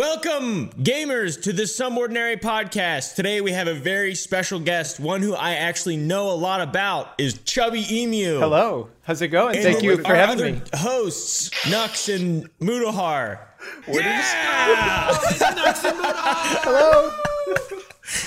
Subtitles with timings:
[0.00, 3.14] Welcome, gamers, to the Some Ordinary podcast.
[3.14, 7.14] Today we have a very special guest, one who I actually know a lot about,
[7.16, 8.38] is Chubby Emu.
[8.38, 9.56] Hello, how's it going?
[9.56, 10.62] And Thank you for having me.
[10.74, 13.38] Hosts, Nux and Mutahar.
[13.88, 15.12] yeah!
[15.30, 15.40] Is-
[16.62, 17.10] Hello.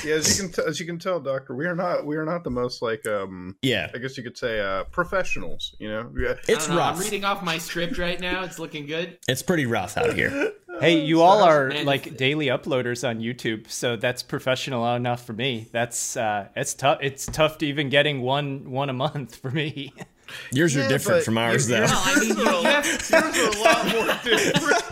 [0.03, 2.25] Yeah, as you can t- as you can tell, Doctor, we are not we are
[2.25, 5.75] not the most like um yeah, I guess you could say uh professionals.
[5.79, 6.35] You know, yeah.
[6.47, 6.99] it's I don't I'm rough.
[7.03, 8.43] reading off my script right now.
[8.43, 9.17] It's looking good.
[9.27, 10.51] It's pretty rough out here.
[10.79, 15.25] Hey, you all are Man, like if- daily uploaders on YouTube, so that's professional enough
[15.25, 15.67] for me.
[15.73, 16.99] That's uh, it's tough.
[17.01, 19.91] It's tough to even getting one one a month for me.
[20.53, 21.85] Yours are different from ours, you- though.
[21.85, 24.83] No, I mean, you, you Yours are a lot more different.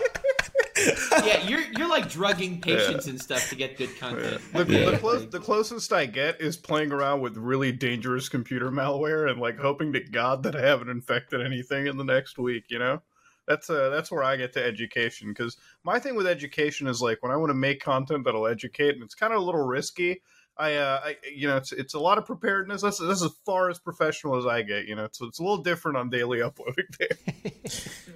[1.25, 4.41] Yeah, you're you're like drugging patients and stuff to get good content.
[4.53, 4.91] The, Yeah.
[4.91, 9.39] the, close, the closest I get is playing around with really dangerous computer malware and
[9.39, 12.65] like hoping to God that I haven't infected anything in the next week.
[12.69, 13.01] You know,
[13.47, 17.21] that's uh that's where I get to education because my thing with education is like
[17.23, 20.21] when I want to make content that'll educate and it's kind of a little risky.
[20.59, 22.81] I, uh, I, you know, it's it's a lot of preparedness.
[22.81, 24.85] That's, that's as far as professional as I get.
[24.85, 27.09] You know, so it's a little different on daily uploading there.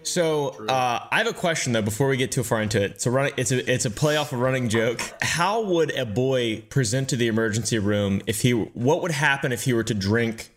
[0.03, 3.01] So uh, I have a question though before we get too far into it.
[3.01, 3.33] So running.
[3.37, 4.99] It's a it's a play off a running joke.
[5.21, 8.51] How would a boy present to the emergency room if he?
[8.51, 10.49] What would happen if he were to drink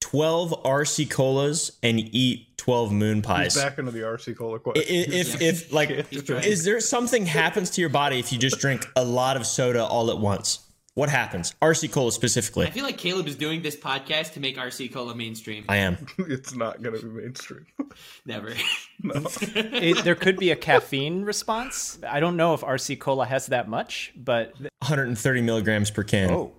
[0.00, 3.56] twelve RC colas and eat twelve moon pies?
[3.56, 4.84] Back into the RC Cola question.
[4.86, 9.04] If if like, is there something happens to your body if you just drink a
[9.04, 10.69] lot of soda all at once?
[10.94, 11.54] What happens?
[11.62, 12.66] RC cola specifically.
[12.66, 15.64] I feel like Caleb is doing this podcast to make RC Cola mainstream.
[15.68, 16.04] I am.
[16.18, 17.64] it's not going to be mainstream.
[18.26, 18.48] Never.
[19.02, 19.22] no.
[19.40, 21.98] It, there could be a caffeine response.
[22.06, 26.32] I don't know if RC Cola has that much, but 130 milligrams per can.
[26.32, 26.52] oh,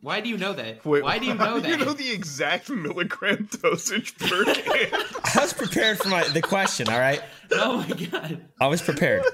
[0.00, 0.84] Why do you know that?
[0.86, 1.68] Wait, Why do you know do that?
[1.80, 4.88] You know the exact milligram dosage per can.
[4.92, 6.88] I was prepared for my the question.
[6.88, 8.40] All right, oh my god.
[8.60, 9.24] I was prepared.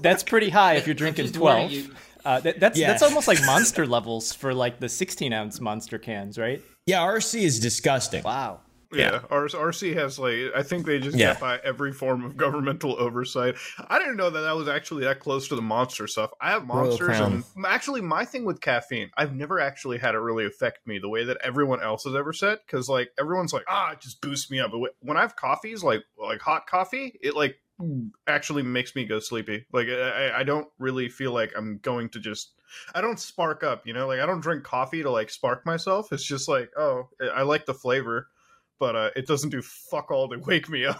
[0.00, 1.72] that's pretty high if you're drinking Just warning twelve.
[1.72, 1.94] you.
[2.24, 2.88] Uh, that, that's Yeah.
[2.88, 6.62] that's almost like monster levels for like the 16 ounce monster cans, right?
[6.86, 8.22] Yeah, RC is disgusting.
[8.22, 8.60] Wow.
[8.92, 11.32] yeah, R- RC has like I think they just Yeah.
[11.32, 13.56] get by every form of governmental oversight.
[13.88, 16.30] I didn't know that that was actually that close to the monster stuff.
[16.40, 20.46] I have monsters, and actually my thing with caffeine, I've never actually had it really
[20.46, 22.58] affect me the way that everyone else has ever said.
[22.64, 24.70] Because like everyone's like, ah, it just boosts me up.
[24.70, 27.56] But when I have coffees, like like hot coffee, it like
[28.26, 29.66] actually makes me go sleepy.
[29.72, 32.52] Like I, I don't really feel like I'm going to just.
[32.94, 34.06] I don't spark up, you know.
[34.06, 36.12] Like I don't drink coffee to like spark myself.
[36.12, 38.28] It's just like, oh, I like the flavor,
[38.78, 40.98] but uh, it doesn't do fuck all to wake me up.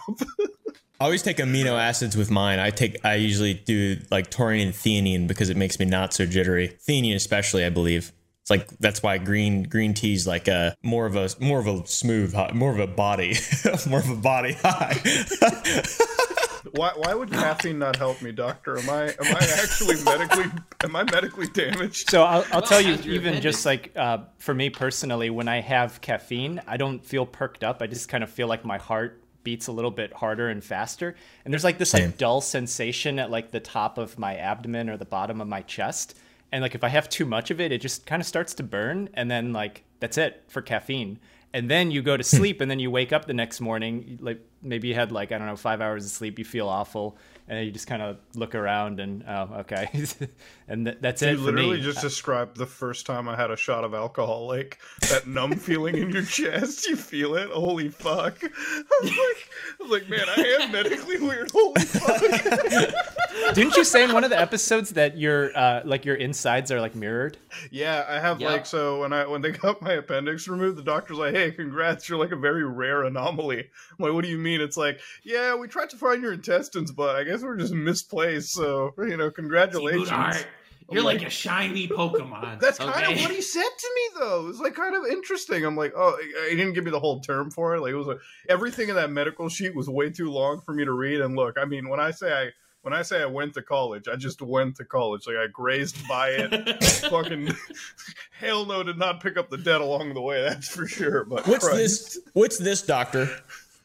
[0.99, 2.59] I always take amino acids with mine.
[2.59, 6.25] I take I usually do like taurine and theanine because it makes me not so
[6.25, 6.77] jittery.
[6.87, 8.13] Theanine especially, I believe.
[8.41, 11.85] It's like that's why green green tea's like a more of a more of a
[11.87, 13.35] smooth more of a body
[13.89, 15.01] more of a body high.
[16.73, 16.91] why?
[16.95, 18.77] Why would caffeine not help me, doctor?
[18.77, 20.45] Am I am I actually medically
[20.83, 22.09] am I medically damaged?
[22.09, 25.47] So I'll, I'll tell you, how's your even just like uh, for me personally, when
[25.47, 27.81] I have caffeine, I don't feel perked up.
[27.81, 31.15] I just kind of feel like my heart beats a little bit harder and faster.
[31.45, 32.09] And there's like this Same.
[32.09, 35.61] like dull sensation at like the top of my abdomen or the bottom of my
[35.61, 36.17] chest.
[36.51, 38.63] And like if I have too much of it, it just kind of starts to
[38.63, 39.09] burn.
[39.13, 41.19] And then like that's it for caffeine.
[41.55, 44.19] And then you go to sleep, and then you wake up the next morning.
[44.21, 46.37] Like maybe you had like I don't know five hours of sleep.
[46.37, 47.17] You feel awful,
[47.47, 49.87] and then you just kind of look around and oh okay,
[50.67, 51.31] and th- that's it.
[51.31, 51.83] You for literally me.
[51.83, 54.79] just described the first time I had a shot of alcohol, like
[55.09, 56.87] that numb feeling in your chest.
[56.87, 57.49] You feel it?
[57.49, 58.37] Holy fuck!
[58.43, 61.51] I was like, I was like, man, I am medically weird.
[61.51, 63.53] Holy fuck!
[63.53, 66.81] Didn't you say in one of the episodes that your uh, like your insides are
[66.81, 67.37] like mirrored?
[67.71, 68.51] Yeah, I have Yep.
[68.51, 72.09] like so when I when they got my appendix removed, the doctor's like, "Hey, congrats,
[72.09, 75.55] you're like a very rare anomaly." I'm like, "What do you mean?" It's like, "Yeah,
[75.55, 79.31] we tried to find your intestines, but I guess we're just misplaced." So you know,
[79.31, 80.45] congratulations.
[80.91, 82.59] You're like, like- a shiny Pokemon.
[82.61, 84.41] That's kind of what he said to me, though.
[84.41, 85.65] It was like kind of interesting.
[85.65, 86.15] I'm like, oh,
[86.49, 87.81] he didn't give me the whole term for it.
[87.81, 88.19] Like it was like
[88.49, 91.21] everything in that medical sheet was way too long for me to read.
[91.21, 92.49] And look, I mean, when I say I
[92.83, 95.25] when I say I went to college, I just went to college.
[95.25, 96.83] Like I grazed by it.
[97.09, 97.49] Fucking
[98.39, 100.43] hell no, did not pick up the debt along the way.
[100.43, 101.25] That's for sure.
[101.25, 101.77] But What's Christ.
[101.77, 102.19] this?
[102.33, 103.27] What's this, doctor?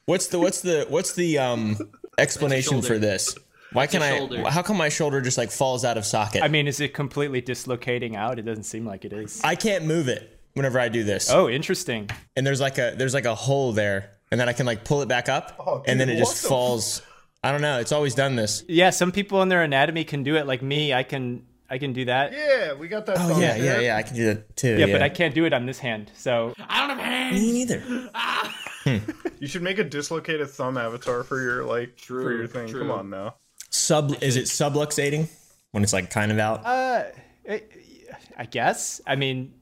[0.05, 1.79] What's the what's the what's the um
[2.21, 3.35] explanation for this?
[3.73, 4.17] Why can I?
[4.19, 4.51] shoulder.
[4.51, 6.43] How come my shoulder just like falls out of socket?
[6.43, 8.39] I mean, is it completely dislocating out?
[8.39, 9.41] It doesn't seem like it is.
[9.45, 11.31] I can't move it whenever I do this.
[11.31, 12.11] Oh, interesting.
[12.37, 15.03] and there's like a there's like a hole there, and then I can like pull
[15.03, 17.03] it back up, Oh, and then it just the falls.
[17.45, 17.79] I don't know.
[17.79, 18.65] It's always done this.
[18.69, 20.47] Yeah, some people in their anatomy can do it.
[20.47, 22.33] Like me, I can I can do that.
[22.33, 23.19] Yeah, Yeah, we got that.
[23.21, 23.83] Oh yeah, yeah, there.
[23.83, 23.97] yeah.
[23.97, 24.77] I can do that too.
[24.79, 26.11] Yeah, but I can't do it on this hand.
[26.17, 27.41] So I don't have hands.
[27.41, 28.11] Me neither.
[28.17, 28.53] Ah.
[29.39, 32.69] You should make a dislocated thumb avatar for your like for your thing.
[32.69, 32.81] true.
[32.81, 33.35] Come on now.
[33.71, 35.29] Sub is it subluxating?
[35.73, 36.65] when it's like kind of out?
[36.67, 37.05] Uh,
[37.49, 37.63] I-
[38.37, 39.01] I guess.
[39.07, 39.55] I mean,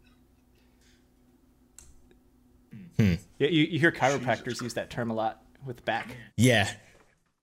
[2.96, 3.14] Hmm.
[3.38, 6.08] you, you hear chiropractors use that term a lot with back.
[6.36, 6.68] Yeah.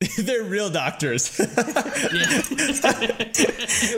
[0.18, 1.40] They're real doctors.
[2.14, 2.42] Yeah.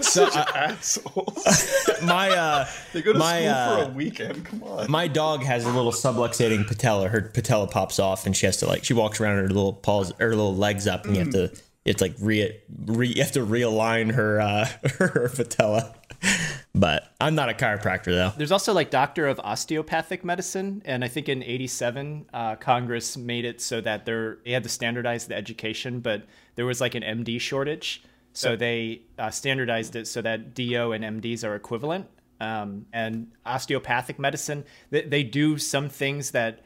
[0.02, 1.46] so uh, Assholes.
[2.04, 4.46] my uh They go to My, school uh, for a weekend.
[4.46, 4.90] Come on.
[4.90, 7.10] my dog has a little subluxating patella.
[7.10, 10.14] Her patella pops off, and she has to like she walks around her little paws,
[10.20, 11.52] her little legs up, and you have to
[11.86, 14.68] it's like re, re you have to realign her uh
[14.98, 15.96] her patella.
[16.78, 18.34] But I'm not a chiropractor though.
[18.38, 23.46] There's also like doctor of osteopathic medicine, and I think in '87 uh, Congress made
[23.46, 27.02] it so that they're, they had to standardize the education, but there was like an
[27.02, 28.04] MD shortage,
[28.34, 32.06] so they uh, standardized it so that DO and MDs are equivalent.
[32.40, 36.60] Um, and osteopathic medicine, they, they do some things that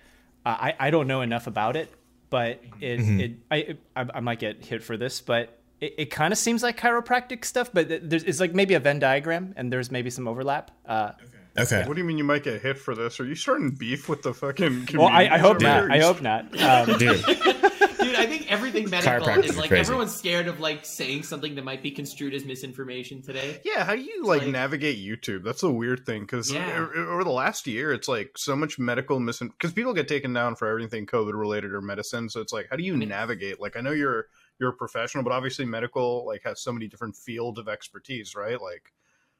[0.46, 1.90] uh, I I don't know enough about it,
[2.30, 6.32] but it it I, I I might get hit for this, but it, it kind
[6.32, 9.92] of seems like chiropractic stuff, but there's it's like maybe a Venn diagram, and there's
[9.92, 10.72] maybe some overlap.
[10.86, 11.12] Uh,
[11.60, 11.84] Okay.
[11.86, 13.20] What do you mean you might get hit for this?
[13.20, 14.88] Are you starting beef with the fucking?
[14.94, 15.88] well, I, I hope over here?
[15.90, 15.92] not.
[15.92, 16.62] I hope not.
[16.62, 19.82] Um, Dude, Dude, I think everything medical is like crazy.
[19.82, 23.60] everyone's scared of like saying something that might be construed as misinformation today.
[23.66, 25.44] Yeah, how do you like, like- navigate YouTube?
[25.44, 26.88] That's a weird thing because Yeah.
[26.96, 30.56] over the last year, it's like so much medical misin because people get taken down
[30.56, 32.30] for everything COVID related or medicine.
[32.30, 33.60] So it's like, how do you mean- navigate?
[33.60, 34.28] Like, I know you're
[34.62, 38.62] you're a professional, but obviously medical like has so many different fields of expertise, right?
[38.62, 38.94] Like,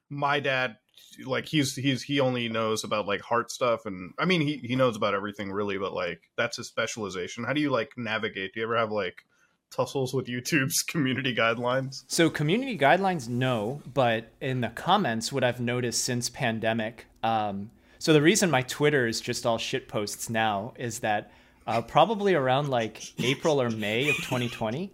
[0.10, 0.76] my dad,
[1.26, 4.76] like he's he's he only knows about like heart stuff, and I mean he he
[4.76, 7.46] knows about everything really, but like that's his specialization.
[7.46, 8.54] How do you like navigate?
[8.54, 9.24] Do you ever have like
[9.70, 12.04] tussles with YouTube's community guidelines?
[12.08, 17.06] So community guidelines, no, but in the comments, what I've noticed since pandemic.
[17.24, 21.32] Um, so the reason my Twitter is just all shit posts now is that
[21.68, 24.92] uh, probably around like April or May of 2020,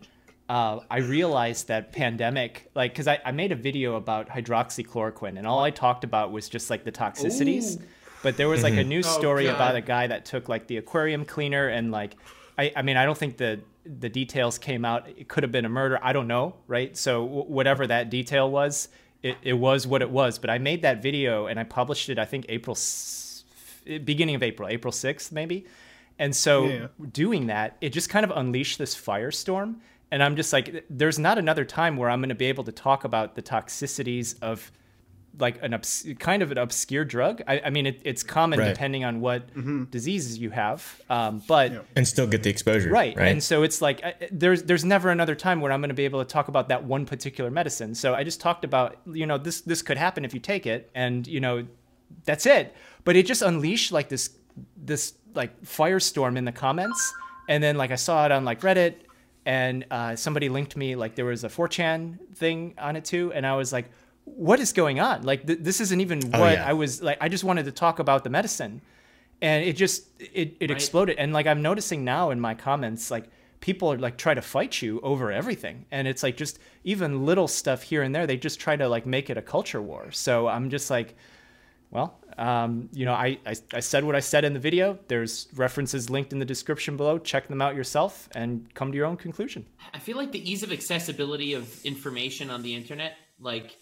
[0.50, 5.46] uh, I realized that pandemic, like, because I, I made a video about hydroxychloroquine, and
[5.46, 7.80] all I talked about was just like the toxicities.
[7.80, 7.84] Ooh.
[8.24, 10.78] But there was like a news Oh, story about a guy that took like the
[10.78, 12.16] aquarium cleaner and like
[12.58, 15.08] I, I mean I don't think the the details came out.
[15.08, 16.00] It could have been a murder.
[16.02, 16.98] I don't know, right?
[16.98, 18.90] So w- whatever that detail was,
[19.22, 20.40] it, it was what it was.
[20.40, 22.18] But I made that video and I published it.
[22.18, 23.44] I think April s-
[23.86, 25.66] beginning of April, April sixth maybe.
[26.20, 26.88] And so Yeah.
[27.12, 29.76] doing that, it just kind of unleashed this firestorm.
[30.12, 32.72] And I'm just like, there's not another time where I'm going to be able to
[32.72, 34.72] talk about the toxicities of
[35.40, 37.44] like an obs- kind of an obscure drug.
[37.48, 38.70] I, I mean, it, it's common Right.
[38.70, 39.44] depending on what
[39.92, 41.80] diseases you have, um, but Yeah.
[41.96, 42.90] and still get the exposure.
[42.90, 43.16] right.
[43.16, 43.28] Right.
[43.32, 46.06] And so it's like uh, there's there's never another time where I'm going to be
[46.06, 47.94] able to talk about that one particular medicine.
[47.94, 50.90] So I just talked about you know this this could happen if you take it,
[50.96, 51.68] and you know
[52.26, 52.74] that's it.
[53.04, 54.32] But it just unleashed like this
[54.76, 57.14] this like firestorm in the comments,
[57.48, 58.96] and then like I saw it on like Reddit,
[59.48, 63.46] and uh, somebody linked me like there was a 4chan thing on it too, and
[63.48, 63.86] I was like,
[64.26, 65.24] what is going on?
[65.24, 66.70] Like th- this isn't even Oh, what yeah.
[66.70, 67.18] I was like.
[67.22, 68.82] I just wanted to talk about the medicine,
[69.42, 70.72] and it just it, it Right.
[70.72, 71.16] exploded.
[71.18, 73.26] And like I'm noticing now in my comments, like
[73.62, 77.48] people are like try to fight you over everything, and it's like just even little
[77.48, 78.28] stuff here and there.
[78.28, 80.12] They just try to like make it a culture war.
[80.12, 81.16] So I'm just like
[81.90, 85.00] well, um, you know, I, I, I said what I said in the video.
[85.08, 87.18] There's references linked in the description below.
[87.18, 89.66] Check them out yourself and come to your own conclusion.
[89.94, 93.76] I feel like the ease of accessibility of information on the internet, like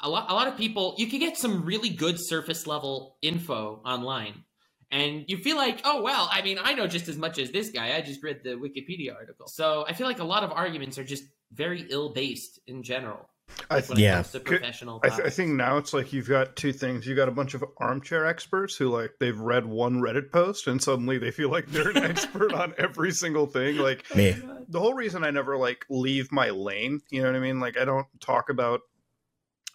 [0.00, 3.80] a lot, a lot of people, you can get some really good surface level info
[3.84, 4.44] online,
[4.90, 7.70] and you feel like, oh well, I mean, I know just as much as this
[7.70, 7.94] guy.
[7.94, 11.04] I just read the Wikipedia article, so I feel like a lot of arguments are
[11.04, 13.28] just very ill based in general.
[13.70, 14.22] I when Yeah.
[14.22, 17.06] professional I, th- I think now it's like you've got two things.
[17.06, 20.82] You've got a bunch of armchair experts who like they've read one Reddit post and
[20.82, 23.76] suddenly they feel like they're an expert on every single thing.
[23.76, 24.36] Like Me.
[24.68, 27.60] the whole reason I never like leave my lane, you know what I mean?
[27.60, 28.80] Like I don't talk about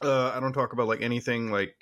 [0.01, 1.75] uh I don't talk about like anything like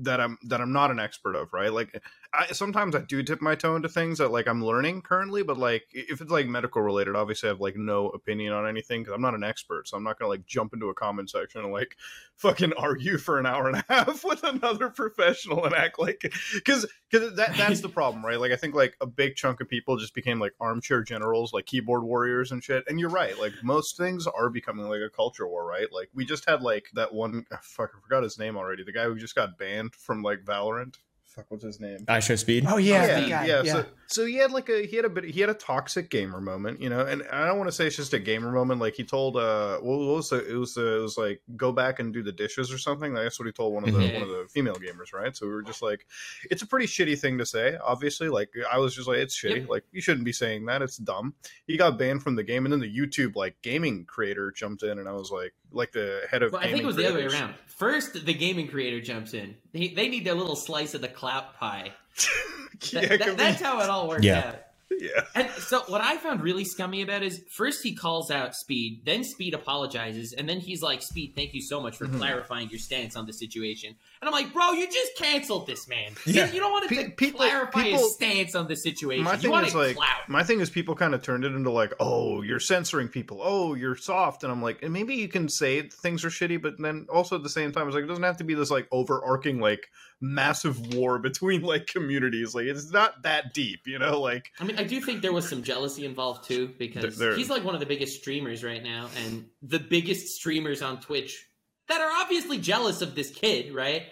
[0.00, 1.72] that I'm that I'm not an expert of, right?
[1.72, 2.02] Like
[2.36, 5.58] I sometimes I do tip my toe into things that like I'm learning currently, but
[5.58, 9.14] like if it's like medical related, obviously I have like no opinion on anything because
[9.14, 11.72] I'm not an expert, so I'm not gonna like jump into a comment section and
[11.72, 11.96] like
[12.36, 16.20] fucking argue for an hour and a half with another professional and act like
[16.54, 18.40] because because that that's the problem, right?
[18.40, 21.66] Like I think like a big chunk of people just became like armchair generals, like
[21.66, 22.84] keyboard warriors and shit.
[22.88, 25.88] And you're right, like most things are becoming like a culture war, right?
[25.92, 28.84] Like we just had like that one ah, fuck, I forgot his name already.
[28.84, 30.96] The guy who just got banned from like Valorant.
[31.36, 31.98] Fuck, what's his name?
[32.08, 32.64] I show speed.
[32.66, 33.46] Oh yeah, that yeah.
[33.46, 36.08] guy, So, so he had like a he had a bit he had a toxic
[36.08, 38.80] gamer moment, you know, and I don't want to say it's just a gamer moment.
[38.80, 40.46] Like he told, uh, what was it?
[40.48, 43.12] It was uh, it was like go back and do the dishes or something.
[43.12, 44.14] That's what he told one of the Mhm.
[44.14, 45.36] one of the female gamers, right?
[45.36, 46.06] So we were just like,
[46.50, 47.76] it's a pretty shitty thing to say.
[47.84, 49.60] Obviously, like I was just like, it's shitty.
[49.60, 49.68] Yep.
[49.68, 50.80] Like you shouldn't be saying that.
[50.80, 51.34] It's dumb.
[51.66, 54.98] He got banned from the game, and then the YouTube like gaming creator jumped in,
[54.98, 56.52] and I was like, like the head of.
[56.52, 57.54] Well, I think it was the other way around.
[57.66, 59.54] First, the gaming creator jumps in.
[59.72, 61.92] They, they need their little slice of the clout pie.
[62.90, 64.38] yeah, That- that- that's how it all worked Yeah.
[64.48, 64.56] out.
[65.00, 65.22] yeah.
[65.34, 69.24] And so what I found really scummy about is first he calls out Speed, then
[69.24, 72.18] Speed apologizes, and then he's like, "Speed, thank you so much for Mm-hmm.
[72.18, 76.12] clarifying your stance on the situation." And I'm like, "Bro, you just canceled this man.
[76.24, 76.46] Yeah.
[76.46, 79.24] You, you don't want Pe- to people- clarify people- his stance on the situation.
[79.24, 81.52] My you thing want is like, clout." my thing is people kind of turned it
[81.52, 83.40] into like, oh, you're censoring people.
[83.42, 86.74] Oh, you're soft, and I'm like, and maybe you can say things are shitty, but
[86.78, 88.86] then also at the same time, it's like it doesn't have to be this like
[88.92, 89.88] overarching like
[90.20, 92.54] massive war between like communities.
[92.54, 94.20] Like it's not that deep, you know?
[94.20, 97.36] Like I mean, I do think there was some jealousy involved too, because There- there-
[97.38, 101.46] he's like one of the biggest streamers right now, and the biggest streamers on Twitch
[101.88, 104.04] that are obviously jealous of this kid, right?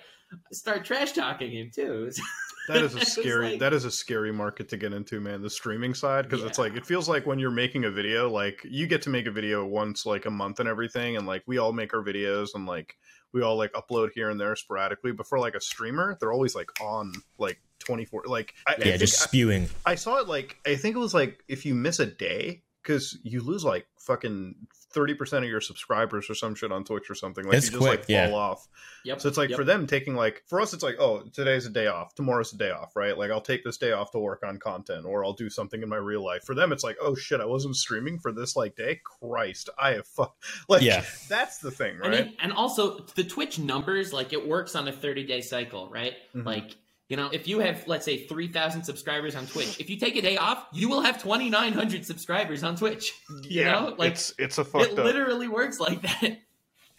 [0.52, 2.11] Start trash talking him too.
[2.68, 5.50] that is a scary like- that is a scary market to get into man the
[5.50, 8.87] streaming side because it's like it feels like when you're making a video like you
[8.87, 11.73] get to make a video once like a month and everything and like we all
[11.75, 12.96] make our videos and like
[13.35, 16.55] we all like upload here and there sporadically but for like a streamer they're always
[16.55, 19.69] like on like 24 like I, I Yeah, think just I- spewing.
[19.85, 23.19] I saw it like I think it was like if you miss a day because
[23.23, 24.55] you lose like fucking
[24.94, 27.44] thirty percent of your subscribers or some shit on Twitch or something.
[27.44, 28.28] Like It's you just quick, like yeah.
[28.28, 28.68] fall off.
[29.04, 29.20] Yep.
[29.20, 29.58] So it's like yep.
[29.58, 32.56] for them taking like for us it's like oh today's a day off tomorrow's a
[32.56, 35.34] day off right like I'll take this day off to work on content or I'll
[35.34, 36.44] do something in my real life.
[36.44, 39.00] For them it's like oh shit I wasn't streaming for this like day.
[39.04, 40.34] Christ I have fuck
[40.68, 41.04] like Yeah.
[41.28, 42.26] that's the thing I right.
[42.26, 46.14] mean, and also the Twitch numbers, like it works on a 30 day cycle, right?
[46.34, 46.46] Mhm.
[46.46, 46.76] Like,
[47.14, 50.21] you know, if you have, let's say, 3,000 subscribers on Twitch, if you take a
[50.21, 53.12] day off, you will have 2,900 subscribers on Twitch.
[53.44, 55.04] You yeah, know, like it's it's a fucked it up.
[55.04, 56.38] literally works like that.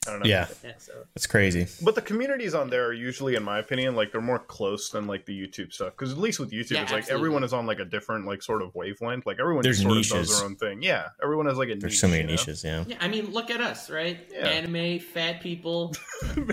[0.07, 0.25] I don't know.
[0.25, 0.93] Yeah, Yeah, so.
[1.13, 1.67] that's crazy.
[1.84, 5.05] But the communities on there are usually, in my opinion, like they're more close than
[5.05, 5.91] like the YouTube stuff.
[5.98, 7.13] Because at least with YouTube, Yeah, it's like absolutely.
[7.25, 9.25] everyone is on like a different like sort of wavelength.
[9.25, 10.81] Like everyone There's just sort of does their own thing.
[10.81, 12.31] Yeah, everyone has like a There's niche, so many you know?
[12.34, 12.63] niches.
[12.63, 12.86] Yeah.
[12.88, 14.17] Yeah, I mean, look at us, right?
[14.31, 14.48] Yeah.
[14.48, 15.93] Anime, fat people,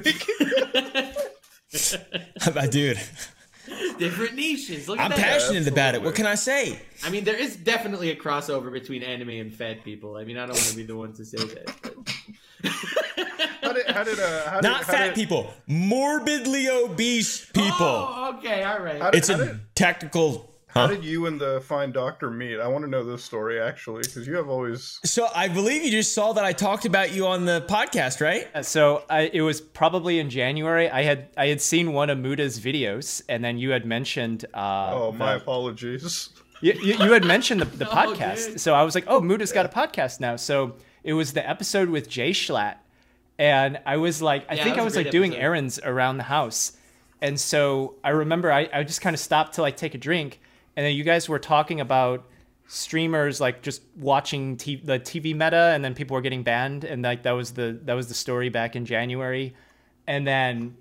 [2.71, 2.99] Dude,
[3.99, 4.89] different niches.
[4.89, 5.19] Look at I'm that.
[5.19, 6.03] passionate about it.
[6.03, 6.81] What can I say?
[7.05, 10.17] I mean, there is definitely a crossover between anime and fat people.
[10.17, 11.75] I mean, I don't want to be the one to say that.
[11.83, 11.95] But...
[13.63, 17.75] How did how did uh, how Not how fat did, people, morbidly obese people.
[17.81, 19.01] Oh, okay, all right.
[19.01, 19.75] How did, it's how a did,
[20.75, 20.81] tactical.
[20.83, 22.59] how did you and the fine doctor meet?
[22.59, 25.91] I want to know this story actually because you have always So I believe you
[25.91, 28.49] just saw that I talked about you on the podcast, right?
[28.65, 30.89] So I, it was probably in January.
[30.91, 34.45] I had I had seen one of Muta's videos, and then you had mentioned.
[34.55, 36.31] Uh, oh my the- apologies.
[36.61, 38.47] you, you, you had mentioned the, the No, podcast.
[38.49, 38.61] dude.
[38.61, 40.37] So I was like, oh, Muta's got a podcast now.
[40.37, 40.75] So
[41.05, 42.77] it was the episode with JSchlatt.
[43.39, 45.81] And I was like, I Yeah, think that I was was like great doing errands
[45.83, 46.73] around the house.
[47.21, 50.41] And so I remember I, I just kind of stopped to like take a drink.
[50.77, 52.25] And then you guys were talking about
[52.67, 56.85] streamers like just watching t- the TV meta and then people were getting banned.
[56.85, 59.55] And like that was the that was the story back in January.
[60.07, 60.77] And then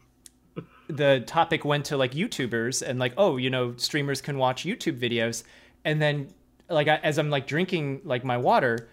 [0.87, 4.99] the topic went to like YouTubers and like, oh, you know, streamers can watch YouTube
[4.99, 5.43] videos.
[5.85, 6.29] And then
[6.69, 8.89] like I, as I'm like drinking like my water,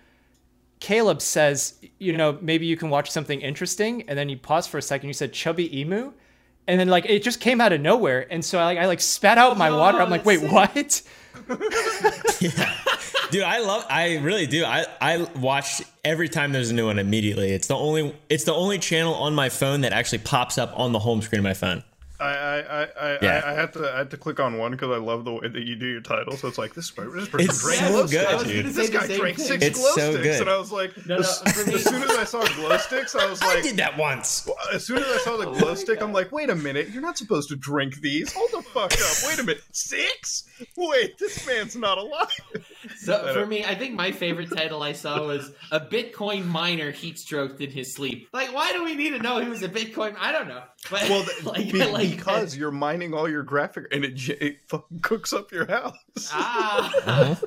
[0.80, 4.08] Caleb says, you know, maybe you can watch something interesting.
[4.08, 5.08] And then you pause for a second.
[5.08, 6.12] You said chubby emu.
[6.68, 8.26] And then like it just came out of nowhere.
[8.30, 10.00] And so I like I like spat out my Oh, water.
[10.00, 11.02] I'm like, wait, oh, that's
[11.48, 12.38] what?
[13.30, 14.64] Dude, I love I really do.
[14.64, 17.52] I I watch every time there's a new one immediately.
[17.52, 20.92] It's the only it's the only channel on my phone that actually pops up on
[20.92, 21.82] the home screen of my phone.
[22.20, 23.42] I I I, I, Yeah.
[23.44, 25.48] I, I had to I had to click on one because I love the way
[25.48, 26.36] that you do your title.
[26.36, 28.44] So it's like this, this person It's drank so glow good, sticks.
[28.44, 28.66] Dude.
[28.66, 30.40] This guy same drank six It's glow so sticks, good.
[30.42, 33.28] and I was like, No, no, as, as soon as I saw glow sticks, I
[33.30, 34.48] was like, I did that once.
[34.72, 37.02] as soon as I saw the oh glow stick, I'm like, wait a minute, you're
[37.02, 38.32] not supposed to drink these.
[38.32, 39.28] Hold the fuck up.
[39.28, 40.44] Wait a minute, six?
[40.76, 42.28] Wait, this man's not alive.
[42.96, 46.90] So for uh, me, I think my favorite title I saw was a Bitcoin miner
[46.90, 48.28] heat stroked in his sleep.
[48.32, 50.16] Like, why do we need to know he was a Bitcoin?
[50.18, 50.62] I don't know.
[50.90, 54.60] But Well, th- like, be- like because you're mining all your graphic, and it, it
[54.68, 56.30] fucking cooks up your house.
[56.32, 57.40] ah,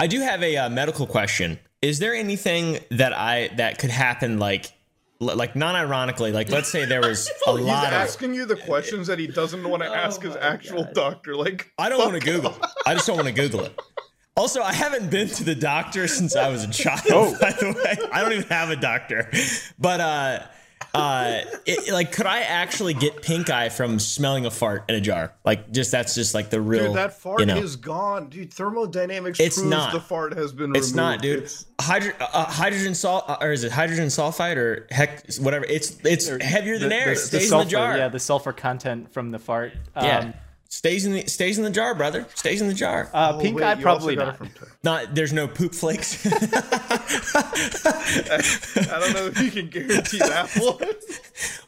[0.00, 1.58] I do have a uh, medical question.
[1.82, 4.72] Is there anything that I that could happen like
[5.20, 9.08] like non-ironically like let's say there was a He's lot of asking you the questions
[9.08, 10.94] that he doesn't want to Oh ask his actual God.
[10.94, 11.34] doctor.
[11.36, 12.50] Like, I don't want to Google.
[12.50, 12.72] off.
[12.86, 13.78] I just don't want to Google it.
[14.36, 17.00] Also, I haven't been to the doctor since I was a child.
[17.10, 17.36] Oh.
[17.40, 19.28] By the way, I don't even have a doctor.
[19.80, 20.38] But uh,
[20.94, 25.00] uh, it, like, could I actually get pink eye from smelling a fart in a
[25.00, 25.32] jar?
[25.44, 26.86] Like, just that's just like the real.
[26.88, 27.56] Dude, that fart you know.
[27.58, 28.28] is gone.
[28.28, 29.92] Dude, thermodynamics It's proves not.
[29.92, 30.96] the fart has been It's removed.
[30.96, 31.38] not, dude.
[31.38, 35.64] It's- Hydro, uh, hydrogen salt, uh, or is it hydrogen sulfide, or heck, whatever?
[35.66, 37.12] It's it's heavier than air.
[37.12, 37.96] It the sulfur, in the jar.
[37.96, 39.72] Yeah, the sulfur content from the fart.
[39.94, 40.32] Um, Yeah.
[40.70, 42.26] Stays in the stays in the jar, brother.
[42.34, 43.08] Stays in the jar.
[43.14, 44.34] Uh, Oh, pink wait, eye, probably not.
[44.34, 46.26] it from Ty- Not there's no poop flakes.
[46.26, 46.30] I
[49.00, 50.92] don't know if you can guarantee that one.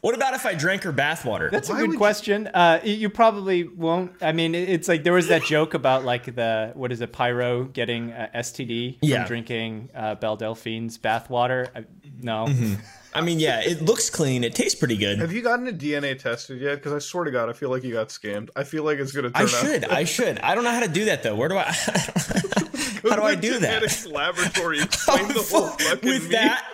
[0.01, 1.49] what about if I drank her bathwater?
[1.49, 2.47] That's a Why would good you- question.
[2.47, 4.11] Uh, you probably won't.
[4.21, 7.65] I mean, it's like there was that joke about like the what is it, Pyro
[7.65, 9.25] getting uh, STD from Yeah.
[9.27, 11.69] drinking uh, Belle Delphine's bathwater.
[11.75, 11.85] I,
[12.21, 12.75] no, Mm-hmm.
[13.13, 14.43] I mean, yeah, it looks clean.
[14.43, 15.19] It tastes pretty good.
[15.19, 16.75] Have you gotten a DNA tested yet?
[16.75, 18.49] Because I swear to God, I feel like you got scammed.
[18.55, 19.49] I feel like it's gonna turn I out.
[19.49, 19.85] should.
[19.85, 20.39] I should.
[20.39, 21.35] I don't know how to do that though.
[21.35, 21.63] Where do I?
[23.09, 24.07] how do I do that?
[24.09, 24.81] Laboratory.
[24.83, 26.65] Explain the whole fucking with that,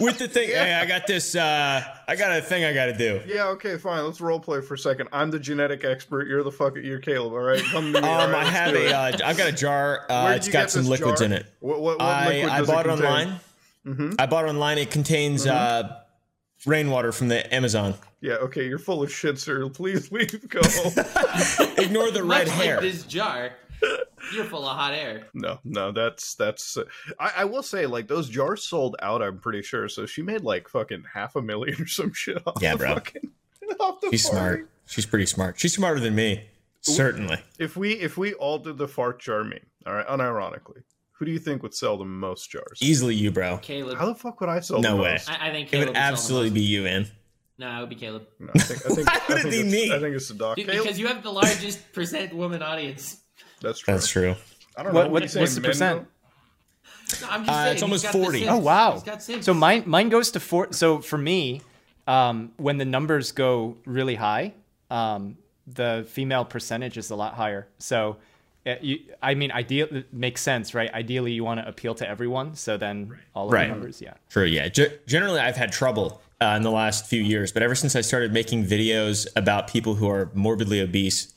[0.00, 0.48] with the thing.
[0.50, 1.34] Hey, I got this.
[1.34, 3.20] Uh, I got a thing I got to do.
[3.26, 4.04] Yeah, okay, fine.
[4.04, 5.08] Let's role play for a second.
[5.12, 6.28] I'm the genetic expert.
[6.28, 7.32] You're the fucking you're Caleb.
[7.32, 8.06] All right, come to me.
[8.08, 8.86] Um, right, I have a.
[8.86, 8.92] it.
[8.92, 10.04] Uh, I've got a jar.
[10.10, 11.26] Uh, it's got some liquids jar?
[11.26, 11.46] in it.
[11.60, 13.06] What, what, what I, liquid I bought it contain?
[13.06, 13.40] online.
[14.18, 14.78] I bought online.
[14.78, 16.00] It contains uh,
[16.66, 17.94] rainwater from the Amazon.
[18.20, 19.68] Yeah, okay, you're full of shit, sir.
[19.68, 20.48] Please leave.
[20.48, 20.60] Go.
[21.78, 22.74] Ignore the red Much hair.
[22.76, 23.52] like this jar,
[24.34, 25.26] you're full of hot air.
[25.34, 26.76] no, no, that's that's.
[26.76, 26.84] Uh,
[27.20, 29.22] I, I will say, like those jars sold out.
[29.22, 29.88] I'm pretty sure.
[29.88, 32.60] So she made like fucking half a million or some shit off.
[32.60, 32.94] Yeah, the bro.
[32.94, 33.30] Fucking,
[33.80, 34.56] off the She's party.
[34.56, 34.70] smart.
[34.86, 35.60] She's pretty smart.
[35.60, 36.48] She's smarter than me.
[36.80, 37.38] Certainly.
[37.58, 40.82] If we if we all did the fart jar meme, all right, unironically,
[41.18, 42.78] who do you think would sell the most jars?
[42.80, 43.58] Easily you, bro.
[43.58, 43.98] Caleb.
[43.98, 44.80] How the fuck would I sell?
[44.80, 45.12] No the way.
[45.12, 45.30] Most?
[45.30, 46.54] I, I think It Caleb would would sell the absolutely most.
[46.54, 47.06] be you, man.
[47.58, 48.26] No, it would be Caleb.
[48.38, 49.92] No, I think I think, Why would I it be it's- me?
[49.94, 50.56] I think it's the doc.
[50.56, 50.82] Dude, Caleb?
[50.82, 53.22] because you have the largest percent woman audience.
[53.62, 53.94] That's true.
[53.94, 54.34] That's true.
[54.76, 55.10] I don't What- know.
[55.12, 56.06] what- are what's the percent?
[57.22, 58.48] No, I'm just Uh, saying, it's almost 40.
[58.48, 58.92] Oh wow!
[58.94, 59.44] He's got Sims.
[59.44, 60.72] So mine mine goes to four.
[60.72, 61.62] So for me,
[62.06, 64.54] um, when the numbers go really high,
[64.90, 67.68] um, the female percentage is a lot higher.
[67.78, 68.16] So,
[68.80, 70.92] you, I mean, ideal it makes sense, right?
[70.92, 72.54] Ideally, you want to appeal to everyone.
[72.56, 73.64] So then all of Right.
[73.68, 74.14] the numbers, yeah.
[74.28, 74.68] True, yeah.
[74.68, 78.00] Ge- generally, I've had trouble uh, in the last few years, but ever since I
[78.02, 81.32] started making videos about people who are morbidly obese,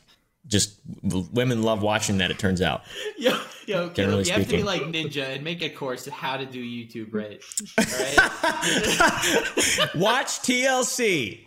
[0.47, 2.31] just w- women love watching that.
[2.31, 2.81] It turns out.
[3.17, 6.13] Yo, yo, Generally Caleb, you have to be like Ninja and make a course of
[6.13, 7.39] how to do YouTube right.
[7.77, 9.95] All right?
[9.95, 11.41] Watch TLC.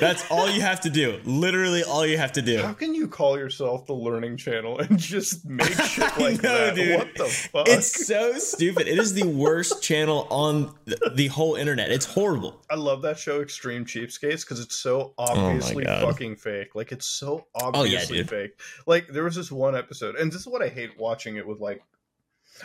[0.00, 1.20] That's all you have to do.
[1.24, 2.62] Literally, all you have to do.
[2.62, 6.74] How can you call yourself the Learning Channel and just make shit like know, that?
[6.74, 6.98] dude.
[6.98, 7.68] What the fuck?
[7.68, 8.86] It's so stupid.
[8.88, 10.74] It is the worst channel on
[11.14, 11.90] the whole internet.
[11.90, 12.62] It's horrible.
[12.70, 16.74] I love that show, Extreme Cheapskates, because it's so oh obviously Oh Oh, fucking fake.
[16.74, 18.28] Like it's so oh, obviously dude.
[18.30, 18.60] fake.
[18.86, 21.60] Like there was this one episode, and this is what I hate watching it with.
[21.60, 21.82] Like,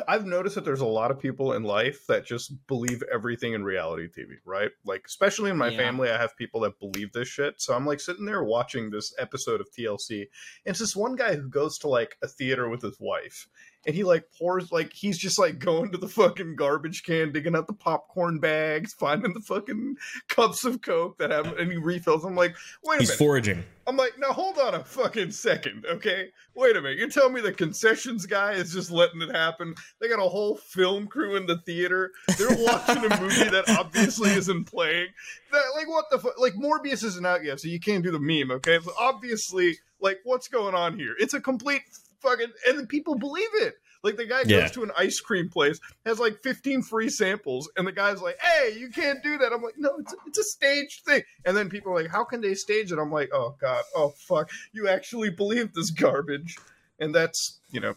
[0.08, 3.64] I've noticed that there's a lot of people in life that just believe everything in
[3.64, 4.72] reality TV, right?
[4.86, 5.78] Like, especially in my Yeah.
[5.78, 7.62] family, I have people that believe this shit.
[7.62, 10.22] So I'm like sitting there watching this episode of TLC,
[10.66, 13.48] and it's this one guy who goes to like a theater with his wife,
[13.86, 17.56] and he like pours like he's just like going to the fucking garbage can, digging
[17.56, 22.24] out the popcorn bags, finding the fucking cups of coke that have and he refills.
[22.24, 23.12] I'm like, wait a He's minute.
[23.12, 23.64] He's foraging.
[23.86, 26.30] I'm like, now hold on a fucking second, okay?
[26.56, 26.98] Wait a minute.
[26.98, 29.76] You're telling me the concessions guy is just letting it happen?
[30.00, 32.12] They got a whole film crew in the theater.
[32.38, 35.08] They're watching a movie that obviously isn't playing.
[35.52, 36.40] That, like, what the fuck?
[36.40, 38.78] Like, Morbius isn't out yet, so you can't do the meme, okay?
[38.78, 41.16] But obviously, like, what's going on here?
[41.20, 41.84] It's a complete
[42.24, 42.48] fucking.
[42.68, 43.76] And then people believe it.
[44.04, 44.62] Like, the guy Yeah.
[44.62, 48.38] goes to an ice cream place, has like 15 free samples, and the guy's like,
[48.42, 49.54] hey, you can't do that.
[49.54, 51.22] I'm like, no, it's, it's a staged thing.
[51.46, 53.00] And then people are like, how can they stage it?
[53.00, 54.50] I'm like, oh, God, oh, fuck.
[54.74, 56.58] You actually believe this garbage.
[57.00, 57.96] And that's, you know,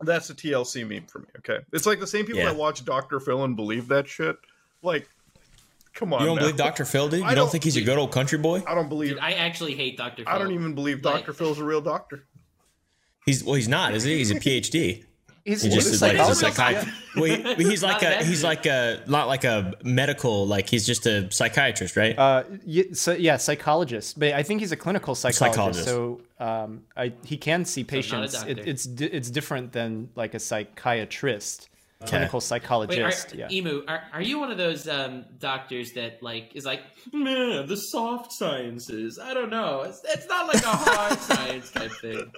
[0.00, 1.58] that's a TLC meme for me, okay?
[1.72, 2.46] It's like the same people Yeah.
[2.46, 3.20] that watch Dr.
[3.20, 4.36] Phil and believe that shit.
[4.82, 5.08] Like,
[5.94, 6.20] come on.
[6.22, 6.40] You don't now.
[6.42, 6.84] believe Dr.
[6.84, 7.20] Phil, dude?
[7.20, 8.64] You I don't, don't- think he's a good old country boy?
[8.66, 9.10] I don't believe.
[9.10, 10.24] Dude, I actually hate Dr.
[10.24, 10.32] Phil.
[10.32, 11.34] I don't even believe Like- Dr.
[11.34, 12.24] Phil's a real doctor.
[13.30, 14.16] He's well, he's not, is he?
[14.18, 15.04] He's a PhD.
[15.44, 16.56] He's, He he's just a like he's a psychologist.
[16.56, 17.16] psychiatrist.
[17.16, 20.84] Well, he- he's like Not a he's like a not like a medical like he's
[20.84, 22.16] just a psychiatrist, right?
[22.18, 25.86] Uh, yeah, so yeah, psychologist, but I think he's a clinical psychologist.
[25.86, 26.20] Psychologist.
[26.38, 28.34] So um, I, he can see patients.
[28.34, 28.50] doctor.
[28.50, 31.68] it, it's it's different than like a psychiatrist,
[32.04, 33.28] clinical psychologist.
[33.32, 33.48] Wait, are, yeah.
[33.50, 36.82] Emu, are, are you one of those um, doctors that like is like,
[37.14, 39.18] man, the soft sciences?
[39.18, 39.82] I don't know.
[39.82, 42.30] It's, it's not like a hard science type thing.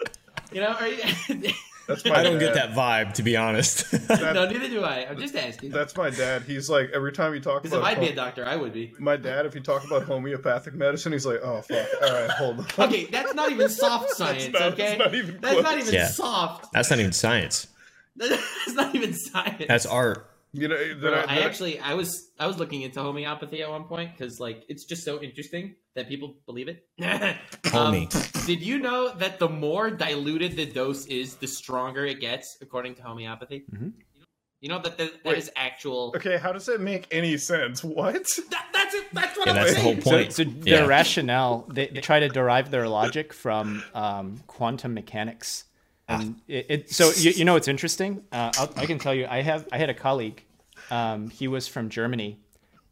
[0.54, 0.68] You know?
[0.68, 1.02] Are you?
[1.88, 3.92] That's my I don't get that vibe, to be honest.
[4.08, 5.04] no, neither do I.
[5.10, 5.70] I'm just asking.
[5.70, 6.42] That's my dad.
[6.42, 7.90] He's like, every time you talk Because if about.
[7.96, 8.94] I'd be a doctor, I would be.
[9.00, 11.86] my dad, if you talk about homeopathic medicine, he's like, "Oh fuck!
[12.02, 14.48] All right, hold on." Okay, that's not even soft science.
[14.52, 16.06] not- it's okay, not even that's not even Yeah.
[16.06, 16.72] soft.
[16.72, 17.66] That's not even science.
[18.16, 19.64] That's not even science.
[19.66, 20.30] That's art.
[20.54, 23.70] You know, then Bro, I, I actually I was I was looking into homeopathy at
[23.70, 26.86] one point because like it's just so interesting that people believe it.
[27.00, 28.14] Homie.
[28.14, 32.58] Um, did you know that the more diluted the dose is, the stronger it gets,
[32.60, 33.64] according to homeopathy?
[34.60, 35.38] You know that that, that Wait.
[35.38, 36.12] is actual.
[36.16, 37.82] Okay, how does that make any sense?
[37.82, 38.26] What?
[38.50, 39.04] That, that's it.
[39.14, 40.02] That's what Yeah, I'm that's the saying.
[40.02, 40.32] whole point.
[40.34, 40.76] So, so Yeah.
[40.80, 45.64] their rationale, they, they try to derive their logic from um, quantum mechanics.
[46.20, 48.22] And it, it, so you, you know it's interesting.
[48.32, 50.44] Uh, I'll, I can tell you, I have I had a colleague.
[50.90, 52.38] Um, he was from Germany,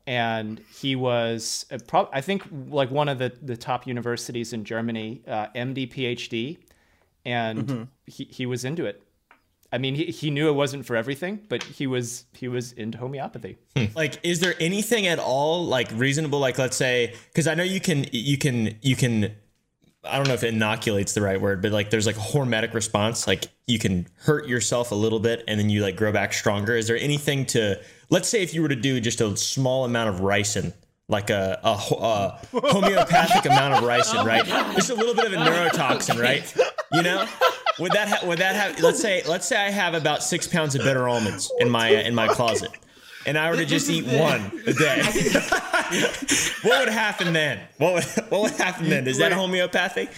[0.07, 4.65] and he was a prob- I think like one of the the top universities in
[4.65, 6.59] Germany, uh, MD PhD,
[7.25, 9.03] and he, he was into it.
[9.73, 12.99] I mean, he, he knew it wasn't for everything, but he was he was into
[12.99, 13.57] homeopathy.
[13.95, 17.81] like is there anything at all like reasonable like let's say because i know you
[17.81, 19.35] can you can you can
[20.05, 23.27] i don't know if inoculates the right word but like there's like a hormetic response
[23.27, 26.77] like you can hurt yourself a little bit and then you like grow back stronger.
[26.77, 30.11] Is there anything to let's say if you were to do just a small amount
[30.11, 30.75] of ricin
[31.09, 34.45] like a, a, a homeopathic amount of ricin right?
[34.75, 36.55] Just a little bit of a neurotoxin right?
[36.93, 37.27] You know?
[37.79, 40.75] Would that ha- would that have let's say let's say i have about six pounds
[40.75, 42.71] of bitter almonds in my uh, in my closet
[43.27, 45.03] and I were to just eat one a day,
[46.63, 47.61] what would happen then?
[47.79, 49.07] What would, what would happen then?
[49.07, 50.11] Is that homeopathic?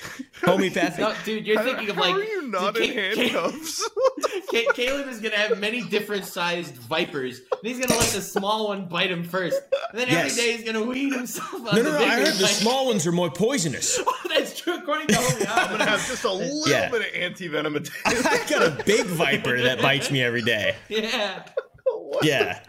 [0.45, 0.99] Homeopathic?
[1.01, 2.15] No, dude, you're thinking of how like.
[2.15, 3.91] are you not dude, in Ca- Ca- handcuffs?
[4.51, 8.69] Ca- Caleb is gonna have many different sized vipers, and he's gonna let the small
[8.69, 9.61] one bite him first,
[9.91, 10.33] and then Yes.
[10.33, 12.05] every day he's gonna wean himself on No, the no, no.
[12.05, 13.99] I heard the like- small ones are more poisonous.
[14.29, 16.91] That's true according to I'm gonna have just a little Yeah.
[16.91, 17.77] bit of anti venom.
[17.77, 17.95] Attack.
[18.07, 20.75] I've got a big viper that bites me every day.
[20.89, 21.45] yeah.
[22.23, 22.61] Yeah.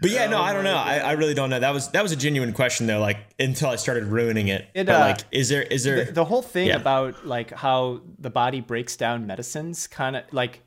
[0.00, 0.76] But yeah, no, I don't know.
[0.76, 1.58] I, I really don't know.
[1.60, 3.00] That was that was a genuine question though.
[3.00, 4.68] Like until I started ruining it.
[4.74, 6.04] It, but uh, like, is there is there?
[6.06, 6.76] the, the whole thing Yeah.
[6.76, 10.62] about like how the body breaks down medicines kind of like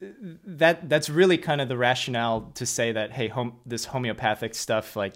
[0.00, 4.96] that that's really kind of the rationale to say that hey home this homeopathic stuff
[4.96, 5.14] like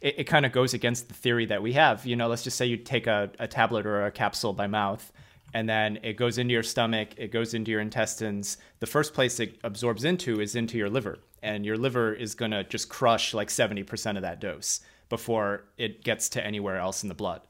[0.00, 2.56] it, it kind of goes against the theory that we have you know let's just
[2.58, 5.10] say you take a, a tablet or a capsule by mouth
[5.54, 9.40] and then it goes into your stomach it goes into your intestines the first place
[9.40, 13.32] it absorbs into is into your liver and your liver is going to just crush
[13.34, 17.40] like 70% of that dose before it gets to anywhere else in the blood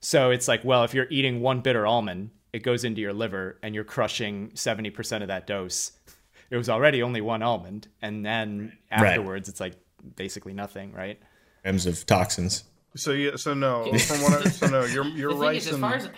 [0.00, 3.58] so it's like, well, if you're eating one bitter almond, it goes into your liver
[3.62, 5.92] and you're crushing 70% of that dose.
[6.50, 7.88] It was already only one almond.
[8.00, 9.08] And then Right.
[9.08, 9.74] afterwards, it's like
[10.16, 11.18] basically nothing, right?
[11.62, 12.64] grams of toxins.
[12.96, 15.56] So yeah, so no, from what I, so no, you're you're right.
[15.56, 16.08] is, as far as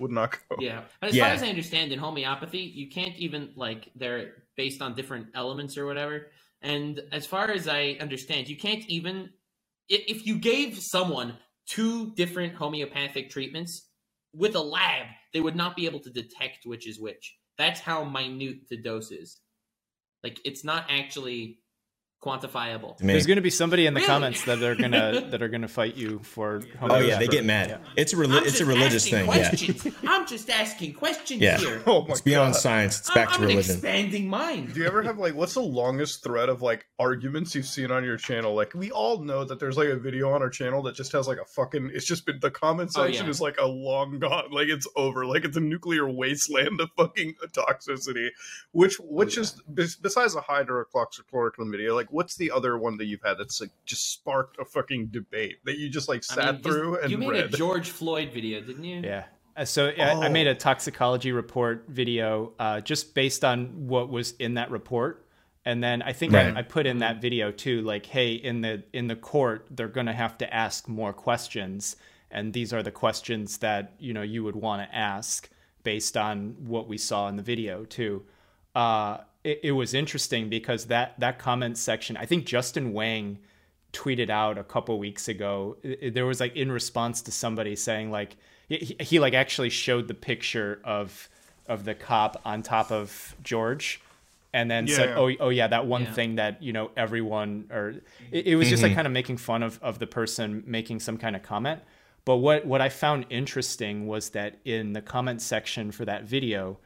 [0.00, 0.56] would not go.
[0.60, 1.24] yeah, but as Yeah.
[1.26, 5.76] far as I understand in homeopathy, you can't even like they're based on different elements
[5.76, 6.30] or whatever.
[6.62, 9.30] And as far as I understand, you can't even
[9.88, 11.36] if you gave someone
[11.66, 13.88] two different homeopathic treatments
[14.32, 17.36] with a lab, they would not be able to detect which is which.
[17.58, 19.40] That's how minute the dose is.
[20.22, 21.58] Like it's not actually
[22.22, 23.00] quantifiable.
[23.00, 23.12] Me.
[23.14, 24.06] There's going to be somebody in the Really?
[24.08, 27.26] comments that are going to that are going to fight you for Oh yeah, they
[27.28, 27.68] get mad.
[27.70, 27.78] Yeah.
[27.96, 29.92] It's a I'm reli- it's a religious asking thing.
[30.02, 30.10] Yeah.
[30.10, 31.56] I'm just asking questions Yeah.
[31.58, 31.82] here.
[31.86, 32.60] Oh my It's beyond god.
[32.60, 32.98] science.
[33.00, 33.72] It's I'm- back I'm to an religion.
[33.72, 34.74] expanding mind.
[34.74, 38.04] Do you ever have like what's the longest thread of like arguments you've seen on
[38.04, 38.54] your channel?
[38.54, 41.26] Like we all know that there's like a video on our channel that just has
[41.26, 43.30] like a fucking it's just been the comment Oh, section yeah.
[43.30, 47.34] is like a long gone like it's over like it's a nuclear wasteland of fucking
[47.52, 48.28] toxicity.
[48.72, 49.42] Which which oh, yeah.
[49.42, 53.70] is bes- besides the hydroxychlorochlamydia, like what's the other one that you've had that's like
[53.84, 57.10] just sparked a fucking debate that you just like I sat mean, you- through and
[57.10, 57.54] you made read?
[57.54, 59.00] a George Floyd video, didn't you?
[59.02, 59.24] Yeah.
[59.56, 60.30] Uh, So I, I Oh.
[60.30, 65.26] made a toxicology report video uh, just based on what was in that report,
[65.64, 66.54] and then I think Right.
[66.54, 69.88] I, I put in that video too, like, hey, in the in the court, they're
[69.88, 71.96] gonna have to ask more questions,
[72.30, 75.48] and these are the questions that you know you would want to ask
[75.82, 78.24] based on what we saw in the video too.
[78.74, 83.38] Uh, it, it was interesting because that that comment section, I think Justin Wang
[83.92, 87.74] tweeted out a couple weeks ago i- i- there was like in response to somebody
[87.74, 88.36] saying like
[88.68, 91.28] he, he like actually showed the picture of
[91.66, 94.00] of the cop on top of george
[94.52, 95.18] and then said Yeah.
[95.18, 96.12] oh oh yeah that one Yeah.
[96.12, 97.96] thing that you know everyone or
[98.30, 98.98] it, it was just like mm-hmm.
[98.98, 101.80] kind of making fun of of the person making some kind of comment
[102.24, 106.78] but what what i found interesting was that in the comment section for that video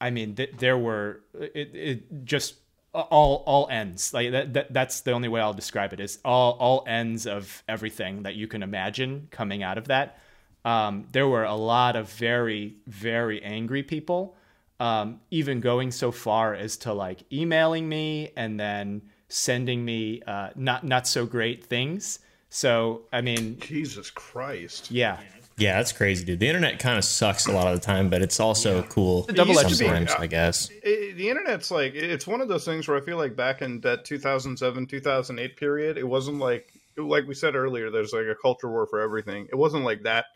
[0.00, 2.54] I mean, th- there were it, it just
[2.92, 4.72] all all ends like that, that.
[4.72, 8.46] That's the only way I'll describe it is all all ends of everything that you
[8.46, 10.18] can imagine coming out of that.
[10.64, 14.36] Um, there were a lot of very very angry people,
[14.80, 20.50] um, even going so far as to like emailing me and then sending me uh,
[20.56, 22.20] not not so great things.
[22.50, 24.90] So I mean, Jesus Christ.
[24.90, 25.20] yeah,
[25.58, 26.38] Yeah, that's crazy, dude.
[26.40, 29.32] The internet kind of sucks a lot of the time, but it's also cool a
[29.32, 29.76] double-edged sword.
[29.76, 30.20] sometimes, Yeah.
[30.20, 30.70] I guess.
[30.82, 33.80] it, the internet's like it's one of those things where I feel like back in
[33.80, 37.90] that 2007 2008 period, it wasn't like like we said earlier.
[37.90, 39.46] There's like a culture war for everything.
[39.50, 40.26] It wasn't like that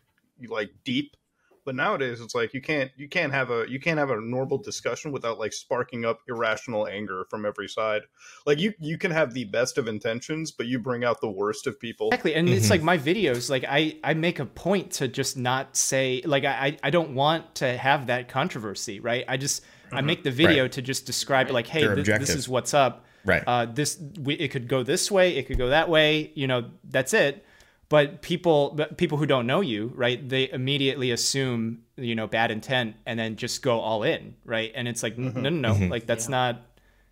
[0.49, 1.17] like deep,
[1.65, 4.59] But nowadays, it's like you can't you can't have a you can't have a normal
[4.59, 8.03] discussion without like sparking up irrational anger from every side.
[8.47, 11.67] Like you you can have the best of intentions, but you bring out the worst
[11.67, 12.09] of people.
[12.09, 13.49] Exactly, and it's like my videos.
[13.49, 17.55] Like I I make a point to just not say like I I don't want
[17.57, 19.25] to have that controversy, right?
[19.29, 20.73] I just I make the video Right.
[20.73, 23.05] to just describe like, hey, th- this is what's up.
[23.25, 23.43] Right.
[23.47, 26.33] Uh, this we, it could go this way, it could go that way.
[26.35, 27.45] You know, that's it.
[27.93, 30.27] But people, people who don't know you, right?
[30.27, 34.73] They immediately assume you know bad intent and then just go all in, right?
[34.75, 35.91] And it's like, n- no, no, no, mm-hmm.
[35.91, 36.63] like that's not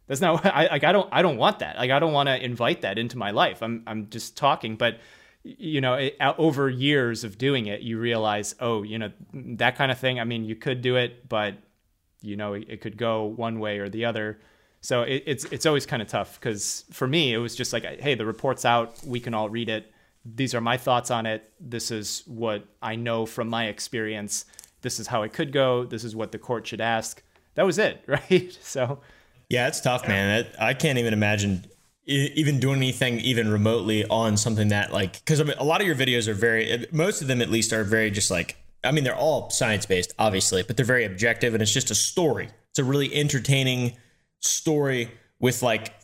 [0.06, 1.76] that's not I like I don't I don't want that.
[1.76, 3.62] Like I don't want to invite that into my life.
[3.62, 5.00] I'm I'm just talking, but
[5.42, 9.92] you know, it, over years of doing it, you realize, oh, you know, that kind
[9.92, 10.18] of thing.
[10.18, 11.56] I mean, you could do it, but
[12.22, 14.40] you know, it, it could go one way or the other.
[14.80, 17.84] So it, it's it's always kind of tough because for me, it was just like,
[18.00, 19.92] hey, the report's out, we can all read it.
[20.24, 21.50] These are my thoughts on it.
[21.59, 24.44] This is what I know from my experience.
[24.83, 25.85] This is how it could go.
[25.85, 27.22] This is what the court should ask.
[27.54, 28.56] That was it, right?
[28.61, 29.00] So
[29.48, 30.46] Yeah, it's tough, man.
[30.59, 31.64] I can't even imagine
[32.06, 35.87] even doing anything even remotely on something that like because I mean, a lot of
[35.87, 39.04] your videos are very most of them at least are very just like I mean
[39.04, 42.48] they're all science based obviously, but they're very objective and it's just a story.
[42.70, 43.96] It's a really entertaining
[44.40, 45.94] story with like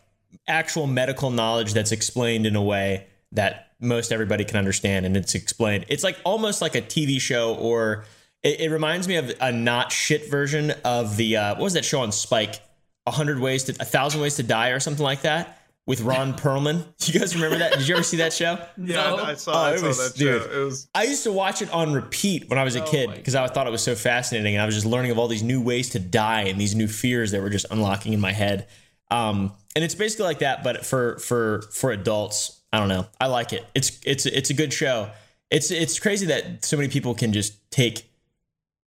[0.46, 5.34] actual medical knowledge that's explained in a way that most everybody can understand and it's
[5.34, 5.84] explained.
[5.88, 8.04] It's like almost like a TV show or
[8.42, 11.84] it, it reminds me of a not shit version of the uh, what was that
[11.84, 12.60] show on Spike?
[13.06, 16.34] A hundred ways to a thousand ways to die or something like that with Ron
[16.38, 16.84] Perlman.
[17.06, 17.74] You guys remember that?
[17.74, 18.58] Did you ever see that show?
[18.76, 19.16] Yeah, No.
[19.18, 20.38] I saw, Oh, I it saw was- that show.
[20.40, 20.50] dude.
[20.52, 23.34] It was I used to watch it on repeat when I was a kid because
[23.36, 25.60] I thought it was so fascinating, and I was just learning of all these new
[25.60, 28.66] ways to die and these new fears that were just unlocking in my head.
[29.10, 32.60] Um, and it's basically like that, but for for for adults.
[32.72, 33.06] I don't know.
[33.20, 33.64] I like it.
[33.74, 35.10] It's it's it's a good show.
[35.50, 38.10] It's it's crazy that so many people can just take,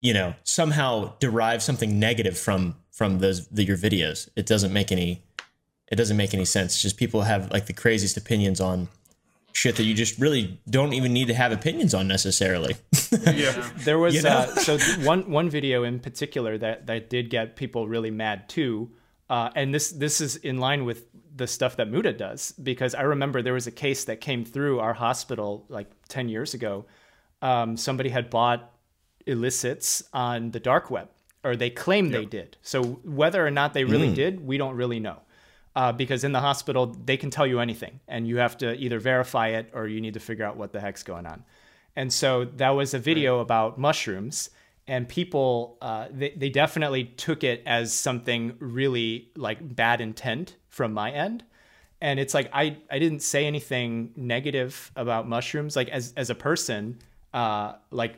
[0.01, 4.29] you know, somehow derive something negative from from those the, your videos.
[4.35, 5.23] It doesn't make any
[5.91, 6.73] it doesn't make any sense.
[6.73, 8.87] It's just people have like the craziest opinions on
[9.53, 12.75] shit that you just really don't even need to have opinions on necessarily.
[13.11, 13.69] yeah.
[13.77, 14.29] There was You know?
[14.29, 18.91] uh, so one one video in particular that that did get people really mad too,
[19.29, 23.01] uh, and this this is in line with the stuff that Muta does because I
[23.01, 26.85] remember there was a case that came through our hospital like ten years ago.
[27.41, 28.71] Um, somebody had bought
[29.25, 31.09] illicits on the dark web,
[31.43, 32.57] or they claim they did.
[32.61, 35.17] So whether or not they really did, we don't really know.
[35.75, 38.99] Uh, because in the hospital, they can tell you anything, and you have to either
[38.99, 41.43] verify it or you need to figure out what the heck's going on.
[41.95, 44.51] And so that was a video about mushrooms,
[44.87, 50.91] and people uh, they they definitely took it as something really like bad intent from
[50.91, 51.43] my end.
[52.01, 55.75] And it's like I I didn't say anything negative about mushrooms.
[55.75, 56.97] Like as as a person,
[57.33, 58.15] uh, like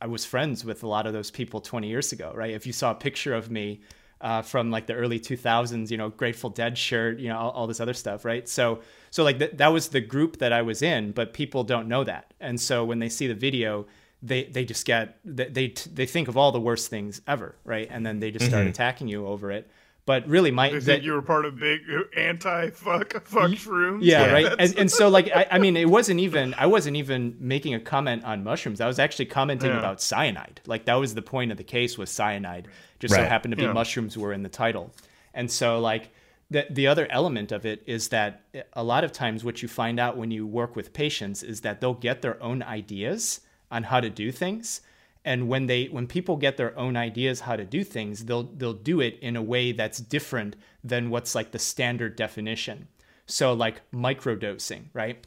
[0.00, 2.52] I was friends with a lot of those people 20 years ago, right?
[2.52, 3.80] If you saw a picture of me
[4.22, 7.66] uh, from like the early 2000s, you know, Grateful Dead shirt, you know, all, all
[7.66, 8.48] this other stuff, right?
[8.48, 11.88] So, so like th- that was the group that I was in, but people don't
[11.88, 13.86] know that, and so when they see the video,
[14.22, 17.88] they they just get they they, they think of all the worst things ever, right?
[17.90, 19.68] And then they just start attacking you over it.
[20.06, 21.80] But really, my I that- you were part of big
[22.16, 24.00] anti fuck fuck shrooms.
[24.02, 24.32] yeah, Yeah.
[24.48, 24.54] right.
[24.58, 27.80] And, and so like I, I mean, it wasn't even I wasn't even making a
[27.80, 28.80] comment on mushrooms.
[28.80, 29.78] I was actually commenting Yeah.
[29.78, 30.60] about cyanide.
[30.66, 32.66] Like that was the point of the case was cyanide.
[32.98, 33.72] Just so happened to be Yeah.
[33.72, 34.92] mushrooms were in the title.
[35.34, 36.10] And so like
[36.50, 38.40] the the other element of it is that
[38.72, 41.80] a lot of times what you find out when you work with patients is that
[41.80, 44.80] they'll get their own ideas on how to do things
[45.24, 48.72] and when they when people get their own ideas how to do things they'll they'll
[48.72, 52.88] do it in a way that's different than what's like the standard definition.
[53.26, 55.26] So like microdosing right?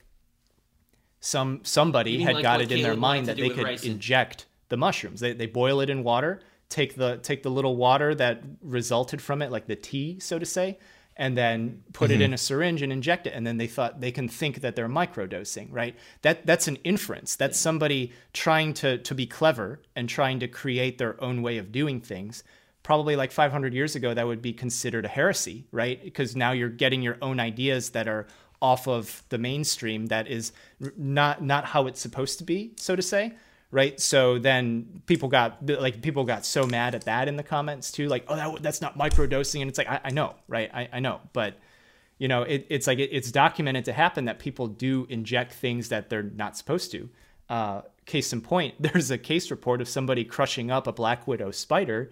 [1.20, 3.86] Some somebody had like got it in their mind that they could ricin?
[3.86, 5.20] inject the mushrooms.
[5.20, 6.42] They, they boil it in water
[6.74, 10.46] take the take the little water that resulted from it like the tea so to
[10.46, 10.80] say
[11.16, 12.24] and then put it mm-hmm.
[12.24, 14.90] in a syringe and inject it and then they thought they can think that they're
[14.90, 15.96] microdosing right?
[16.22, 17.36] That that's an inference.
[17.36, 21.72] That's somebody trying to to be clever and trying to create their own way of
[21.72, 22.44] doing things.
[22.82, 26.04] Probably like 500 years ago that would be considered a heresy right?
[26.04, 28.28] Because now you're getting your own ideas that are
[28.62, 30.54] off of the mainstream that is
[30.98, 33.34] not not how it's supposed to be so to say
[33.74, 34.00] right?
[34.00, 38.08] So then people got like people got so mad at that in the comments too
[38.08, 40.70] like oh that, that's not microdosing and it's like i, I know right?
[40.74, 41.58] I, I know but
[42.20, 45.90] you know it, it's like it, it's documented to happen that people do inject things
[45.90, 47.10] that they're not supposed to.
[47.50, 51.50] Uh, case in point there's a case report of somebody crushing up a black widow
[51.50, 52.12] spider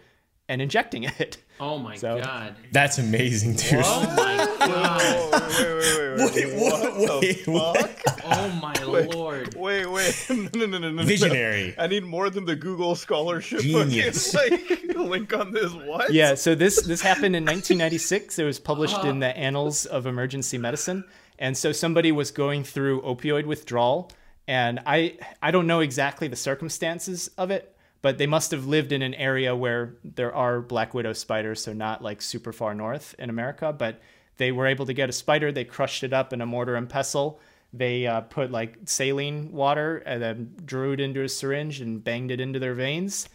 [0.50, 2.56] and injecting it Oh my So- god.
[2.72, 3.82] That's amazing, dude.
[3.86, 4.36] Oh my
[4.68, 5.32] god.
[5.60, 7.22] wait, wait, wait, wait, Wait, what?
[7.22, 8.02] Wait, what?
[8.26, 9.56] Oh my lord.
[9.56, 11.04] Wait, wait, no, no, no, no, no.
[11.04, 11.76] Visionary.
[11.78, 14.32] I need more than the Google scholarship Genius.
[14.34, 15.72] fucking, like link on this.
[15.72, 16.12] What?
[16.14, 18.40] Yeah, so this this happened in 1996.
[18.40, 21.04] It was published in the Annals of Emergency Medicine,
[21.40, 24.12] and so somebody was going through opioid withdrawal,
[24.48, 27.71] and I I don't know exactly the circumstances of it,
[28.02, 31.74] but they must have lived in an area where there are black widow spiders, so
[31.74, 34.02] not like super far north in America, but
[34.38, 35.52] they were able to get a spider.
[35.52, 37.40] They crushed it up in a mortar and pestle.
[37.74, 42.32] They uh, put like saline water and then drew it into a syringe and banged
[42.32, 43.30] it into their veins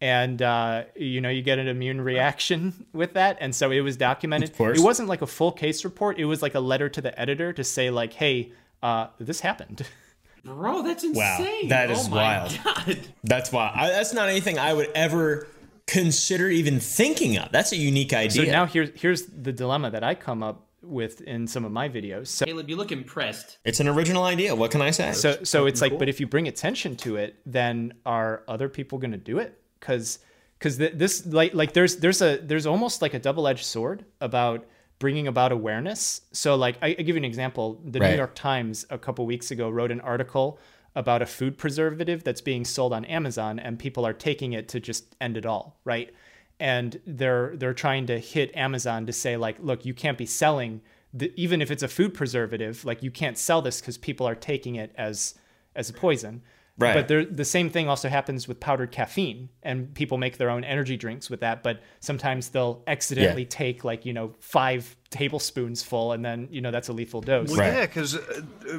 [0.00, 3.96] and uh, you know you get an immune reaction with that and so it was
[3.96, 4.78] documented Of course.
[4.78, 7.52] it wasn't like a full case report it was like a letter to the editor
[7.52, 9.86] to say like hey uh, this happened
[10.44, 11.68] Bro, that's Wow, insane.
[11.68, 12.58] that oh my wild.
[12.64, 12.98] God.
[13.24, 13.72] That's why.
[13.74, 15.46] I, that's not anything I would ever
[15.86, 17.50] consider even thinking of.
[17.52, 18.44] That's a unique idea.
[18.46, 21.88] so now here's here's the dilemma that i come up with in some of my
[21.88, 23.58] videos so Caleb, you look impressed.
[23.64, 24.54] it's an original idea.
[24.54, 25.12] What can I say?
[25.12, 28.98] so so it's like but if you bring attention to it then are other people
[28.98, 30.18] going to do it because
[30.58, 34.66] because this like like there's there's a there's almost like a double-edged sword about
[34.98, 38.10] bringing about awareness so like i, I give you an example the Right.
[38.12, 40.58] new york times a couple weeks ago wrote an article
[40.96, 44.80] about a food preservative that's being sold on amazon and people are taking it to
[44.80, 46.14] just end it all right
[46.60, 50.80] and they're they're trying to hit Amazon to say like, look, you can't be selling
[51.12, 54.34] the, even if it's a food preservative, like you can't sell this because people are
[54.34, 55.34] taking it as
[55.74, 56.42] as a poison.
[56.76, 56.94] Right.
[56.94, 60.64] But there, the same thing also happens with powdered caffeine, and people make their own
[60.64, 61.62] energy drinks with that.
[61.62, 63.48] But sometimes they'll accidentally Yeah.
[63.48, 67.50] take like you know five tablespoons full, and then you know that's a lethal dose.
[67.50, 67.72] Well, Right.
[67.74, 68.78] yeah, because uh, uh,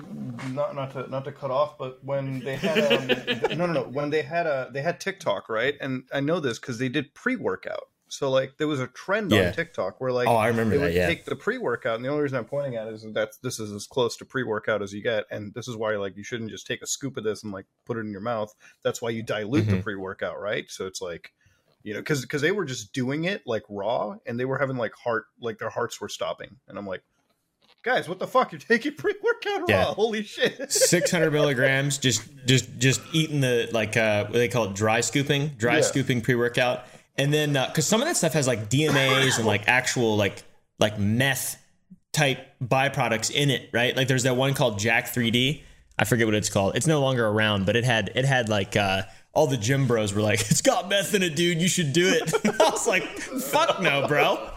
[0.52, 2.80] not not to not to cut off, but when they had
[3.52, 6.42] um, no no no when they had a they had TikTok right, and I know
[6.42, 7.88] this because they did pre workout.
[8.18, 9.48] So like there was a trend Yeah.
[9.48, 11.08] on TikTok where like Oh, I remember they that, would yeah.
[11.08, 13.60] take the pre workout, and the only reason I'm pointing at it is that this
[13.60, 16.24] is as close to pre workout as you get, and this is why like you
[16.24, 18.54] shouldn't just take a scoop of this and like put it in your mouth.
[18.84, 19.84] That's why you dilute the Mhm.
[19.84, 20.66] pre workout, right?
[20.70, 21.34] So it's like
[21.84, 24.78] you know because because they were just doing it like raw, and they were having
[24.78, 27.02] like heart like their hearts were stopping, and I'm like.
[27.84, 28.52] Guys, what the fuck?
[28.52, 29.66] You're taking pre-workout raw?
[29.70, 29.84] Yeah.
[29.84, 30.72] Holy shit!
[30.72, 35.50] 600 milligrams just just just eating the like uh what they call it dry scooping
[35.50, 35.82] dry Yeah.
[35.82, 36.86] scooping pre-workout
[37.18, 40.44] and then because some of that stuff has like dmas and like actual like
[40.80, 41.62] like meth
[42.14, 43.96] type byproducts in it right?
[43.96, 45.62] Like there's that one called jack 3d
[45.98, 46.76] i forget what it's called.
[46.76, 50.14] It's no longer around but it had it had like uh all the gym bros
[50.14, 51.62] were like it's got meth in it dude.
[51.62, 52.34] You should do it.
[52.62, 54.50] I was like fuck no bro.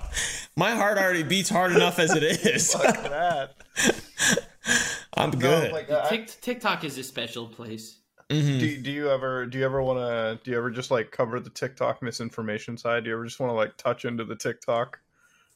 [0.57, 2.73] My heart already beats hard enough as it is.
[2.75, 3.55] Fuck that.
[5.15, 5.71] i'm good.
[5.71, 7.99] Like, I- Tik TikTok is a special place.
[8.31, 8.59] Mhm.
[8.61, 11.41] do, do you ever do you ever want to do you ever just like cover
[11.41, 13.05] the TikTok misinformation side?
[13.05, 15.01] Do you ever just want to like touch into the TikTok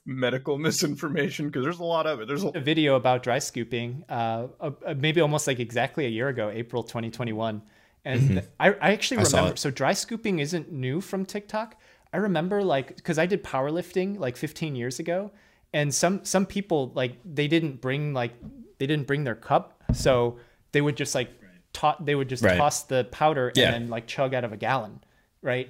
[0.07, 1.47] medical misinformation?
[1.49, 2.29] Because there's a lot of it.
[2.29, 6.09] There's a a video about dry scooping, uh, uh, uh, maybe almost like exactly a
[6.09, 7.63] year ago, April 2021.
[8.05, 9.21] And I, I actually Mm-hmm.
[9.21, 9.55] I saw remember.
[9.55, 9.59] it.
[9.59, 11.77] So dry scooping isn't new from TikTok.
[12.13, 15.31] I remember like because I did powerlifting like 15 years ago,
[15.73, 18.33] and some some people like they didn't bring like
[18.79, 20.39] they didn't bring their cup, so
[20.73, 21.31] they would just like
[22.01, 22.57] they would just Right.
[22.57, 23.73] toss the powder Yeah.
[23.73, 25.01] and then like chug out of a gallon,
[25.43, 25.69] right?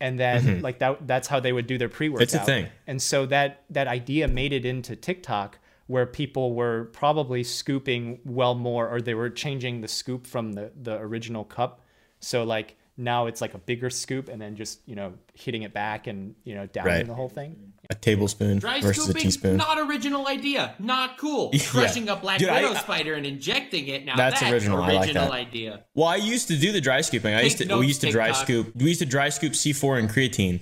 [0.00, 2.28] And then like that that's how they would do their pre-workout.
[2.28, 2.36] Mm-hmm.
[2.36, 2.66] It's a thing.
[2.86, 8.54] And so that that idea made it into TikTok where people were probably scooping well
[8.54, 11.82] more or they were changing the scoop from the the original cup.
[12.20, 15.72] So like now it's like a bigger scoop and then just, you know, hitting it
[15.72, 17.06] back and, you know, downing Right.
[17.06, 17.72] the whole thing.
[17.90, 20.74] A tablespoon Dry versus a scooping, teaspoon not original idea.
[20.78, 21.50] Not cool.
[21.60, 21.60] Yeah.
[21.66, 24.04] Crushing a black Dude, widow I- spider and injecting it.
[24.04, 24.80] Now That's that's, original.
[24.80, 25.30] I like that.
[25.32, 25.84] idea.
[25.94, 27.34] Well, I used to do the dry scooping.
[27.34, 28.44] I used to we used to dry TikTok.
[28.44, 28.76] scoop.
[28.76, 30.60] We used to dry scoop C4 and creatine,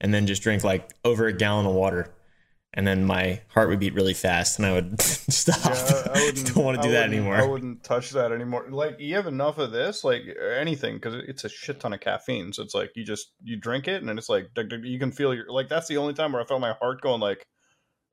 [0.00, 2.10] and then just drink like over a gallon of water,
[2.74, 5.58] and then my heart would beat really fast, and I would stop.
[5.64, 7.36] Yeah, I wouldn't, Don't want to I do that anymore.
[7.36, 8.66] I wouldn't touch that anymore.
[8.70, 10.22] Like you have enough of this, like
[10.56, 12.52] anything, because it's a shit ton of caffeine.
[12.52, 15.34] So it's like you just you drink it, and then it's like you can feel
[15.34, 15.68] your like.
[15.68, 17.46] That's the only time where I felt my heart going like,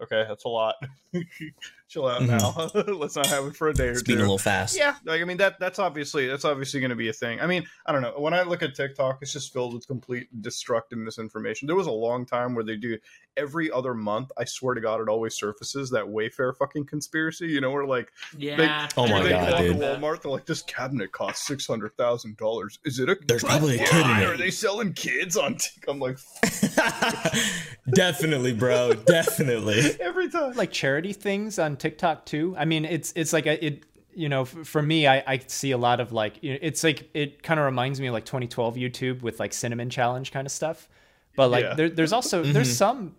[0.01, 0.75] okay, that's a lot.
[1.89, 2.85] Chill out mm-hmm.
[2.85, 2.93] now.
[2.97, 4.07] Let's not have it for a day or It's two.
[4.07, 4.77] beating a little fast.
[4.77, 7.39] Yeah, like I mean that that's obviously that's obviously going to be a thing.
[7.39, 8.13] I mean, I don't know.
[8.17, 11.65] When I look at TikTok, it's just filled with complete destructive misinformation.
[11.65, 12.97] There was a long time where they do
[13.37, 14.31] every other month.
[14.37, 17.47] I swear to God, it always surfaces that Wayfair fucking conspiracy.
[17.47, 18.89] You know, where like Yeah.
[18.97, 19.77] Oh my they God, walk dude.
[19.77, 22.79] to Walmart, they're like, this cabinet costs six hundred thousand dollars.
[22.83, 23.17] Is it a?
[23.27, 24.25] There's probably a kid in Why it.
[24.25, 25.55] Are they selling kids on?
[25.55, 25.85] Tik?
[25.87, 26.17] I'm like
[27.93, 28.93] definitely, bro.
[28.93, 29.95] Definitely.
[30.01, 30.53] every time.
[30.53, 32.55] Like charity things on TikTok too.
[32.57, 35.71] I mean, it's it's like a, it you know, f- for me, I, I see
[35.71, 38.25] a lot of like, you know, it's like, it kind of reminds me of like
[38.25, 40.89] 2012 YouTube with like cinnamon challenge kind of stuff.
[41.35, 41.73] But like Yeah.
[41.75, 42.77] there, there's also there's Mhm.
[42.77, 43.15] some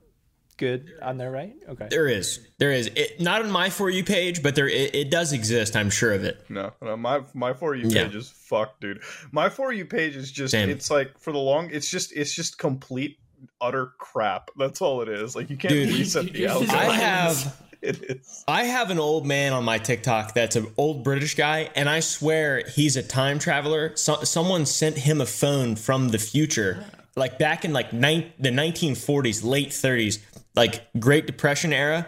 [0.57, 1.55] good on there, right?
[1.69, 1.87] Okay.
[1.89, 2.89] There is, there is.
[2.97, 5.77] It, not on my for you page, but there it, it does exist.
[5.77, 6.45] I'm sure of it.
[6.49, 8.05] No, no, my my for you Yeah.
[8.07, 9.01] page is fucked, dude.
[9.31, 10.69] My for you page is just Same.
[10.69, 13.19] it's like for the long it's just it's just complete
[13.61, 14.51] utter crap.
[14.59, 15.37] That's all it is.
[15.37, 15.91] Like you can't Dude.
[15.95, 16.77] reset the It's algorithm.
[16.77, 17.63] I have.
[17.83, 18.45] it is.
[18.49, 22.01] I have an old man on my TikTok that's an old British guy, and I
[22.01, 23.97] swear he's a time traveler.
[23.97, 26.85] So, someone sent him a phone from the future,
[27.17, 30.19] like back in like nine, the 1940s, late 30s,
[30.55, 32.07] like Great Depression era.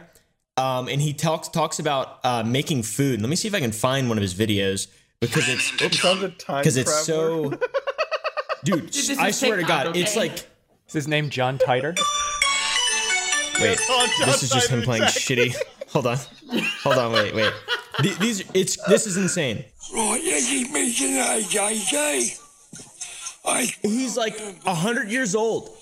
[0.56, 3.20] Um, and he talks talks about uh, making food.
[3.20, 4.88] Let me see if I can find one of his videos
[5.20, 7.52] because it's Oops, I'm the time because it's so.
[8.64, 10.32] Dude, This is I swear to TikTok, God, it's like
[10.88, 11.98] Is his name John Titor?
[13.60, 13.78] Wait,
[14.24, 15.36] this is just him playing exactly.
[15.50, 15.56] shitty.
[15.92, 16.18] Hold on,
[16.82, 17.52] hold on, wait, wait.
[18.00, 19.64] Th- These, it's this is insane.
[19.92, 20.70] Right, this is
[23.44, 25.79] I, He's like hundred years old, I do, man.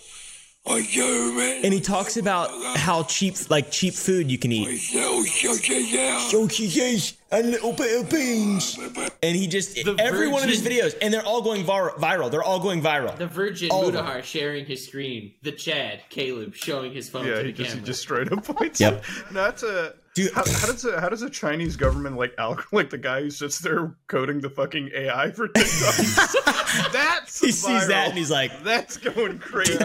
[0.68, 4.78] And he talks about how cheap, like cheap food you can eat.
[4.78, 8.78] Sell sausages and little bit of beans,
[9.22, 12.30] and he just every one of his videos, and they're all going vir- viral.
[12.30, 13.16] They're all going viral.
[13.16, 13.90] The Virgin All.
[13.90, 15.34] Mutahar sharing his screen.
[15.42, 18.44] The Chad Caleb showing his phone Yeah, to he the just he just straight up
[18.44, 18.80] points.
[18.80, 19.04] Yep.
[19.32, 20.32] No, that's a Dude.
[20.32, 23.30] How, how does a, how does a Chinese government like al- like the guy who
[23.30, 25.94] sits there coding the fucking AI for TikTok?
[26.92, 29.78] that's He sees that and he's like, that's going crazy.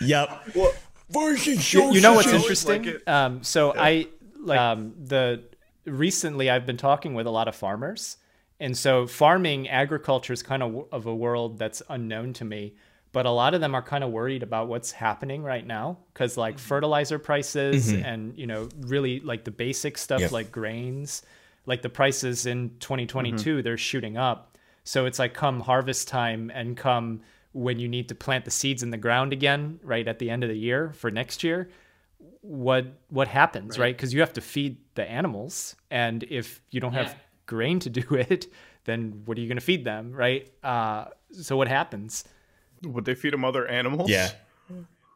[0.00, 0.72] "Yep." well,
[1.36, 2.84] you, you know what's interesting?
[2.84, 4.08] Like um, so I
[4.40, 5.44] like um, the
[5.84, 8.16] recently I've been talking with a lot of farmers,
[8.58, 12.74] and so farming agriculture is kind of of a world that's unknown to me.
[13.12, 16.36] But a lot of them are kind of worried about what's happening right now because
[16.36, 16.66] like mm-hmm.
[16.66, 18.04] fertilizer prices mm-hmm.
[18.04, 20.32] and you know really like the basic stuff Yep.
[20.32, 21.22] like grains,
[21.66, 23.62] like the prices in 2022 mm-hmm.
[23.62, 24.56] they're shooting up.
[24.84, 27.20] So it's like come harvest time and come
[27.52, 30.42] when you need to plant the seeds in the ground again, right at the end
[30.42, 31.68] of the year for next year,
[32.40, 33.94] what what happens, right?
[33.94, 37.14] Because you have to feed the animals, and if you don't have
[37.46, 38.46] grain to do it,
[38.84, 40.50] then what are you going to feed them, right?
[40.62, 42.24] Uh, so what happens?
[42.84, 44.10] Would they feed them other animals?
[44.10, 44.30] Yeah.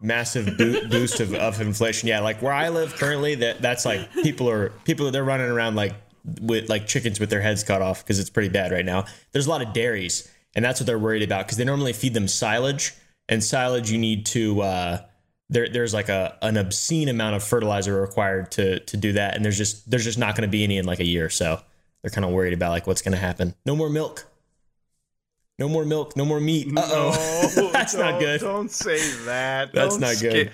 [0.00, 2.08] Massive bo- boost of, of inflation.
[2.08, 5.74] Yeah, like where I live currently, that that's like people are people they're running around
[5.74, 5.94] like
[6.40, 9.04] with like chickens with their heads cut off because it's pretty bad right now.
[9.32, 12.12] There's a lot of dairies, and that's what they're worried about because they normally feed
[12.14, 12.92] them silage,
[13.28, 14.98] and silage you need to uh,
[15.48, 19.44] there there's like a an obscene amount of fertilizer required to to do that, and
[19.44, 21.60] there's just there's just not going to be any in like a year, so
[22.02, 23.54] they're kind of worried about like what's going to happen.
[23.64, 24.26] No more milk.
[25.58, 26.16] No more milk.
[26.16, 26.68] No more meat.
[26.76, 28.40] Uh oh, No, that's not good.
[28.40, 29.72] Don't say that.
[29.72, 30.52] That's Don't not good.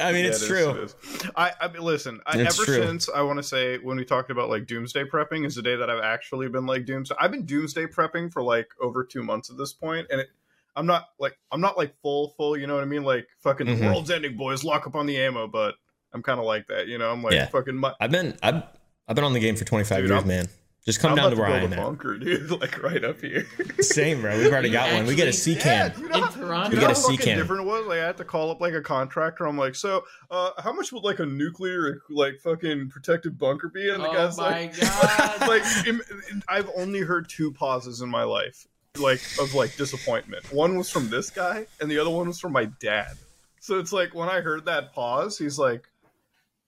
[0.00, 0.70] I mean, Yeah, it's it is, true.
[0.70, 0.94] it is.
[1.34, 2.20] I, I mean, listen.
[2.24, 2.74] I, ever true.
[2.76, 5.74] since I want to say when we talked about like doomsday prepping is the day
[5.74, 7.16] that I've actually been like doomsday.
[7.18, 10.28] I've been doomsday prepping for like over two months at this point, and it.
[10.76, 12.56] I'm not like I'm not like full full.
[12.56, 13.02] You know what I mean?
[13.02, 13.80] Like fucking Mhm.
[13.80, 14.62] the world's ending, boys.
[14.62, 15.48] Lock up on the ammo.
[15.48, 15.74] But
[16.12, 16.86] I'm kind of like that.
[16.86, 17.10] You know?
[17.10, 17.46] I'm like Yeah.
[17.46, 17.74] fucking.
[17.74, 18.62] My, I've been I've
[19.08, 20.48] I've been on the game for 25 Dude, years, I'm- man.
[20.84, 21.84] Just come I'm down about to where I build am a at.
[21.86, 22.50] bunker, dude.
[22.60, 23.46] Like right up here.
[23.80, 24.38] Same, bro.
[24.38, 25.04] We've already got one.
[25.04, 25.92] We get a Actually, C can.
[26.00, 26.70] you know, In how- Toronto.
[26.70, 27.36] We get how a fucking C-can.
[27.36, 27.86] different it was?
[27.86, 29.46] Like I had to call up like a contractor.
[29.46, 33.90] I'm like, so uh, how much would like a nuclear like fucking protected bunker be?
[33.90, 35.40] And the Oh guy's my like, God.
[35.48, 36.02] like im-
[36.48, 38.66] I've only heard two pauses in my life,
[38.98, 40.50] like of like disappointment.
[40.54, 43.12] One was from this guy, and the other one was from my dad.
[43.60, 45.84] So it's like when I heard that pause, he's like,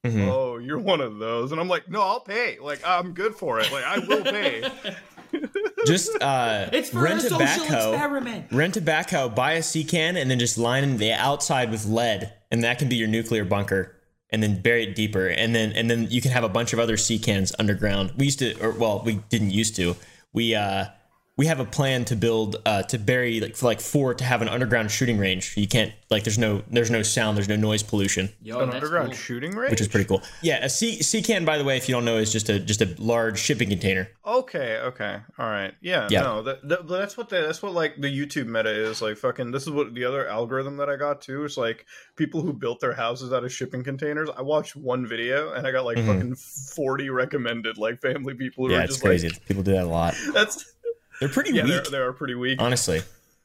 [0.05, 0.28] Mhm.
[0.28, 2.59] "Oh, you're one of those," and I'm like, "No, I'll pay.
[2.61, 3.70] Like I'm good for it.
[3.72, 4.64] Like I will pay."
[5.86, 7.92] Just uh, it's for rent a a social backhoe.
[7.92, 8.46] experiment.
[8.53, 12.32] Rent a backhoe, buy a C can, and then just line the outside with lead,
[12.51, 13.96] and that can be your nuclear bunker.
[14.32, 16.78] And then bury it deeper, and then and then you can have a bunch of
[16.78, 18.12] other C cans underground.
[18.16, 19.96] We used to, or well, we didn't used to.
[20.32, 20.86] We uh,
[21.41, 24.43] we have a plan to build uh, to bury like for like four to have
[24.43, 25.57] an underground shooting range.
[25.57, 28.28] You can't like there's no there's no sound, there's no noise pollution.
[28.43, 29.16] Yo, An underground cool.
[29.16, 30.20] shooting range, which is pretty cool.
[30.43, 32.59] Yeah, a C C can, by the way, if you don't know, is just a
[32.61, 34.09] just a large shipping container.
[34.26, 36.20] Okay, okay, all right, yeah, Yeah.
[36.20, 39.16] no, that, that that's what the, that's what like the YouTube meta is like.
[39.16, 41.86] Fucking, this is what the other algorithm that I got too is like
[42.16, 44.28] people who built their houses out of shipping containers.
[44.36, 46.07] I watched one video and I got like Mhm.
[46.07, 49.30] fucking forty recommended like family people who Yeah, are it's just crazy.
[49.30, 50.14] like people do that a lot.
[50.34, 50.74] that's
[51.20, 52.60] They're pretty yeah, they're, weak, they are pretty weak.
[52.60, 53.02] honestly.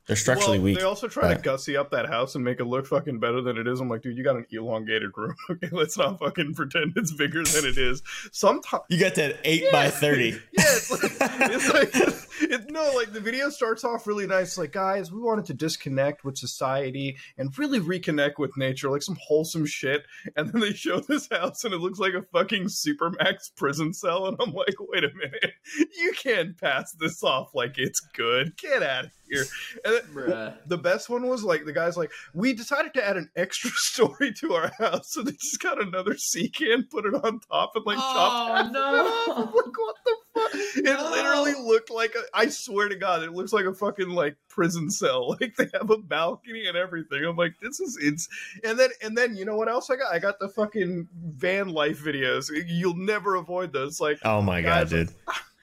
[0.07, 0.77] They're structurally well, weak.
[0.77, 3.57] They also try to gussy up that house and make it look fucking better than
[3.57, 3.79] it is.
[3.79, 5.35] I'm like, dude, you got an elongated room.
[5.55, 8.01] Okay, let's not fucking pretend it's bigger than it is.
[8.31, 10.31] Sometimes You got that eight by thirty.
[10.57, 14.57] Yeah, it's like, it's like it, no, like the video starts off really nice.
[14.57, 19.17] Like, guys, we wanted to disconnect with society and really reconnect with nature, like some
[19.21, 20.05] wholesome shit.
[20.35, 24.27] And then they show this house, and it looks like a fucking supermax prison cell.
[24.27, 25.53] And I'm like, wait a minute,
[25.97, 28.57] you can't pass this off like it's good.
[28.57, 29.43] Get out of here.
[29.83, 30.01] here.
[30.33, 33.69] And the best one was like the guy's like, we decided to add an extra
[33.73, 37.71] story to our house, so they just got another sea can, put it on top,
[37.75, 38.81] and like chopped oh, half Oh of it no!
[38.81, 39.37] off.
[39.37, 40.51] I'm like, what the fuck?
[40.77, 41.09] It No.
[41.11, 44.89] literally looked like a, I swear to God, it looks like a fucking like prison
[44.89, 45.35] cell.
[45.41, 47.23] Like they have a balcony and everything.
[47.25, 48.27] I'm like, this is it's
[48.63, 50.13] and then and then you know what else I got?
[50.13, 52.49] I got the fucking van life videos.
[52.67, 53.99] You'll never avoid those.
[53.99, 55.09] Like Oh my god, Guys, dude.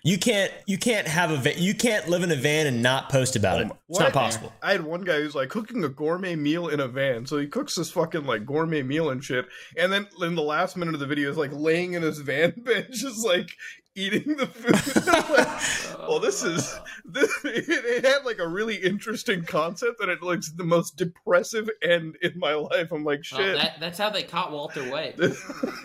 [0.05, 3.09] You can't you can't have a van, you can't live in a van and not
[3.09, 3.67] post about it.
[3.69, 4.01] It's What?
[4.01, 4.53] not possible.
[4.61, 7.25] I had one guy who's like cooking a gourmet meal in a van.
[7.27, 9.47] So he cooks this fucking like gourmet meal and shit.
[9.79, 12.51] And then in the last minute of the video is like laying in his van
[12.65, 13.49] bench, just like
[13.95, 15.03] eating the food.
[15.33, 20.21] Like, well, this is this, it, it had like a really interesting concept, and it
[20.21, 22.91] looks the most depressive end in my life.
[22.91, 23.57] I'm like, Well, shit.
[23.57, 25.15] that, that's how they caught Walter White.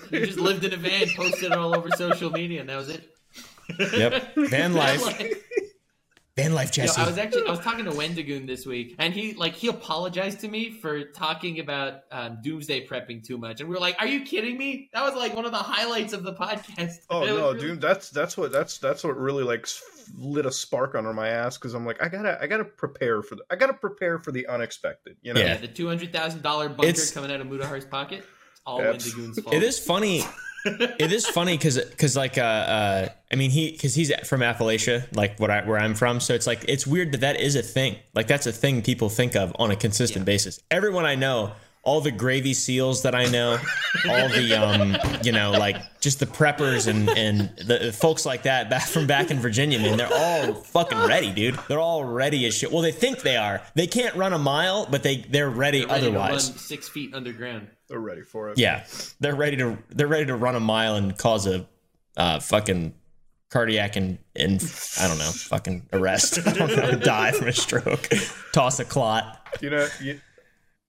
[0.09, 2.89] He just lived in a van, posted it all over social media, and that was
[2.89, 3.07] it.
[3.79, 4.35] Yep.
[4.37, 5.05] Van life.
[5.05, 5.43] Like-
[6.35, 7.01] Van life, Yo, Jesse.
[7.01, 10.41] I was actually I was talking to Wendigoon this week, and he like he apologized
[10.41, 14.05] to me for talking about um, doomsday prepping too much, and we were like, "Are
[14.05, 16.97] you kidding me?" That was like one of the highlights of the podcast.
[17.09, 17.81] Oh no, really- dude!
[17.81, 19.65] That's that's what that's that's what really like
[20.15, 23.33] lit a spark under my ass because I'm like, I gotta I gotta prepare for
[23.33, 25.17] the I gotta prepare for the unexpected.
[25.23, 25.39] You know?
[25.39, 25.47] Yeah.
[25.53, 28.23] Yeah, the two hundred thousand dollar bunker It's- coming out of Mutahar's pocket.
[28.63, 29.55] All Abs- Wendigoon's fault.
[29.55, 30.23] It is funny.
[30.99, 35.05] It is funny because because like uh, uh I mean he because he's from Appalachia
[35.15, 36.19] like what I where I'm from.
[36.19, 37.97] So it's like it's weird that that is a thing.
[38.13, 40.59] Like that's a thing people think of on a consistent basis.
[40.71, 41.53] Everyone I know,
[41.87, 43.53] all the gravy seals that I know,
[44.09, 48.69] all the um you know like just the preppers and and the folks like that
[48.69, 51.57] back from back in Virginia, man, they're all fucking ready, dude.
[51.69, 52.73] They're all ready as shit.
[52.73, 53.61] Well, they think they are.
[53.73, 56.49] They can't run a mile, but they they're ready, They're ready to otherwise.
[56.49, 57.69] run six feet underground.
[57.87, 58.57] They're ready for it.
[58.57, 58.83] Yeah,
[59.21, 61.65] they're ready to they're ready to run a mile and cause a
[62.17, 62.93] uh, fucking
[63.49, 64.61] cardiac and and
[64.99, 66.45] I don't know fucking arrest.
[66.45, 68.09] I don't know, die from a stroke,
[68.51, 69.39] toss a clot.
[69.61, 70.19] You know, you,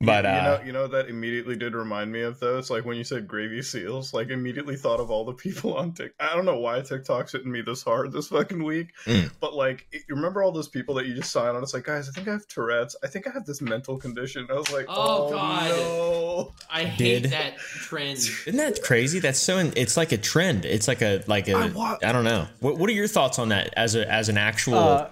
[0.00, 2.70] But you uh, know, you know what that immediately did remind me of those.
[2.70, 6.30] Like when you said gravy seals, like immediately thought of all the people on TikTok.
[6.30, 9.32] I don't know why TikTok's hitting me this hard this fucking week, Mm.
[9.40, 11.64] but like, you remember all those people that you just sign on?
[11.64, 12.94] It's like, guys, I think I have Tourette's.
[13.02, 14.46] I think I have this mental condition.
[14.48, 15.68] I was like, Oh, oh, God.
[15.70, 16.52] no.
[16.70, 18.18] I hate Did- that trend.
[18.18, 19.18] isn't that crazy?
[19.18, 19.58] That's so.
[19.74, 20.64] It's like a trend.
[20.64, 21.54] It's like a like a.
[21.56, 22.46] I I wa- don't know.
[22.60, 25.08] What What are your thoughts on that as a as an actual Uh,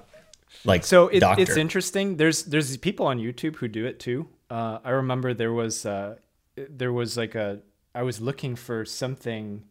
[0.64, 2.18] like So it, it's interesting.
[2.18, 4.28] There's there's people on YouTube who do it too.
[4.50, 6.16] Uh, I remember there was uh,
[6.56, 7.60] there was like a
[7.94, 9.64] I was looking for something.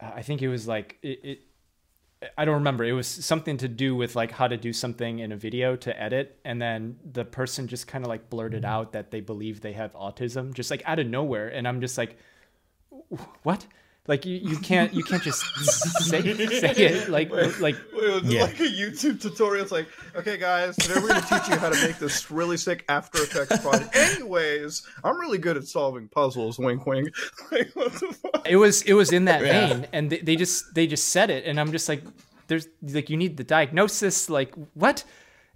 [0.00, 1.40] uh, I think it was like it, it.
[2.36, 2.84] I don't remember.
[2.84, 6.02] It was something to do with like how to do something in a video to
[6.02, 9.72] edit, and then the person just kind of like blurted out that they believe they
[9.72, 12.18] have autism, just like out of nowhere, and I'm just like,
[13.42, 13.66] what?
[14.06, 15.40] Like you, you can't you can't just
[16.08, 17.30] say say it like
[17.60, 18.42] like Wait, it was Yeah.
[18.42, 19.62] like a YouTube tutorial.
[19.62, 22.56] It's like, okay, guys, today we're going to teach you how to make this really
[22.56, 23.94] sick After Effects project.
[23.96, 26.58] Anyways, I'm really good at solving puzzles.
[26.58, 27.08] Wink, wink.
[27.52, 28.48] Like, what the fuck?
[28.48, 29.66] it was it was in that Yeah.
[29.68, 32.02] vein and they, they just they just said it and i'm just like
[32.46, 35.04] there's like you need the diagnosis like what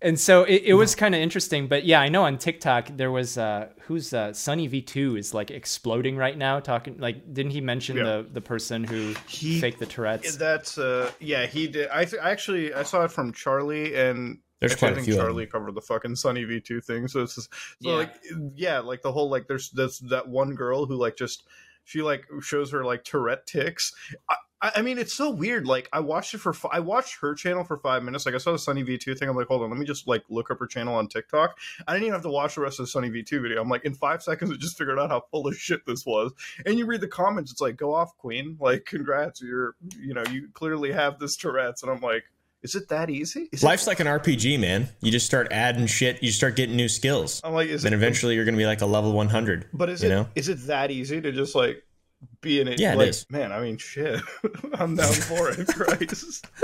[0.02, 3.10] and so it, it was kind of interesting but yeah i know on tiktok there
[3.10, 7.60] was uh who's uh sunny v2 is like exploding right now talking like didn't he
[7.60, 8.04] mention Yeah.
[8.04, 11.88] the the person who He- faked the tourette's That's uh, yeah, he did.
[11.90, 14.38] I th- actually I saw it from Charlie and.
[14.60, 16.80] There's actually, quite I a think few of Charlie covered the fucking Sunny V two
[16.80, 17.94] thing, so it's just, so Yeah.
[17.96, 18.14] like
[18.54, 21.46] yeah, like the whole like there's this that one girl who like just
[21.84, 23.92] she like shows her like Tourette ticks.
[24.30, 25.66] I, I I mean, it's so weird.
[25.66, 28.24] Like, I watched it for I watched her channel for five minutes.
[28.26, 29.28] Like, I saw the Sunny V two thing.
[29.28, 31.58] I'm like, hold on, let me just like look up her channel on TikTok.
[31.86, 33.60] I didn't even have to watch the rest of the Sunny V two video.
[33.60, 36.32] I'm like, in five seconds, I just figured out how full of shit this was.
[36.66, 38.56] And you read the comments, it's like, go off, Queen.
[38.58, 41.82] Like, congrats, you're, you know, you clearly have this Tourette's.
[41.82, 42.24] And I'm like,
[42.62, 43.50] is it that easy?
[43.52, 44.88] Is it- Life's like an RPG, man.
[45.02, 46.22] You just start adding shit.
[46.22, 47.42] You start getting new skills.
[47.44, 47.96] I'm like, is Then it?
[47.96, 49.66] eventually you're gonna be like a level 100.
[49.74, 50.28] But is you it know?
[50.34, 51.84] is it that easy to just like
[52.40, 52.80] be in it?
[52.80, 53.26] Yeah, it like, is.
[53.30, 54.20] Man, I mean, shit.
[54.74, 55.66] I'm down for it.
[55.68, 56.46] Christ.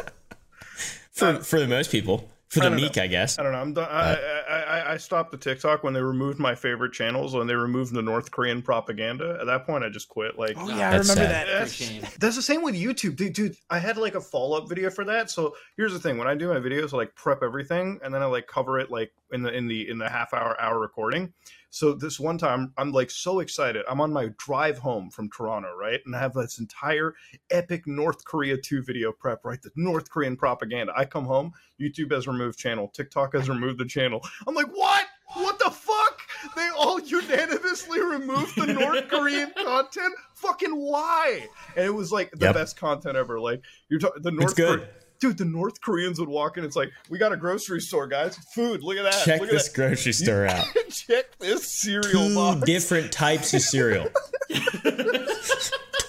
[1.12, 3.38] For for the most people, for I the don't meek, I guess.
[3.38, 3.58] I don't know.
[3.58, 3.88] I'm done.
[3.90, 7.54] I, I, I, I stopped the TikTok when they removed my favorite channels when they
[7.54, 9.36] removed the North Korean propaganda.
[9.40, 10.38] At that point, I just quit.
[10.38, 11.30] Like, Oh yeah, I remember sad.
[11.30, 11.46] that.
[11.46, 13.56] that's, that's the same with YouTube, dude, dude.
[13.68, 15.30] I had like a follow up video for that.
[15.30, 18.22] So here's the thing: when I do my videos, I like prep everything, and then
[18.22, 21.32] I like cover it like in the in the in the half hour hour recording.
[21.72, 23.84] So this one time, I'm like so excited.
[23.88, 27.14] I'm on my drive home from Toronto, right, and I have this entire
[27.50, 29.60] epic North Korea 2 video prep, right?
[29.62, 30.92] The North Korean propaganda.
[30.96, 34.20] I come home, YouTube has removed channel, TikTok has removed the channel.
[34.46, 35.04] I'm like, what?
[35.34, 36.20] What the fuck?
[36.56, 40.12] They all unanimously removed the North Korean content.
[40.34, 41.46] Fucking why?
[41.76, 42.54] And it was like the Yep.
[42.56, 43.38] best content ever.
[43.38, 44.80] Like you're talking the North good.
[44.80, 44.88] Kore-
[45.20, 46.64] dude, the North Koreans would walk in.
[46.64, 48.36] It's like we got a grocery store, guys.
[48.54, 48.82] Food.
[48.82, 49.24] Look at that.
[49.24, 50.64] Check Look this at grocery store out.
[50.90, 52.60] Check this cereal Two box.
[52.66, 54.08] different types of cereal.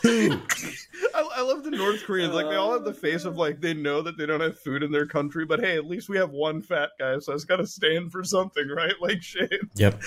[0.03, 2.33] I, I love the North Koreans.
[2.33, 4.83] Like they all have the face of like they know that they don't have food
[4.83, 7.57] in their country, but hey, at least we have one fat guy, so it's got
[7.57, 8.93] to stand for something, right?
[9.01, 9.47] Like Shane.
[9.75, 9.99] Yep.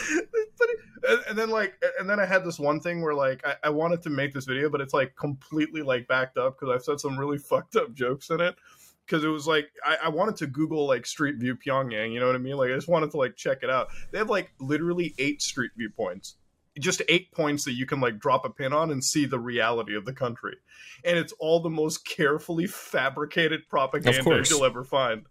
[0.59, 0.69] But
[1.09, 3.71] and, and then like and then I had this one thing where like I, I
[3.71, 7.01] wanted to make this video, but it's like completely like backed up because I've said
[7.01, 8.55] some really fucked up jokes in it.
[9.07, 12.27] Because it was like I, I wanted to Google like Street View Pyongyang, you know
[12.27, 12.57] what I mean?
[12.57, 13.89] Like I just wanted to like check it out.
[14.11, 16.37] They have like literally eight Street View points,
[16.79, 19.95] just eight points that you can like drop a pin on and see the reality
[19.95, 20.57] of the country,
[21.05, 25.27] and it's all the most carefully fabricated propaganda you'll ever find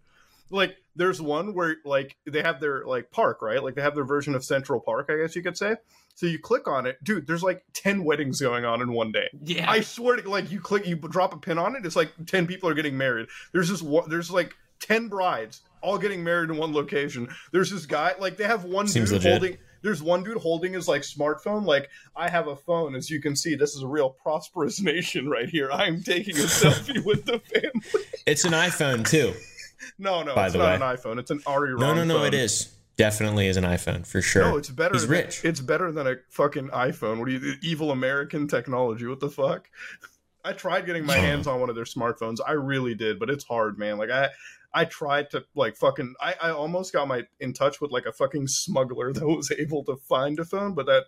[0.54, 3.62] like there's one where like they have their like park right?
[3.62, 5.76] Like they have their version of central park i guess you could say.
[6.14, 7.02] So you click on it.
[7.02, 9.28] Dude there's like 10 weddings going on in one day.
[9.42, 9.70] Yeah.
[9.70, 12.46] i swear to like you click you drop a pin on it it's like 10
[12.46, 13.26] people are getting married.
[13.52, 17.28] There's this one there's like 10 brides all getting married in one location.
[17.52, 19.32] There's this guy like they have one Seems dude legit.
[19.32, 21.66] holding there's one dude holding his like smartphone.
[21.66, 25.28] Like i have a phone as you can see this is a real prosperous nation
[25.28, 25.70] right here.
[25.72, 28.06] I'm taking a selfie with the family.
[28.26, 29.34] It's an iPhone too.
[29.98, 30.86] No no By it's the not way.
[30.86, 32.18] an iphone it's an ari No, no, no.
[32.18, 32.26] phone.
[32.28, 34.42] It is definitely is an iPhone for sure.
[34.42, 34.94] No, it's better.
[34.94, 35.44] He's than, rich.
[35.44, 37.18] It's better than a fucking iPhone.
[37.18, 39.06] What are you, evil American technology?
[39.06, 39.68] What the fuck?
[40.44, 42.36] I tried getting my hands on one of their smartphones.
[42.46, 43.96] I really did, but it's hard, man.
[43.98, 44.28] Like I,
[44.72, 46.14] I tried to like fucking.
[46.20, 49.84] I, I almost got my in touch with like a fucking smuggler that was able
[49.84, 51.04] to find a phone, but that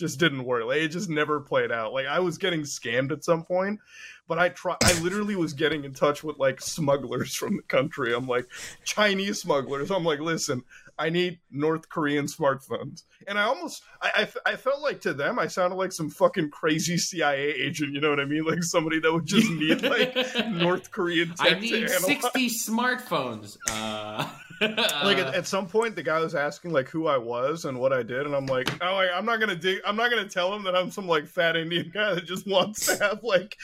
[0.00, 0.64] just didn't work.
[0.64, 1.92] Like, it just never played out.
[1.92, 3.78] Like I was getting scammed at some point,
[4.26, 4.76] but I try.
[4.82, 8.14] I literally was getting in touch with like smugglers from the country.
[8.14, 8.48] I'm like
[8.82, 9.90] Chinese smugglers.
[9.90, 10.64] I'm like, listen,
[10.98, 13.04] I need North Korean smartphones.
[13.26, 16.50] And I almost, I, I, I felt like to them, I sounded like some fucking
[16.50, 17.92] crazy CIA agent.
[17.92, 18.44] You know what I mean?
[18.44, 20.14] Like somebody that would just need like
[20.48, 21.88] North Korean I need.
[21.88, 23.56] 60 smartphones.
[23.70, 24.28] Uh,
[24.60, 25.32] like at, uh.
[25.34, 28.26] at some point the guy was asking like who I was and what I did,
[28.26, 30.76] and I'm like, oh, like, I'm not gonna dig, I'm not gonna tell him that
[30.76, 33.56] I'm some like fat Indian guy that just wants to have like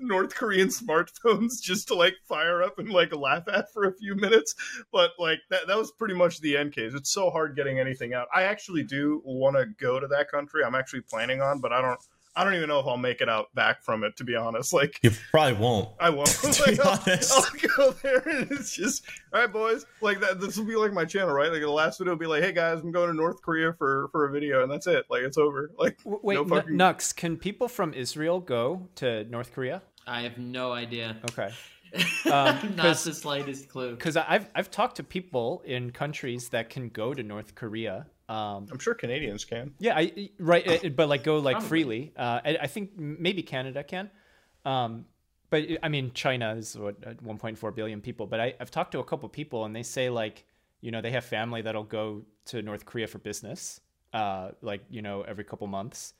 [0.00, 4.14] North Korean smartphones just to like fire up and like laugh at for a few
[4.14, 4.54] minutes.
[4.92, 6.92] But like that that was pretty much the end case.
[6.94, 8.28] It's so hard getting anything out.
[8.34, 10.64] I actually do want to go to that country.
[10.64, 12.00] I'm actually planning on, but I don't.
[12.36, 14.16] I don't even know if I'll make it out back from it.
[14.18, 15.88] To be honest, like You probably won't.
[15.98, 16.28] I won't.
[16.42, 17.32] To be Like, I'll, honest.
[17.32, 19.86] I'll go there and it's just, all right, boys.
[20.02, 20.40] Like that.
[20.40, 21.50] This will be like my channel, right?
[21.50, 24.08] Like the last video will be like, hey guys, I'm going to North Korea for
[24.12, 25.06] for a video, and that's it.
[25.08, 25.70] Like it's over.
[25.78, 26.76] Like Wait, no N- fucking.
[26.76, 29.82] Nux, can people from Israel go to North Korea?
[30.06, 31.16] I have no idea.
[31.30, 31.50] Okay.
[32.26, 33.92] Um, Not 'cause- the slightest clue.
[33.94, 38.06] Because I've I've talked to people in countries that can go to North Korea.
[38.28, 39.74] Um, I'm sure Canadians can.
[39.78, 42.12] yeah, I right, uh, but like go like freely.
[42.16, 44.10] Uh, I, I think maybe Canada can.
[44.64, 45.04] Um,
[45.48, 48.26] but I mean, China is what uh, 1.4 billion people.
[48.26, 50.44] But I, I've talked to a couple people, and they say like,
[50.80, 53.80] you know, they have family that'll go to North Korea for business,
[54.12, 56.14] uh, like you know, every couple months.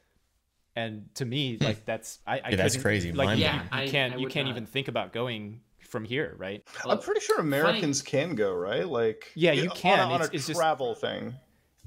[0.76, 3.10] And to me, like that's I, I Yeah, that's crazy.
[3.12, 4.52] Like Mind you, you Yeah, I- can't I you can't not.
[4.52, 6.62] even think about going from here, right?
[6.84, 8.86] I'm pretty sure Americans can go, right?
[8.86, 9.98] Like Yeah, you on a- can.
[10.00, 11.34] on, It's- a it's just- travel thing.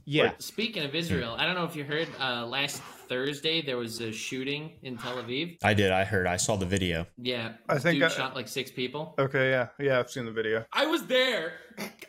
[0.09, 0.31] Yeah.
[0.39, 4.11] Speaking of Israel, I don't know if you heard uh, last Thursday there was a
[4.11, 5.57] shooting in Tel Aviv.
[5.63, 5.91] I did.
[5.91, 6.25] I heard.
[6.25, 7.05] I saw the video.
[7.17, 9.13] Yeah, I think dude I- shot like six people.
[9.19, 10.65] Okay, yeah, yeah, I've seen the video.
[10.73, 11.53] I was there.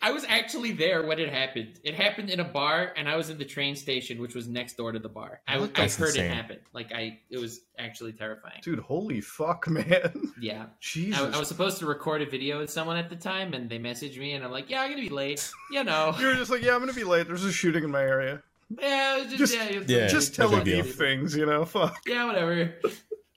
[0.02, 1.78] I was actually there when it happened.
[1.84, 4.76] It happened in a bar, and I was in the train station, which was next
[4.76, 5.40] door to the bar.
[5.46, 6.24] I, I heard insane.
[6.26, 6.58] it happen.
[6.72, 8.60] Like I, it was actually terrifying.
[8.62, 10.32] Dude, holy fuck, man.
[10.40, 10.66] Yeah.
[10.80, 11.20] Jesus.
[11.20, 13.78] I, I was supposed to record a video with someone at the time, and they
[13.78, 16.50] messaged me, and I'm like, "Yeah, I'm gonna be late." You know, you were just
[16.50, 17.26] like, yeah, I'm gonna be late.
[17.26, 18.42] There's a shooting in my area.
[18.80, 20.84] yeah, it was just, Just- yeah, it was- Yeah, just no Tel big deal.
[20.84, 21.64] Things, you know?
[21.66, 21.96] Fuck.
[22.06, 22.74] yeah, whatever.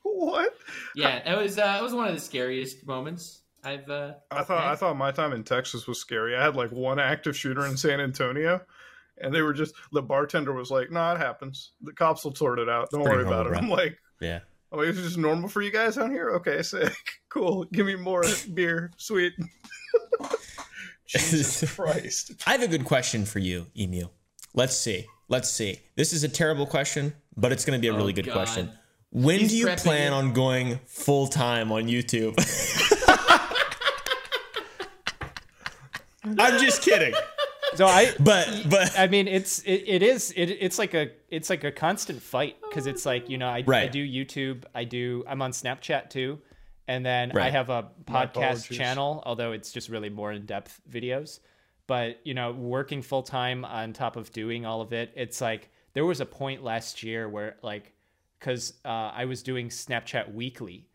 [0.04, 0.56] What?
[0.96, 1.58] Yeah, it was.
[1.58, 3.90] Uh, it was one of the scariest moments I've.
[3.90, 6.36] Uh, I thought I thought my time in Texas was scary.
[6.36, 8.62] I had like one active shooter in San Antonio,
[9.20, 11.72] and they were just the bartender was like, "No, it happens.
[11.82, 12.90] The cops will sort it out.
[12.92, 14.40] Don't Pretty worry about it." normal, I'm like, Yeah.
[14.72, 16.32] "I'm like, is this just normal for you guys down here?
[16.32, 16.94] Okay, sick,
[17.30, 17.64] cool.
[17.66, 19.34] Give me more beer, sweet."
[21.08, 22.32] Jesus Christ!
[22.48, 24.08] I have a good question for you, Emu.
[24.54, 25.06] Let's see.
[25.30, 25.80] Let's see.
[25.96, 28.34] This is a terrible question, but it's going to be a Oh, really good God.
[28.34, 28.72] question.
[29.12, 30.16] When He's do you prepping plan it.
[30.16, 32.34] on going full time on YouTube?
[36.24, 37.14] I'm just kidding.
[37.76, 41.50] So I But but I mean, it's it, it is it, it's like a it's
[41.50, 45.24] like a constant fight because it's like you know I, I do YouTube, I do
[45.28, 46.40] I'm on Snapchat too,
[46.88, 51.40] and then I have a podcast channel, although it's just really more in depth videos.
[51.88, 55.70] But you know, working full time on top of doing all of it, it's like
[55.94, 57.92] there was a point last year where like
[58.40, 60.88] because uh, I was doing Snapchat weekly,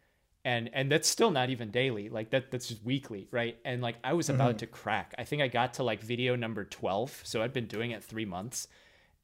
[0.49, 3.96] and and that's still not even daily like that that's just weekly right and like
[4.03, 4.59] i was about mm-hmm.
[4.59, 7.90] to crack i think i got to like video number 12 so i'd been doing
[7.90, 8.66] it three months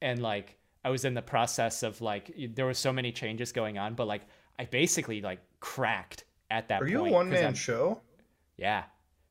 [0.01, 3.77] and like i was in the process of like there were so many changes going
[3.79, 4.21] on but like
[4.59, 8.01] i basically like cracked at that Are point you a 'cause one man I'm- show?
[8.57, 8.83] yeah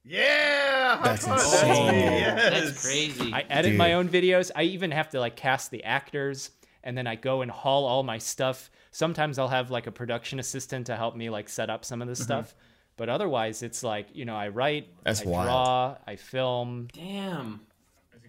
[0.06, 1.40] Yeah, That's five.
[1.40, 1.94] insane.
[1.94, 2.52] Yes.
[2.52, 3.32] That's crazy.
[3.32, 3.78] I edit Dude.
[3.78, 4.50] my own videos.
[4.54, 6.50] I even have to like cast the actors
[6.82, 8.70] and then I go and haul all my stuff.
[8.94, 12.06] Sometimes I'll have like a production assistant to help me like set up some of
[12.20, 12.22] Mm-hmm.
[12.22, 12.54] stuff.
[12.96, 15.46] But otherwise it's like, you know, I write, That's I wild.
[15.48, 16.86] draw, I film.
[16.92, 17.60] Damn.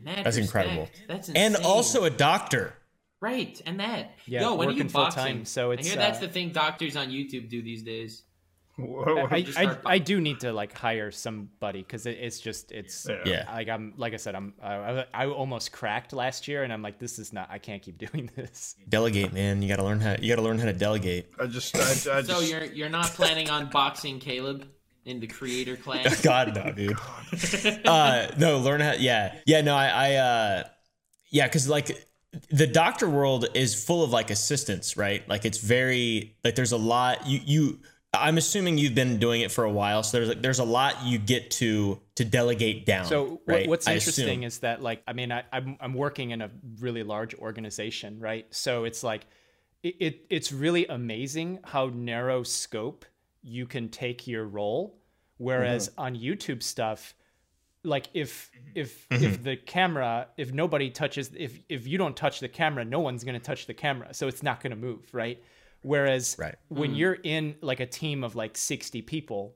[0.01, 0.65] Mad That's respect.
[0.65, 0.89] incredible.
[1.07, 1.43] That's insane.
[1.55, 2.73] And also a doctor.
[3.21, 4.11] right, and that.
[4.25, 5.23] Yeah, Yo, when are you working full boxing?
[5.23, 7.83] time, so it's, I it's, hear that's uh, the thing doctors on YouTube do these
[7.83, 8.23] days.
[8.77, 9.27] Whoa.
[9.31, 13.21] I, I, I do need to like hire somebody because it, it's just it's Yeah.
[13.25, 13.53] Yeah.
[13.53, 16.99] like I'm like I said I'm I, I almost cracked last year and I'm like
[16.99, 18.75] this is not I can't keep doing this.
[18.89, 19.61] Delegate, man.
[19.61, 21.27] You gotta learn how you gotta learn how to delegate.
[21.39, 24.67] I just, I, I just So you're you're not planning on boxing Caleb
[25.05, 26.21] in the creator class?
[26.23, 26.97] God no, dude.
[27.85, 29.35] uh no, learn how yeah.
[29.45, 30.63] Yeah, no, I I uh
[31.29, 32.05] yeah, cuz like
[32.49, 35.27] the doctor world is full of like assistants, right?
[35.29, 37.79] Like it's very like there's a lot you you
[38.19, 41.03] I'm assuming you've been doing it for a while, so there's like there's a lot
[41.03, 43.05] you get to to delegate down.
[43.05, 43.67] So right?
[43.67, 46.49] what's interesting is that like I mean I, I'm I'm working in a
[46.79, 48.45] really large organization, right?
[48.51, 49.25] So it's like
[49.83, 53.05] it, it it's really amazing how narrow scope
[53.41, 54.97] you can take your role,
[55.37, 56.01] whereas Mm-hmm.
[56.01, 57.13] on YouTube stuff,
[57.83, 59.23] like if if Mm-hmm.
[59.23, 63.23] if the camera if nobody touches if if you don't touch the camera, no one's
[63.23, 65.41] gonna touch the camera, so it's not gonna move, right?
[65.85, 66.55] Whereas Right.
[66.69, 69.53] when you're in like a team of like 60 people,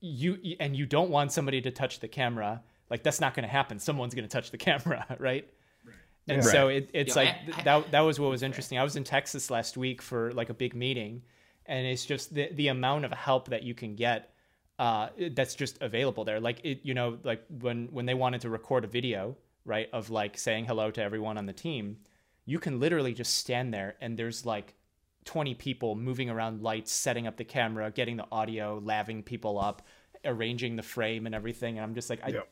[0.00, 3.50] you and you don't want somebody to touch the camera like that's not going to
[3.50, 3.78] happen.
[3.78, 5.48] Someone's going to touch the camera right?
[6.28, 6.52] And Right.
[6.52, 8.78] so it, it's Yo, like I- I- that that was what was interesting.
[8.78, 11.22] I was in texas last week for like a big meeting
[11.66, 14.30] and it's just the, the amount of help that you can get
[14.78, 16.40] uh, that's just available there.
[16.40, 20.08] Like it you know like when when they wanted to record a video right of
[20.10, 21.98] like saying hello to everyone on the team
[22.46, 24.74] you can literally just stand there and there's like
[25.24, 29.82] 20 people moving around lights, setting up the camera, getting the audio, laving people up,
[30.24, 31.78] arranging the frame and everything.
[31.78, 32.48] And I'm just like, I, Yep.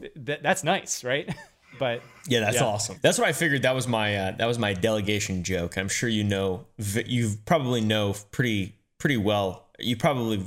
[0.00, 1.28] th- th- that's nice, right?
[1.78, 2.64] but Yeah, that's Yeah.
[2.64, 2.98] awesome.
[3.02, 3.62] That's what I figured.
[3.62, 5.78] That was my uh, that was my delegation joke.
[5.78, 6.66] I'm sure you know.
[6.78, 9.68] v- You probably know pretty pretty well.
[9.78, 10.42] You probably.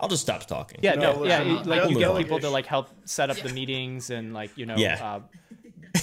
[0.00, 0.80] I'll just stop talking.
[0.82, 3.50] yeah, No, no, yeah, listen, like you get people to like help set up the
[3.52, 4.98] meetings and like you know, Yeah.
[5.00, 5.20] uh,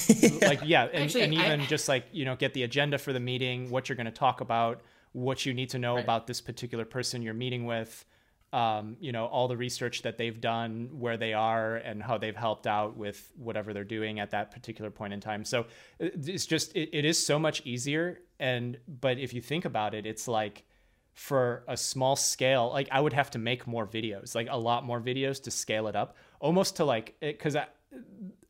[0.42, 3.14] like yeah, and, Actually, and even I- just like you know, get the agenda for
[3.14, 4.82] the meeting, what you're going to talk about,
[5.14, 6.04] what you need to know Right.
[6.04, 8.06] about this particular person you're meeting with.
[8.52, 12.36] Um, you know all the research that they've done, where they are, and how they've
[12.36, 15.46] helped out with whatever they're doing at that particular point in time.
[15.46, 15.68] So
[16.00, 18.22] it's just it, it is so much easier.
[18.40, 20.64] And but if you think about it, it's like
[21.14, 24.86] for a small scale like i would have to make more videos like a lot
[24.86, 27.58] more videos to scale it up almost to like because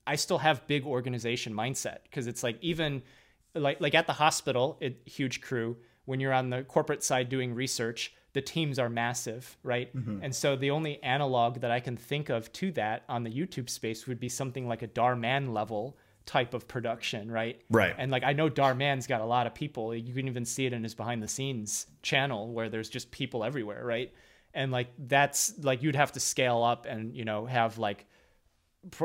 [0.09, 3.01] i still have big organization mindset because it's like even
[3.55, 7.53] like like at the hospital it huge crew when you're on the corporate side doing
[7.53, 10.19] research the teams are massive right mm-hmm.
[10.23, 13.69] and so the only analog that i can think of to that on the youtube
[13.69, 17.95] space would be something like a Dhar Mann level type of production right Right.
[17.97, 19.95] and like I know Dhar Mann's got a lot of people.
[19.95, 23.43] You can even see it in his behind the scenes channel where there's just people
[23.43, 24.13] everywhere, right?
[24.53, 28.05] And like that's like you'd have to scale up and you know have like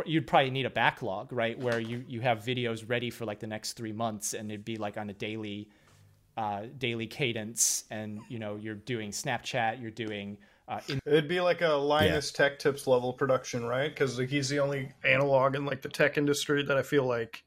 [0.06, 1.58] you'd probably need a backlog, right?
[1.58, 4.76] Where you you have videos ready for like the next 3 months and it'd be
[4.76, 5.68] like on a daily
[6.36, 11.40] uh daily cadence and you know you're doing Snapchat, you're doing uh in- It'd be
[11.40, 13.88] like a Linus Tech Tips level production, right?
[13.88, 17.44] Because he's the only analog in like the tech industry that I feel like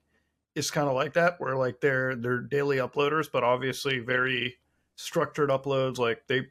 [0.56, 4.58] is kind of like that, where like they're they're daily uploaders, but obviously very
[4.96, 5.98] structured uploads.
[5.98, 6.48] Like they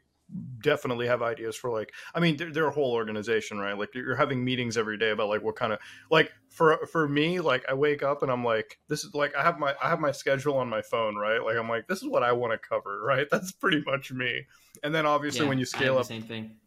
[0.59, 3.77] definitely have ideas for like I mean they're, they're a whole organization, right?
[3.77, 5.79] Like you're having meetings every day about like what kind of
[6.11, 9.43] like for for me like I wake up and I'm like this is like I
[9.43, 11.41] have my I have my schedule on my phone, right?
[11.43, 13.27] Like I'm like this is what I want to cover, right?
[13.31, 14.45] That's pretty much me.
[14.83, 16.57] And then obviously Yeah, when you scale up same thing.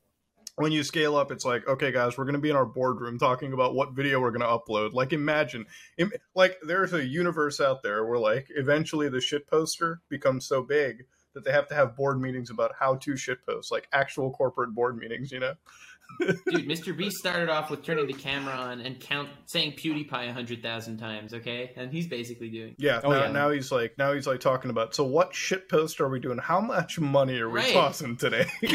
[0.56, 3.18] when you scale up it's like okay guys we're going to be in our boardroom
[3.18, 5.64] talking about what video we're going to upload like imagine
[5.96, 10.62] im- like there's a universe out there where like eventually the shit poster becomes so
[10.62, 11.04] big
[11.34, 14.96] that they have to have board meetings about how to shitpost, like actual corporate board
[14.96, 15.54] meetings you know
[16.20, 16.94] Dude, Mr.
[16.96, 20.96] Beast started off with turning the camera on and count saying PewDiePie a hundred thousand
[20.98, 21.70] times, okay?
[21.76, 23.30] And he's basically doing yeah, Oh, now, yeah.
[23.32, 26.38] now he's like now he's like talking about so what shit post are we doing
[26.38, 27.72] how much money are we Right.
[27.72, 28.44] tossing today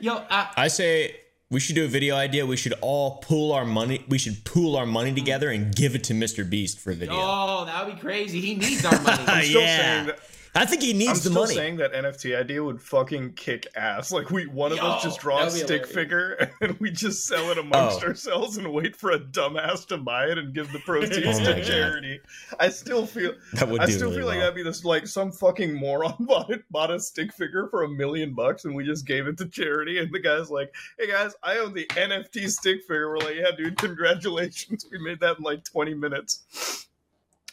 [0.00, 1.16] Yo, uh, I say
[1.50, 2.44] we should do a video idea.
[2.44, 4.04] We should all pool our money.
[4.08, 6.48] We should pool our money together and give it to Mr.
[6.48, 7.14] Beast for a video.
[7.16, 8.40] oh, that would be crazy.
[8.40, 9.24] He needs our money.
[9.26, 9.76] I'm still Yeah.
[9.76, 10.18] saying that
[10.58, 11.54] I think he needs I'm the still money.
[11.54, 14.10] saying that NFT idea would fucking kick ass.
[14.10, 15.92] Like we, one of Yo, us just draw a stick hilarious.
[15.92, 18.08] figure and we just sell it amongst Oh.
[18.08, 21.44] ourselves and wait for a dumbass to buy it and give the proceeds Oh my
[21.52, 21.64] to God.
[21.64, 22.20] charity.
[22.58, 25.30] I still feel, that would I still really feel like that'd be this like some
[25.30, 29.06] fucking moron bought it, bought a stick figure for a million bucks and we just
[29.06, 32.80] gave it to charity and the guy's like, "Hey guys, I own the NFT stick
[32.82, 36.87] figure." We're like, "Yeah, dude, congratulations, we made that in like 20 minutes."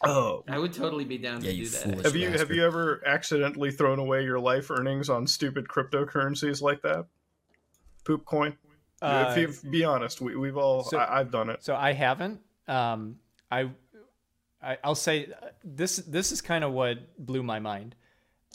[0.03, 1.83] Oh, I would totally be down Yeah, to you do that.
[1.83, 6.61] foolish have you have you ever accidentally thrown away your life earnings on stupid cryptocurrencies
[6.61, 7.05] like that?
[8.05, 8.57] Poop coin.
[9.01, 11.63] Uh, if you be honest, we, we've all so- I, I've done it.
[11.63, 12.39] So I haven't.
[12.67, 13.17] Um,
[13.51, 13.69] I,
[14.61, 15.97] I I'll say uh, this.
[15.97, 17.95] This is kind of what blew my mind.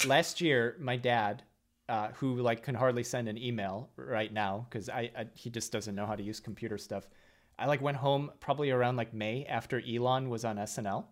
[0.07, 1.43] Last year, my dad,
[1.89, 5.73] uh, who like can hardly send an email right now because I, I he just
[5.73, 7.09] doesn't know how to use computer stuff.
[7.59, 11.05] I like went home probably around like May after Elon was on SNL,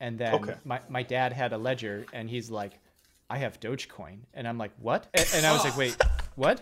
[0.00, 0.54] and then Okay.
[0.64, 2.78] my my dad had a ledger and he's like,
[3.30, 5.06] I have Dogecoin, and I'm like, what?
[5.14, 5.96] And, and I was like, wait,
[6.36, 6.60] what?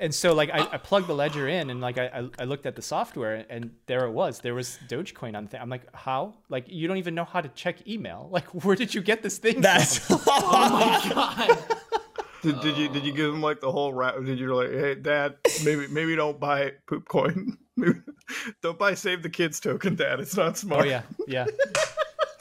[0.00, 2.64] And so like I, I plugged the ledger in and like I, I- I looked
[2.64, 4.40] at the software and there it was.
[4.40, 5.60] There was Dogecoin on the thing.
[5.60, 6.34] I'm like, how?
[6.48, 8.28] Like you don't even know how to check email.
[8.36, 9.60] Like where did you get this thing?
[9.60, 10.20] That's from?
[10.26, 11.58] Oh my god.
[12.42, 14.14] Did, did you did you give him like the whole rap?
[14.24, 17.58] Did you like, hey, dad, maybe maybe don't buy poop coin.
[17.76, 18.00] Maybe-
[18.62, 20.18] don't buy save the kids token, dad.
[20.20, 20.86] It's not oh, smart.
[20.86, 21.44] Oh yeah, yeah.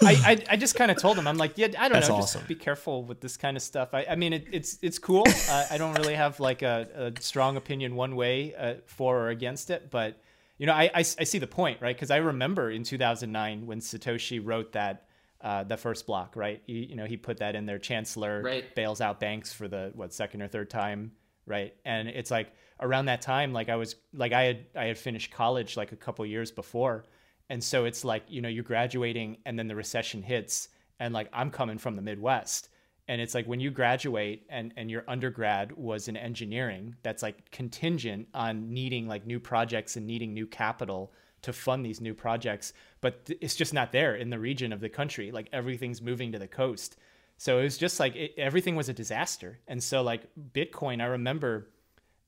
[0.02, 2.16] I, I, I just kind of told him I'm like yeah I don't That's know
[2.16, 2.42] awesome.
[2.42, 3.90] just be careful with this kind of stuff.
[3.94, 5.24] I, I mean it, it's it's cool.
[5.50, 9.30] Uh, I don't really have like a, a strong opinion one way uh, for or
[9.30, 10.22] against it but
[10.58, 11.96] you know I, I, I see the point right?
[11.96, 15.06] Because I remember in 2009 when Satoshi wrote that
[15.42, 16.62] uh, the first block right?
[16.66, 18.76] He, you know he put that in there Chancellor Right.
[18.76, 21.12] bails out banks for the what second or third time
[21.46, 21.74] right?
[21.84, 25.32] And it's like around that time like I was like I had I had finished
[25.32, 27.06] college like a couple years before
[27.50, 30.70] and so it's like, you know, you're graduating and then the recession hits
[31.00, 32.70] and like I'm coming from the Midwest.
[33.08, 37.50] And it's like when you graduate and, and your undergrad was in engineering, that's like
[37.50, 42.74] contingent on needing like new projects and needing new capital to fund these new projects.
[43.02, 45.32] But th- it's just not there in the region of the country.
[45.32, 46.98] Like everything's moving to the coast.
[47.38, 49.58] So it was just like it, everything was a disaster.
[49.68, 51.72] And so like Bitcoin, I remember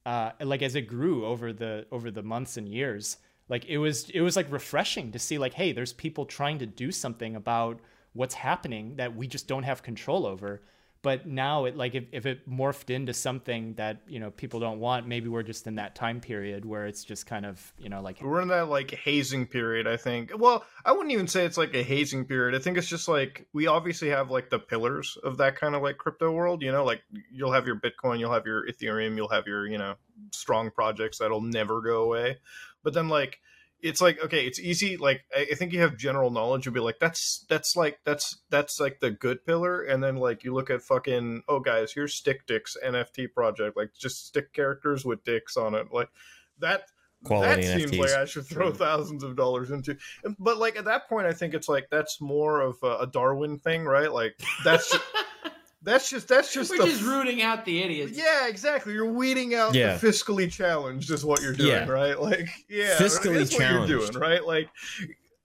[0.07, 3.17] uh, like as it grew over the over the months and years
[3.52, 6.66] like it was it was like refreshing to see like hey there's people trying to
[6.66, 7.80] do something about
[8.14, 10.62] what's happening that we just don't have control over
[11.02, 14.80] but now it like if, if it morphed into something that you know people don't
[14.80, 18.02] want maybe we're just in that time period where it's just kind of you know
[18.02, 20.32] like We're in that like hazing period, I think.
[20.38, 22.56] Well, I wouldn't even say it's like a hazing period.
[22.56, 25.82] I think it's just like we obviously have like the pillars of that kind of
[25.82, 29.30] like crypto world, you know, like you'll have your Bitcoin, you'll have your Ethereum, you'll
[29.30, 29.95] have your, you know,
[30.32, 32.38] strong projects that'll never go away.
[32.84, 33.39] But then like
[33.82, 34.97] it's like okay, it's easy.
[34.97, 36.65] Like I I think you have general knowledge.
[36.65, 40.43] You'll be like, that's that's like that's that's like the good pillar, and then like
[40.43, 45.05] you look at fucking oh guys, here's Stick Dicks NFT project, like just stick characters
[45.05, 46.09] with dicks on it, like
[46.59, 46.84] that
[47.23, 48.77] Quality that seems like I should throw True.
[48.77, 49.95] thousands of dollars into.
[50.39, 53.59] But like at that point, I think it's like that's more of a, a Darwin
[53.59, 54.11] thing, right?
[54.11, 55.03] Like that's just,
[55.84, 58.17] that's just that's just We're the just rooting out the idiots.
[58.17, 58.93] yeah, exactly.
[58.93, 59.97] You're weeding out Yeah.
[59.97, 61.88] the fiscally challenged is what you're doing, Yeah.
[61.89, 62.19] right?
[62.19, 64.11] Like yeah, Fiscally that's what you're challenged.
[64.11, 64.45] doing, right?
[64.45, 64.69] Like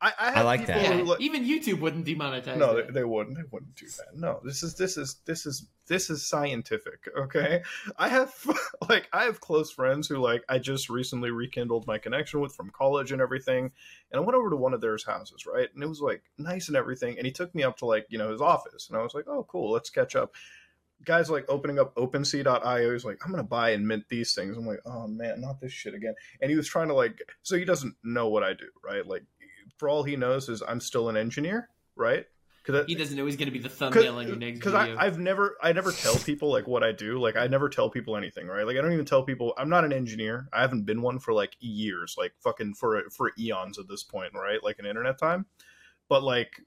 [0.00, 0.82] I, I, have like people that.
[0.82, 2.58] Yeah, Who, like, even YouTube wouldn't demonetize.
[2.58, 3.36] no, they, they wouldn't.
[3.36, 4.14] They wouldn't do that.
[4.14, 7.08] No, this is this is this is this is scientific.
[7.16, 7.62] Okay,
[7.96, 8.34] I have
[8.88, 12.70] like I have close friends who like I just recently rekindled my connection with from
[12.70, 13.72] college and everything,
[14.12, 16.68] and I went over to one of their houses, right, and it was like nice
[16.68, 19.02] and everything, and he took me up to like you know his office, and I
[19.02, 20.34] was like, oh cool, let's catch up.
[21.04, 22.92] Guys like opening up OpenSea.io.
[22.92, 24.56] He's like, I'm gonna buy and mint these things.
[24.56, 26.14] I'm like, oh man, not this shit again.
[26.40, 29.06] And he was trying to like, so he doesn't know what I do, right?
[29.06, 29.24] Like,
[29.76, 32.26] for all he knows is I'm still an engineer, right?
[32.66, 34.74] Because He doesn't know he's going to be the thumbnail on your next because.
[34.74, 37.20] I've never I never tell people like what I do.
[37.20, 38.66] Like I never tell people anything, right?
[38.66, 40.48] Like I don't even tell people I'm not an engineer.
[40.52, 44.32] I haven't been one for like years, like fucking for for eons at this point,
[44.34, 44.62] right?
[44.62, 45.46] Like an internet time.
[46.08, 46.60] But like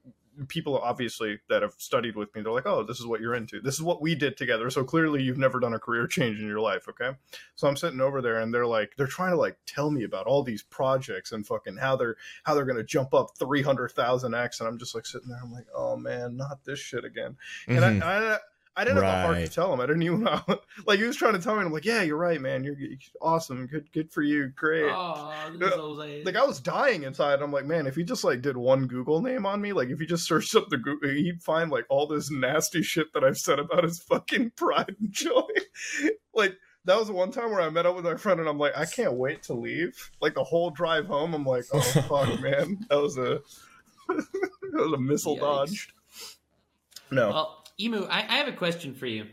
[0.48, 3.60] people obviously that have studied with me, they're like, "Oh, this is what you're into.
[3.60, 6.46] This is what we did together." So clearly you've never done a career change in
[6.46, 7.12] your life, okay?
[7.56, 10.26] So I'm sitting over there and they're like they're trying to like tell me about
[10.26, 14.68] all these projects and fucking how they're how they're going to jump up 300,000x and
[14.68, 17.36] I'm just like sitting there I'm like, "Oh man, not this shit again."
[17.66, 18.02] and Mhm.
[18.02, 18.38] I, I,
[18.76, 19.80] I didn't have the heart to tell him.
[19.80, 20.40] I didn't even know.
[20.86, 22.64] Like he was trying to tell me, and I'm like, "Yeah, you're right, man.
[22.64, 23.66] You're, you're awesome.
[23.66, 24.48] Good, good for you.
[24.48, 26.24] Great." Oh, this is so sad.
[26.24, 27.42] Like I was dying inside.
[27.42, 29.98] I'm like, man, if he just like did one Google name on me, like if
[29.98, 33.36] he just searched up the Google, he'd find like all this nasty shit that I've
[33.36, 35.42] said about his fucking pride and joy.
[36.34, 36.56] like
[36.86, 38.76] that was the one time where I met up with my friend, and I'm like,
[38.76, 40.10] I can't wait to leave.
[40.20, 43.40] Like the whole drive home, I'm like, oh fuck, man, that was a
[44.08, 44.26] that
[44.72, 45.40] was a missile Yikes.
[45.40, 45.92] dodged.
[47.10, 49.26] No, Well, Emu, I, I have a question for you.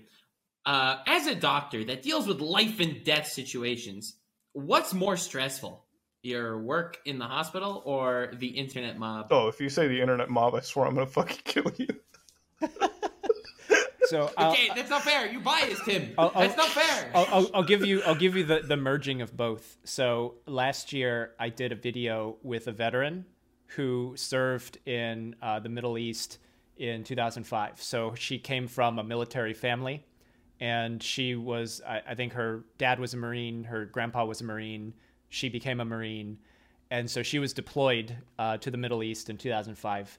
[0.66, 4.16] Uh, as a doctor that deals with life and death situations,
[4.54, 5.86] what's more stressful?
[6.24, 9.28] Your work in the hospital or the internet mob?
[9.32, 11.88] Oh, if you say the internet mob, I swear I'm gonna fucking kill you.
[14.10, 15.30] So I'll, Okay, that's not fair.
[15.30, 16.14] You biased him.
[16.18, 17.12] I'll- I'll- that's not fair.
[17.14, 19.76] I'll, I'll, I'll give you I'll give you the, the merging of both.
[19.84, 23.26] So last year I did a video with a veteran
[23.76, 26.38] who served in uh, the Middle East
[26.78, 27.82] in 2005.
[27.82, 30.06] So she came from a military family,
[30.60, 34.44] and she was I, I think her dad was a Marine, her grandpa was a
[34.44, 34.94] Marine,
[35.30, 36.40] she became a Marine,
[36.90, 40.18] and so she was deployed uh, to the Middle East in 2005.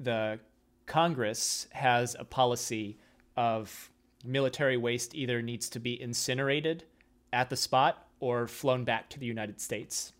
[0.00, 0.38] The
[0.86, 2.98] Congress has a policy
[3.36, 3.90] of
[4.24, 6.84] military waste either needs to be incinerated
[7.32, 10.12] at the spot or flown back to the United States.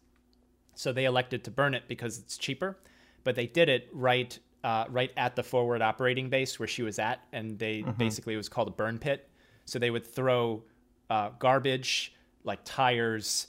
[0.74, 2.76] So they elected to burn it because it's cheaper,
[3.24, 6.98] but they did it right uh, right at the forward operating base where she was
[6.98, 9.28] at, and they basically it was called a burn pit.
[9.64, 10.62] So they would throw
[11.11, 13.48] uh, garbage like tires,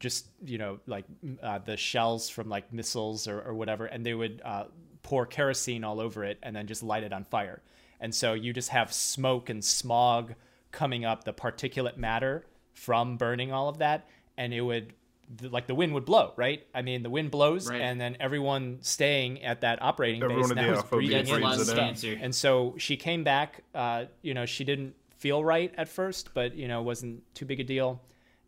[0.00, 1.04] just you know like
[1.42, 4.64] uh, the shells from like missiles or, or whatever, and they would uh,
[5.02, 7.62] pour kerosene all over it and then just light it on fire.
[8.00, 10.34] And so you just have smoke and smog
[10.72, 12.44] coming up, the particulate matter
[12.74, 14.92] from burning all of that, and it would
[15.38, 16.66] th- like the wind would blow, right?
[16.74, 17.80] I mean, the wind blows, Right.
[17.80, 21.68] and then everyone staying at that operating Everyone base in now is breathing in breathes
[21.68, 22.18] lung cancer.
[22.20, 23.62] and so she came back.
[23.74, 27.60] Uh, you know, she didn't feel right at first, but you know, wasn't too big
[27.60, 28.02] a deal.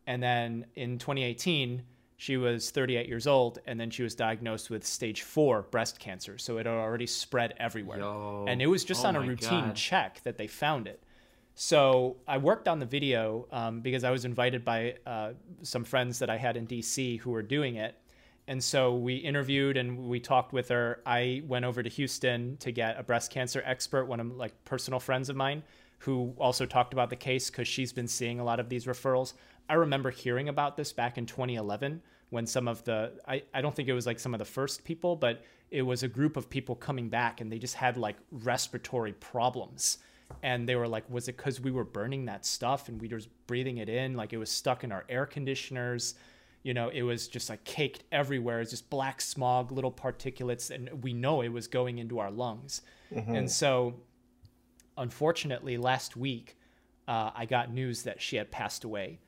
[0.06, 1.82] And then in 2018,
[2.16, 6.36] she was 38 years old, and then she was diagnosed with stage four breast cancer.
[6.38, 8.44] So it had already spread everywhere, Yo.
[8.48, 9.76] and it was just Oh on a routine God.
[9.76, 11.02] check that they found it.
[11.60, 15.32] So I worked on the video um, because I was invited by uh,
[15.62, 17.96] some friends that I had in DC who were doing it.
[18.46, 21.02] And so we interviewed and we talked with her.
[21.04, 25.00] I went over to Houston to get a breast cancer expert, one of like personal
[25.00, 25.64] friends of mine,
[25.98, 29.32] who also talked about the case because she's been seeing a lot of these referrals.
[29.68, 32.00] I remember hearing about this back in 2011
[32.30, 34.84] when some of the I, I don't think it was like some of the first
[34.84, 35.42] people, but
[35.72, 39.98] it was a group of people coming back and they just had like respiratory problems
[40.42, 43.18] and they were like was it because we were burning that stuff and we were
[43.18, 44.14] just breathing it in?
[44.14, 46.14] Like it was stuck in our air conditioners.
[46.62, 48.60] You know it was just like caked everywhere.
[48.60, 52.82] It's just black smog little particulates and we know it was going into our lungs.
[53.36, 53.94] And so
[54.96, 56.56] unfortunately last week
[57.06, 59.20] uh, i got news that she had passed away.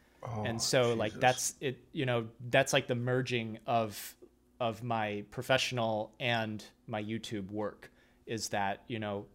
[0.44, 4.14] And so like that's it you know that's like the merging of
[4.60, 7.90] of my professional and my youtube work
[8.30, 9.26] is that you know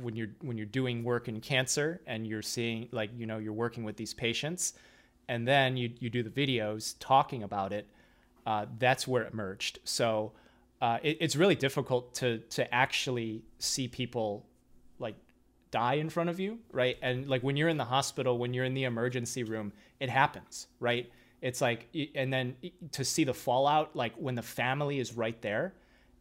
[0.00, 3.52] when you're when you're doing work in cancer and you're seeing like you know you're
[3.52, 4.74] working with these patients
[5.28, 7.88] and then you you do the videos talking about it
[8.46, 9.78] uh, that's where it merged.
[9.84, 10.32] So
[10.80, 14.46] uh, it, it's really difficult to to actually see people
[14.98, 15.14] like
[15.70, 16.96] die in front of you right?
[17.02, 20.66] And like when you're in the hospital when you're in the emergency room it happens
[20.80, 21.10] right?
[21.40, 22.56] It's like and then
[22.92, 25.74] to see the fallout like when the family is right there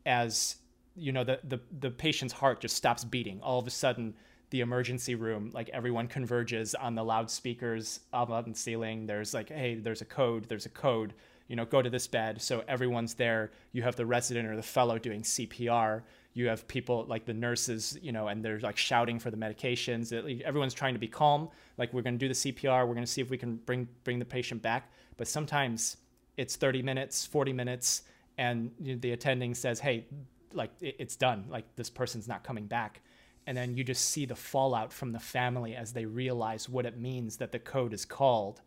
[0.05, 0.55] as
[0.96, 3.39] you know the the, the patient's heart just stops beating.
[3.42, 4.14] All of a sudden
[4.50, 9.06] the emergency room like everyone converges on the loudspeakers up on the ceiling.
[9.06, 11.14] There's like hey there's a code there's a code
[11.48, 12.42] you know go to this bed.
[12.42, 13.52] So everyone's there.
[13.72, 17.98] You have the resident or the fellow doing cpr you have people like the nurses
[18.02, 20.14] you know and they're like shouting for the medications.
[20.44, 21.50] Everyone's trying to be calm.
[21.78, 23.88] Like we're going to do the cpr we're going to see if we can bring
[24.04, 24.92] bring the patient back.
[25.18, 25.98] But sometimes
[26.38, 28.04] it's 30 minutes 40 minutes
[28.38, 30.06] and the attending says hey
[30.54, 33.02] like it, it's done like this person's not coming back.
[33.47, 36.99] And then you just see the fallout from the family as they realize what it
[36.99, 38.62] means that the code is called.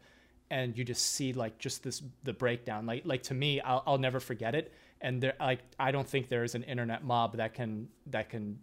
[0.50, 2.84] And you just see like just this the breakdown.
[2.86, 4.72] Like like to me I'll, I'll never forget it.
[5.00, 8.58] And there like I don't think there is an internet mob that can that can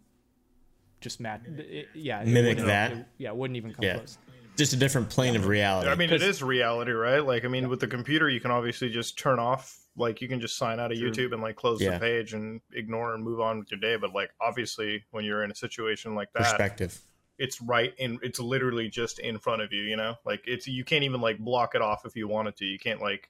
[1.00, 2.92] just match it, yeah Mimic that?
[2.92, 3.96] it- yeah it wouldn't even come Yeah.
[3.96, 4.18] close
[4.58, 5.90] Just a different plane of reality.
[5.90, 7.26] I mean, it is reality, right?
[7.26, 9.78] Like, I mean, with the computer, you can obviously just turn off.
[9.98, 11.92] Like, you can just sign out of YouTube and like close Yeah.
[11.92, 13.96] the page and ignore and move on with your day.
[13.96, 17.00] But like, obviously, when you're in a situation like that, perspective.
[17.38, 18.20] it's right in.
[18.22, 19.82] It's literally just in front of you.
[19.84, 22.66] You know, like it's you can't even like block it off if you wanted to.
[22.66, 23.30] You can't like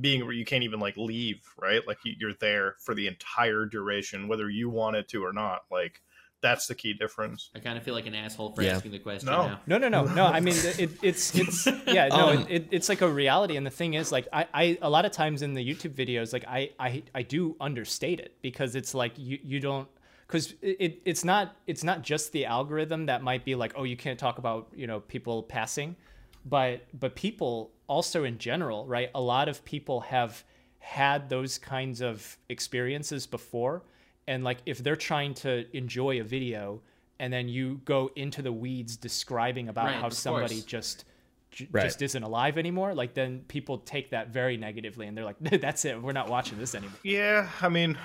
[0.00, 4.28] being you can't even like leave right like you- you're there for the entire duration
[4.28, 6.00] whether you wanted to or not like
[6.42, 8.76] that's the key difference I kind of feel like an asshole for Yeah.
[8.76, 9.46] asking the question No.
[9.48, 9.60] now.
[9.66, 10.26] No, no, no, no.
[10.26, 13.56] I mean, it, it's it's yeah, no, Um, it, it, it's like a reality.
[13.56, 16.32] And the thing is, like, I, I a lot of times in the YouTube videos,
[16.32, 19.88] like, I I, I do understate it because it's like you you don't
[20.26, 23.96] because it, it's not it's not just the algorithm that might be like, oh, you
[23.96, 25.96] can't talk about you know people passing,
[26.44, 29.10] but but people also in general, right?
[29.14, 30.44] A lot of people have
[30.78, 33.82] had those kinds of experiences before
[34.30, 36.80] and like if they're trying to enjoy a video
[37.18, 40.64] and then you go into the weeds describing about Right, how somebody course.
[40.64, 41.04] just
[41.50, 41.82] j- Right.
[41.82, 45.84] just isn't alive anymore like then people take that very negatively and they're like that's
[45.84, 47.98] it we're not watching this anymore Yeah, I mean,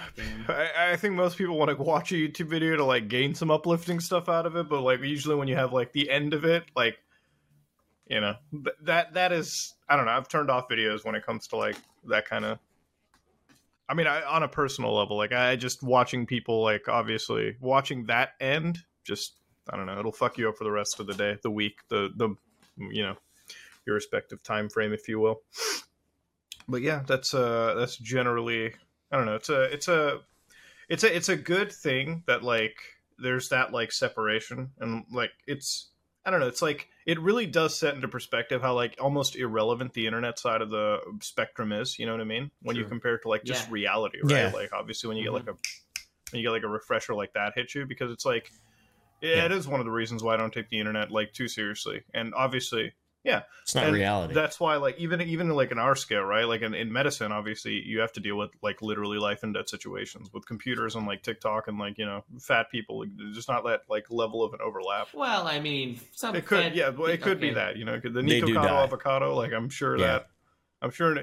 [0.47, 3.51] I, I think most people want to watch a YouTube video to like gain some
[3.51, 6.43] uplifting stuff out of it, but like usually when you have like the end of
[6.43, 6.97] it, like
[8.07, 8.35] you know
[8.83, 10.11] that that is I don't know.
[10.11, 12.59] I've turned off videos when it comes to like that kind of.
[13.87, 18.05] I mean, I, on a personal level, like I just watching people like obviously watching
[18.05, 19.35] that end, just
[19.69, 21.79] I don't know, it'll fuck you up for the rest of the day, the week,
[21.89, 22.35] the the
[22.77, 23.15] you know
[23.85, 25.41] your respective time frame, if you will
[26.67, 28.73] but yeah, that's uh that's generally
[29.11, 29.35] I don't know.
[29.35, 30.19] It's a it's a
[30.89, 32.77] it's a it's a good thing that like
[33.17, 35.91] there's that like separation and like it's
[36.25, 36.47] I don't know.
[36.47, 40.61] It's like it really does set into perspective how like almost irrelevant the internet side
[40.61, 41.99] of the spectrum is.
[41.99, 42.49] You know what I mean?
[42.63, 43.73] When you compare it to like just Yeah.
[43.73, 44.31] reality, right?
[44.45, 44.51] Yeah.
[44.51, 45.25] Like obviously when you Mhm.
[45.27, 45.57] get like a
[46.31, 48.51] when you get like a refresher like that hit you because it's like
[49.21, 49.45] yeah, Yeah.
[49.45, 52.03] it is one of the reasons why I don't take the internet like too seriously.
[52.13, 52.93] And obviously,
[53.25, 54.33] yeah, It's not and reality.
[54.33, 56.47] That's why, like, even even like in our scale, right?
[56.47, 59.67] Like in, in medicine, obviously, you have to deal with like literally life and death
[59.67, 62.99] situations with computers and like TikTok and like you know fat people.
[62.99, 65.07] Like, just not that like level of an overlap.
[65.13, 67.99] Well, I mean, some It could, fat- yeah, well, it could be that you know
[67.99, 68.83] the They Nico die.
[68.83, 69.33] avocado.
[69.35, 70.05] Like, I'm sure Yeah.
[70.05, 70.27] that
[70.81, 71.17] I'm sure.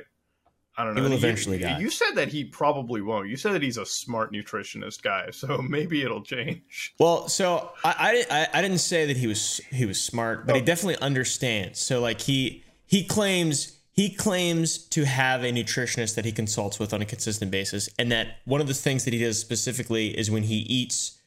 [0.76, 1.04] I don't He know.
[1.04, 1.78] will You- eventually die.
[1.78, 3.28] You said that he probably won't.
[3.28, 6.94] You said that he's a smart nutritionist guy, so maybe it'll change.
[6.98, 10.62] Well, so I, I I didn't say that he was he was smart, but he
[10.62, 10.64] Oh.
[10.64, 11.78] definitely understands.
[11.80, 16.94] So like he he claims he claims to have a nutritionist that he consults with
[16.94, 20.30] on a consistent basis, and that one of the things that he does specifically is
[20.30, 21.18] when he eats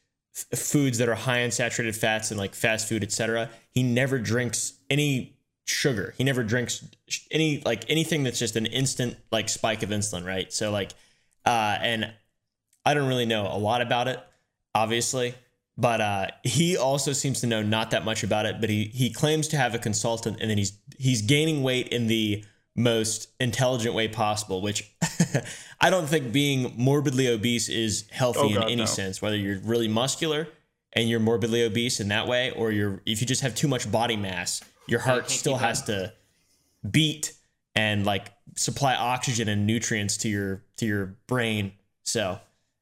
[0.52, 3.48] f- foods that are high in saturated fats and like fast food, etc.
[3.70, 5.35] He never drinks any
[5.66, 6.14] sugar.
[6.16, 6.84] He never drinks
[7.30, 10.50] any like anything that's just an instant like spike of insulin, right?
[10.52, 10.92] So like,
[11.44, 12.12] uh, and
[12.84, 14.18] I don't really know a lot about it,
[14.74, 15.34] obviously,
[15.76, 18.60] but uh, he also seems to know not that much about it.
[18.60, 22.06] But he he claims to have a consultant, and then he's he's gaining weight in
[22.06, 22.44] the
[22.76, 24.62] most intelligent way possible.
[24.62, 24.90] Which
[25.80, 28.84] I don't think being morbidly obese is healthy Oh, in God, any no.
[28.84, 29.20] sense.
[29.20, 30.46] Whether you're really muscular
[30.92, 33.90] and you're morbidly obese in that way, or you're if you just have too much
[33.90, 36.12] body mass, your heart can't still keep has to
[36.88, 37.32] beat
[37.74, 41.72] and like supply oxygen and nutrients to your to your brain.
[42.04, 42.38] So,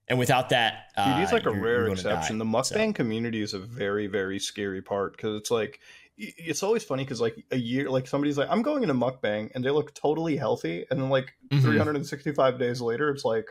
[0.09, 2.39] and without that, uh, Dude, he's like a you're- rare you're exception.
[2.39, 2.45] die.
[2.45, 5.81] The So- mukbang community is a very, very scary part because it's like
[6.17, 9.65] it's always funny because like a year, like somebody's like, I'm going into mukbang, and
[9.65, 11.63] they look totally healthy, and then like Mhm.
[11.63, 13.51] 365 days later, it's like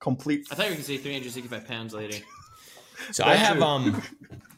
[0.00, 0.46] complete.
[0.50, 2.18] I thought you were going to say 365 pounds later.
[3.12, 3.64] So I have too.
[3.64, 4.02] um,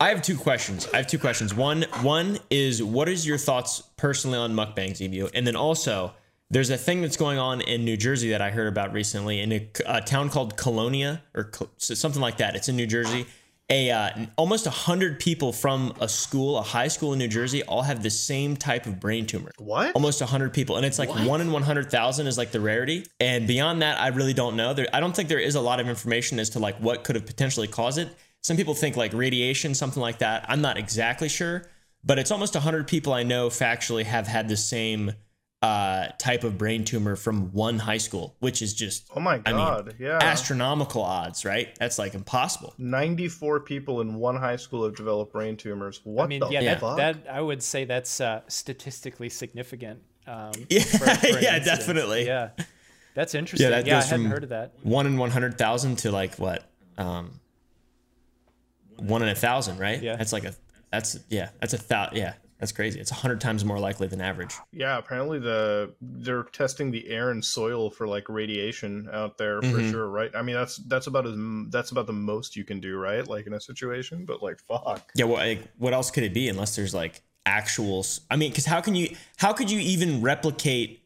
[0.01, 0.87] I have two questions.
[0.93, 1.55] I have two questions.
[1.55, 5.29] One one is what is your thoughts personally on mukbangs, Emu?
[5.35, 6.13] And then also
[6.51, 9.53] there's a thing that's going on in New Jersey that I heard about recently in
[9.53, 12.55] a, a town called Colonia or Col- something like that.
[12.55, 13.27] It's in New Jersey.
[13.69, 17.65] A uh, almost a hundred people from a school, a high school in New Jersey,
[17.65, 19.51] all have the same type of brain tumor.
[19.59, 19.93] What?
[19.97, 21.27] almost 100 people and it's like What?
[21.27, 24.87] 1 in 100,000 is like the rarity and beyond that I really don't know there
[24.93, 27.27] I don't think there is a lot of information as to like what could have
[27.27, 28.09] potentially caused it
[28.47, 31.69] some people think like radiation something like that I'm not exactly sure
[32.05, 35.13] but it's almost 100 people I know factually have had the same
[35.63, 39.53] uh type of brain tumor from one high school which is just Oh my I
[39.53, 39.95] mean, god!
[39.99, 45.33] yeah, astronomical odds right that's like impossible 94 people in one high school have developed
[45.33, 46.01] brain tumors.
[46.05, 46.75] What I mean, the yeah, Yeah.
[46.75, 50.01] That, that I would say that's uh, statistically significant.
[50.27, 51.65] Um, Yeah, for- for yeah, incidence.
[51.67, 52.27] definitely.
[52.27, 52.51] Yeah,
[53.15, 53.71] that's interesting.
[53.71, 54.73] Yeah, Yeah, that I goes hadn't from- heard of that.
[54.83, 56.65] 1 in 100,000 to like what
[56.99, 57.41] um
[58.99, 60.17] 1 in a thousand right Yeah.
[60.17, 60.55] that's like a
[60.91, 64.55] that's yeah that's a thou yeah that's crazy it's 100 times more likely than average
[64.73, 69.69] yeah, apparently the they're testing the air and soil for like radiation out there for
[69.79, 69.91] Mhm.
[69.91, 70.31] sure, right?
[70.35, 71.35] I mean, that's that's about as
[71.71, 73.27] that's about the most you can do, right?
[73.27, 75.11] Like in a situation, but like fuck.
[75.15, 78.05] Yeah, what like, what else could it be unless there's like actual?
[78.31, 81.03] I mean, because how can you how could you even replicate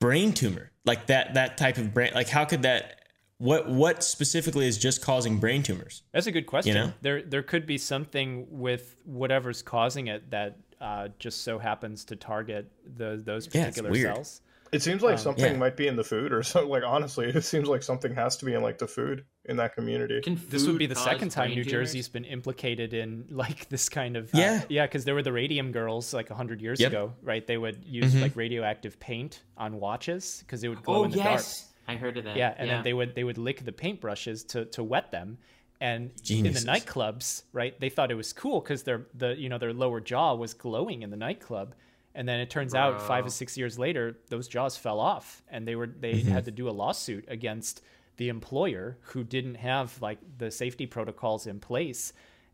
[0.00, 2.12] brain tumor like that that type of brain?
[2.14, 2.95] Like how could that?
[3.38, 6.02] What what specifically is just causing brain tumors?
[6.12, 6.74] That's a good question.
[6.74, 6.92] know?
[7.02, 12.16] There, there could be something with whatever's causing it that uh, just so happens to
[12.16, 14.14] target the, those Yeah, it's particular weird.
[14.14, 14.40] cells.
[14.72, 15.58] It seems like Um, something yeah.
[15.58, 16.66] might be in the food or so.
[16.66, 19.74] Like honestly, it seems like something has to be in like the food in that
[19.74, 20.20] community.
[20.22, 21.90] Can This would be the second time New tumors?
[21.92, 24.62] Jersey's been implicated in like this kind of uh, Yeah.
[24.70, 26.90] yeah because there were the radium girls like hundred years Yep.
[26.90, 28.22] ago right they would use Mhm.
[28.22, 31.96] like radioactive paint on watches because it would glow Oh in the dark yes, I
[31.96, 32.36] heard of that.
[32.36, 35.38] yeah and then they would they would lick the paintbrushes to to wet them
[35.80, 36.62] and Geniuses.
[36.62, 39.72] in the nightclubs right they thought it was cool because their the you know their
[39.72, 41.74] lower jaw was glowing in the nightclub
[42.14, 45.68] and then it turns out five or six years later those jaws fell off and
[45.68, 46.30] they were they Mm-hmm.
[46.30, 47.82] had to do a lawsuit against
[48.16, 52.12] the employer who didn't have like the safety protocols in place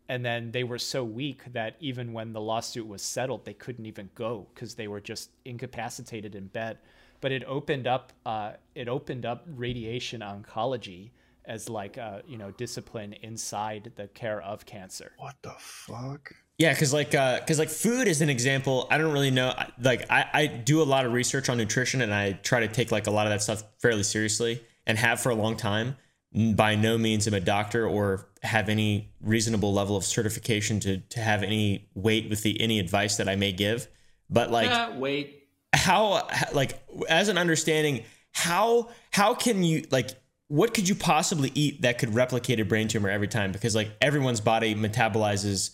[0.09, 3.85] and then they were so weak that even when the lawsuit was settled, they couldn't
[3.85, 6.77] even go because they were just incapacitated in bed.
[7.23, 11.11] But it opened up uh, it opened up radiation oncology
[11.45, 15.13] as like a you know discipline inside the care of cancer.
[15.17, 16.33] What the fuck?
[16.57, 18.87] Yeah, because like uh, because like food is an example.
[18.91, 19.53] I don't really know.
[19.81, 22.91] Like I, I do a lot of research on nutrition, and I try to take
[22.91, 25.95] like a lot of that stuff fairly seriously, and have for a long time.
[26.33, 31.21] By no means am a doctor or have any reasonable level of certification to to
[31.21, 33.87] have any weight with the any advice that I may give.
[34.29, 35.42] But like, uh, Yeah, wait.
[35.73, 40.09] How like as an understanding, how how can you like
[40.47, 43.51] what could you possibly eat that could replicate a brain tumor every time?
[43.51, 45.71] Because like everyone's body metabolizes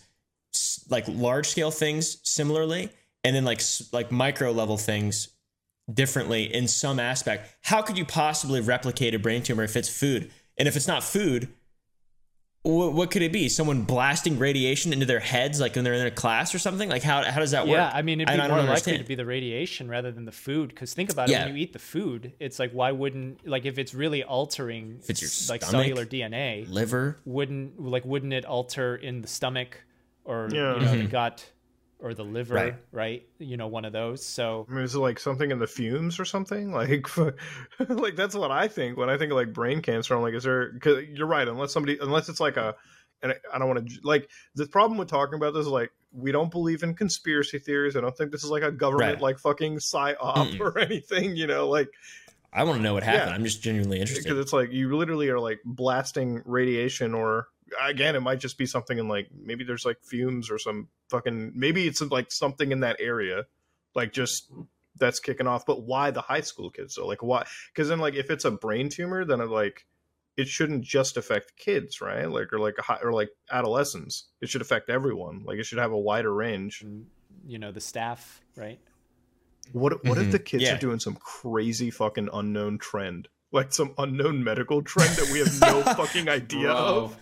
[0.88, 2.90] like large scale things similarly,
[3.24, 3.60] and then like
[3.92, 5.28] like micro level things
[5.92, 7.48] differently in some aspect.
[7.62, 10.30] How could you possibly replicate a brain tumor if it's food?
[10.56, 11.48] And if it's not food,
[12.62, 13.48] what, what could it be?
[13.48, 16.88] Someone blasting radiation into their heads, like when they're in a class or something?
[16.90, 17.76] Like how how does that work?
[17.76, 18.98] Yeah, I mean, it'd be I- I more don't likely understand.
[18.98, 20.68] to be the radiation rather than the food.
[20.68, 21.46] Because think about it, Yeah.
[21.46, 25.10] when you eat the food, it's like why wouldn't like if it's really altering If
[25.10, 27.18] it's your s- like stomach, cellular DNA, liver.
[27.24, 29.82] wouldn't like wouldn't it alter in the stomach
[30.24, 30.74] or Yeah.
[30.74, 31.10] you know the Mhm.
[31.10, 31.50] gut
[32.02, 32.74] or the liver, Right.
[32.92, 33.26] right.
[33.38, 34.24] You know, one of those.
[34.24, 36.72] So I mean, is it like something in the fumes or something?
[36.80, 37.08] Like,
[37.88, 40.14] like that's what I think when I think of like brain cancer.
[40.14, 40.72] I'm like, is there?
[40.72, 41.46] Because you're right.
[41.46, 42.74] Unless somebody, unless it's like a,
[43.22, 46.32] and I- don't want to like the problem with talking about this is like we
[46.32, 47.96] don't believe in conspiracy theories.
[47.96, 49.20] I don't think this is like a government Right.
[49.22, 50.60] like fucking psyop Mm-mm.
[50.60, 51.36] or anything.
[51.36, 51.88] You know, like
[52.52, 53.30] I want to know what happened.
[53.30, 53.34] Yeah.
[53.36, 54.24] I'm just genuinely interested.
[54.24, 57.46] because it's like you literally are like blasting radiation or
[57.80, 61.52] again it might just be something in like maybe there's like fumes or some fucking
[61.54, 63.44] maybe it's like something in that area
[63.94, 64.50] like just
[64.96, 68.14] that's kicking off but why the high school kids so like why because then like
[68.14, 69.86] if it's a brain tumor then it like
[70.36, 74.48] it shouldn't just affect kids right like or like a high, or like adolescents it
[74.48, 76.84] should affect everyone like it should have a wider range
[77.46, 78.78] you know the staff, right?
[79.72, 80.32] What what if Mhm.
[80.32, 80.74] the kids Yeah.
[80.74, 83.28] are doing some crazy fucking unknown trend?
[83.52, 87.18] Like some unknown medical trend that we have no fucking idea of.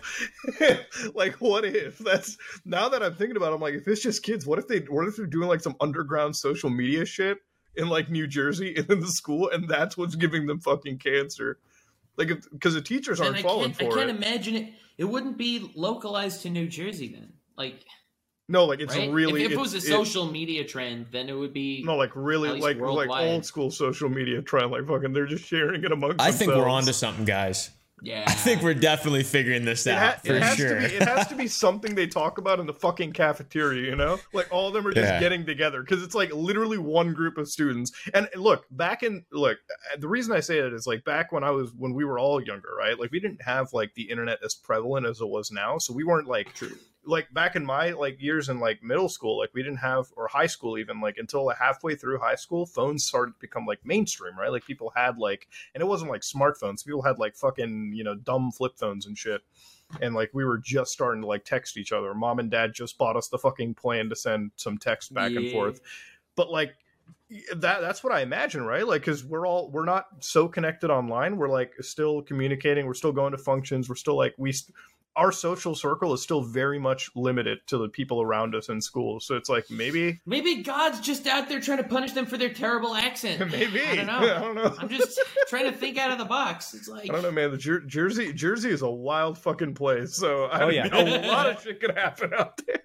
[1.15, 4.21] like what if that's now that I'm thinking about it, I'm like, if it's just
[4.21, 7.39] kids, what if they what if they're doing like some underground social media shit
[7.75, 11.57] in like New Jersey and in the school and that's what's giving them fucking cancer?
[12.15, 14.15] Like because the teachers aren't falling can't, I can't it.
[14.15, 14.73] imagine it.
[14.99, 17.31] It wouldn't be localized to New Jersey then.
[17.57, 17.85] Like,
[18.49, 19.09] no, like it's right?
[19.11, 21.83] really if, if it was a it- social media trend, then it would be.
[21.85, 25.45] no, like really, least like like old school social media trend, like fucking, they're just
[25.45, 26.19] sharing it amongst.
[26.19, 26.87] I think we're themselves.
[26.87, 27.69] onto something, guys.
[28.01, 28.23] yeah.
[28.25, 30.79] I think we're definitely figuring this It, ha- out for it has sure.
[30.79, 30.95] to be.
[30.95, 33.89] It has to be something they talk about in the fucking cafeteria.
[33.89, 35.19] You know, like all of them are just Yeah.
[35.19, 37.91] getting together because it's like literally one group of students.
[38.13, 39.57] And look, back in look,
[39.93, 42.17] uh, the reason I say it is like back when I was when we were
[42.17, 42.97] all younger, right?
[42.97, 46.05] Like we didn't have like the internet as prevalent as it was now, so we
[46.05, 46.53] weren't like
[47.09, 50.27] like back in my like years in like middle school like we didn't have or
[50.27, 54.37] high school even like until halfway through high school phones started to become like mainstream
[54.37, 54.51] right?
[54.51, 56.85] Like people had like and it wasn't like smartphones.
[56.85, 59.41] People had like fucking you know dumb flip phones and shit.
[60.01, 62.13] And like we were just starting to like text each other.
[62.13, 65.51] Mom and dad just bought us the fucking plan to send some text back and
[65.51, 65.81] forth.
[66.35, 66.75] But like
[67.57, 68.87] that that's what i imagine right?
[68.87, 71.37] Like because we're all we're not so connected online.
[71.37, 72.85] We're like still communicating.
[72.85, 73.89] We're still going to functions.
[73.89, 74.75] We're still like we st-
[75.19, 79.19] our social circle is still very much limited to the people around us in school
[79.19, 82.53] so it's like maybe Maybe God's just out there trying to punish them for their
[82.53, 83.51] terrible accent.
[83.51, 84.13] maybe I don't know.
[84.35, 86.73] i don't know I'm just trying to think out of the box.
[86.73, 87.51] It's like I don't know, man.
[87.51, 90.87] The Jer- Jersey Jersey is a wild fucking place, so I Oh, mean, yeah.
[91.27, 92.81] a lot of shit could happen out there.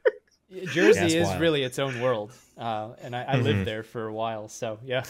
[0.66, 1.40] Jersey That's is wild.
[1.40, 3.42] really its own world, uh, and I, I Mhm.
[3.44, 4.48] lived there for a while.
[4.48, 5.02] So yeah,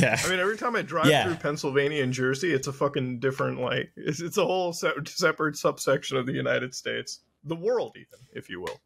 [0.00, 0.18] yeah.
[0.24, 1.24] I mean, every time I drive Yeah.
[1.24, 5.56] through Pennsylvania and Jersey, it's a fucking different like it's, it's a whole se- separate
[5.56, 8.80] subsection of the United States, the world, even if you will.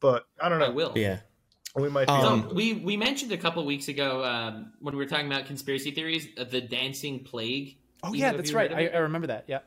[0.00, 0.66] But I don't know.
[0.66, 0.92] I will.
[0.96, 1.20] Yeah.
[1.76, 2.14] We might be.
[2.14, 5.46] So Um, we we mentioned a couple weeks ago um, when we were talking about
[5.46, 7.76] conspiracy theories, uh, the dancing plague.
[8.02, 8.72] oh yeah, that's right.
[8.72, 8.86] I.
[8.88, 9.44] I remember that.
[9.48, 9.60] Yeah.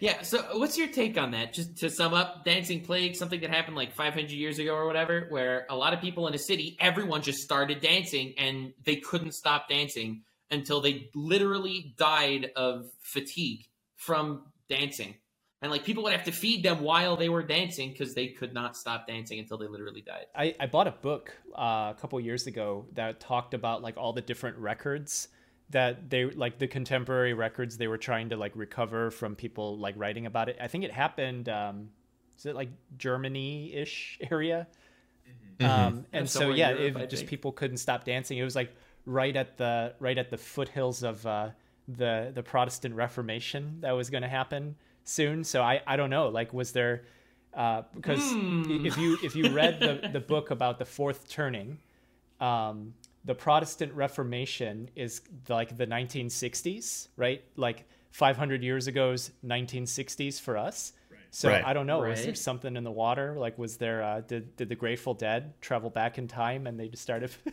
[0.00, 0.22] Yeah.
[0.22, 1.52] So what's your take on that?
[1.52, 5.26] Just to sum up, dancing plague, something that happened like 500 years ago or whatever,
[5.28, 9.32] where a lot of people in a city, everyone just started dancing and they couldn't
[9.32, 13.66] stop dancing until they literally died of fatigue
[13.96, 15.14] from dancing.
[15.62, 18.54] And like people would have to feed them while they were dancing because they could
[18.54, 20.24] not stop dancing until they literally died.
[20.34, 24.14] I, I bought a book uh, a couple years ago that talked about like all
[24.14, 25.28] the different records
[25.70, 29.94] that they like the contemporary records they were trying to like recover from people like
[29.96, 30.56] writing about it.
[30.60, 31.48] I think it happened.
[31.48, 31.90] Um,
[32.36, 34.66] is it like Germany ish area?
[35.58, 35.70] Mm-hmm.
[35.70, 38.38] Um, and so yeah, Europe, it just people couldn't stop dancing.
[38.38, 38.74] It was like
[39.06, 41.50] right at the right at the foothills of uh,
[41.88, 45.44] the the Protestant Reformation that was going to happen soon.
[45.44, 46.28] So I I don't know.
[46.28, 47.04] Like, was there
[47.54, 48.84] uh, because Hmm.
[48.86, 51.78] if you if you read the the book about the fourth turning,
[52.40, 52.94] um,
[53.24, 57.42] the Protestant Reformation is like the 1960s, right?
[57.56, 60.92] Like 500 years ago's 1960s for us.
[61.32, 61.64] So Right.
[61.64, 62.00] I don't know.
[62.00, 63.36] Was there something in the water?
[63.38, 64.02] Like, was there?
[64.02, 67.30] Uh, did did the Grateful Dead travel back in time and they just started?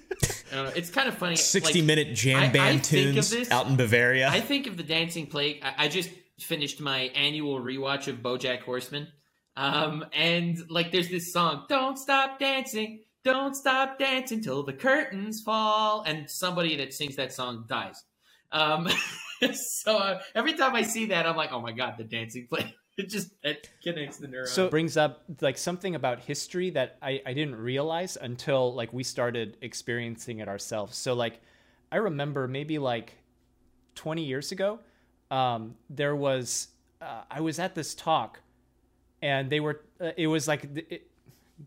[0.52, 0.72] I don't know.
[0.76, 1.35] It's kind of funny.
[1.35, 4.30] 60 like, minute jam I- I band tunes this- out in Bavaria.
[4.30, 5.61] I think of the Dancing Plague.
[5.61, 9.10] I, I just finished my annual rewatch of BoJack Horseman,
[9.56, 13.02] um, and like, there's this song, "Don't stop dancing,
[13.33, 18.03] don't stop dancing till the curtains fall," and somebody that sings that song dies.
[18.51, 18.87] Um,
[19.53, 22.73] so uh, every time I see that, I'm like, "Oh my god, the Dancing Plague!"
[22.97, 24.51] It just it connects the neurons.
[24.51, 28.91] so it brings up like something about history that I, I didn't realize until like
[28.91, 31.39] we started experiencing it ourselves so like
[31.91, 33.13] i remember maybe like
[33.93, 34.79] 20 years ago
[35.29, 38.39] um, there was uh, i was at this talk
[39.21, 41.06] and they were uh, it was like it,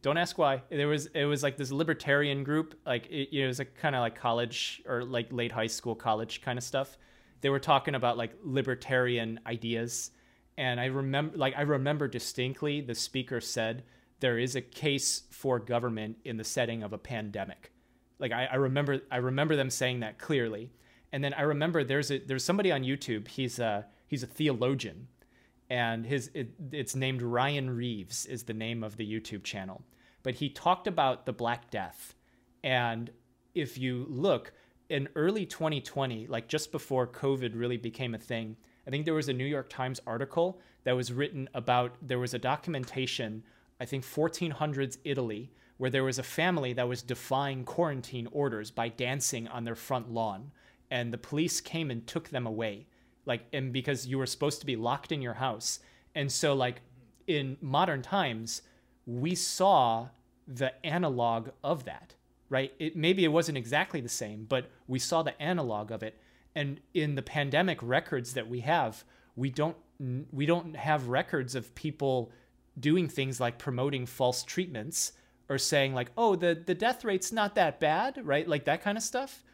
[0.02, 0.62] don't ask why.
[0.70, 4.00] There was it was like this libertarian group like it, it was like kind of
[4.00, 6.96] like college or like late high school college kind of stuff.
[7.40, 10.12] They were talking about like libertarian ideas.
[10.56, 13.84] And i remember like i remember distinctly the speaker said
[14.20, 17.72] there is a case for government in the setting of a pandemic.
[18.18, 20.72] Like I, I remember i remember them saying that clearly.
[21.12, 25.08] And then i remember there's a there's somebody on youtube he's a he's a theologian
[25.70, 29.82] and his it, it's named Ryan Reeves is the name of the YouTube channel.
[30.22, 32.14] But he talked about the Black Death,
[32.62, 33.10] and
[33.54, 34.52] if you look
[34.90, 38.56] in early 2020, like just before COVID really became a thing,
[38.86, 42.34] I think there was a New York Times article that was written about there was
[42.34, 43.44] a documentation,
[43.80, 48.88] I think 1400s Italy, where there was a family that was defying quarantine orders by
[48.88, 50.50] dancing on their front lawn,
[50.90, 52.86] and the police came and took them away
[53.26, 55.80] like and because you were supposed to be locked in your house.
[56.14, 56.82] And so like
[57.26, 58.62] in modern times
[59.06, 60.08] we saw
[60.46, 62.14] the analog of that
[62.48, 62.72] right?
[62.80, 66.18] It maybe it wasn't exactly the same but we saw the analog of it.
[66.54, 69.04] And in the pandemic records that we have
[69.36, 69.76] we don't
[70.32, 72.32] we don't have records of people
[72.78, 75.12] doing things like promoting false treatments
[75.48, 78.48] or saying like oh the the death rate's not that bad right?
[78.48, 79.44] Like that kind of stuff.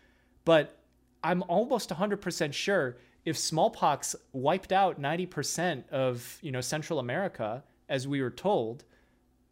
[0.45, 0.79] But
[1.25, 8.07] I'm almost 100% sure if smallpox wiped out 90% of, you know, Central America as
[8.07, 8.85] we were told,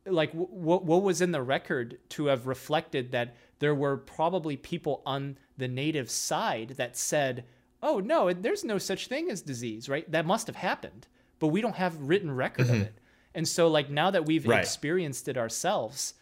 [0.07, 4.57] like w- what what was in the record to have reflected that there were probably
[4.57, 7.45] people on the native side that said,
[7.83, 10.11] "Oh no, there's no such thing as disease," right?
[10.11, 11.07] That must have happened,
[11.39, 12.83] but we don't have written record of mm-hmm.
[12.83, 12.95] it.
[13.35, 14.61] And so like now that we've Right.
[14.61, 16.15] experienced it ourselves,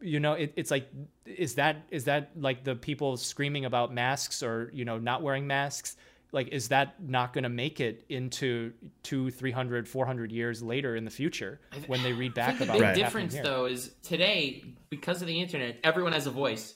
[0.00, 0.88] you know it, it's like
[1.24, 5.46] is that is that like the people screaming about masks or you know not wearing
[5.46, 5.96] masks
[6.32, 8.72] like is that not going to make it into
[9.02, 12.78] two 300 400 years later in the future when they read I back think the
[12.78, 13.42] big difference, here?
[13.42, 16.74] though, is today because of the internet, everyone has a voice.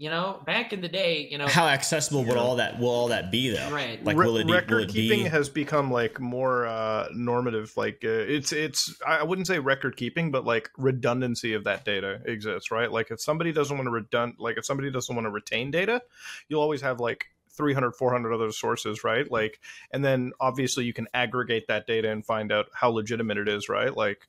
[0.00, 3.08] You know, back in the day, you know, How accessible would all that will all
[3.08, 3.68] that be though?
[3.72, 4.02] Right.
[4.04, 5.28] Like will it, will record it keeping be?
[5.28, 7.72] has become like more uh, normative.
[7.76, 11.84] Like uh, it's it's I I wouldn't say record keeping, but like redundancy of that
[11.84, 12.92] data exists, right?
[12.92, 16.00] Like if somebody doesn't want to redund, like if somebody doesn't want to retain data,
[16.48, 17.26] you'll always have like
[17.58, 19.26] 300 400 other sources right?
[19.26, 19.34] Mm-hmm.
[19.34, 19.60] Like
[19.90, 23.68] and then obviously you can aggregate that data and find out how legitimate it is
[23.68, 23.94] right?
[23.94, 24.26] Like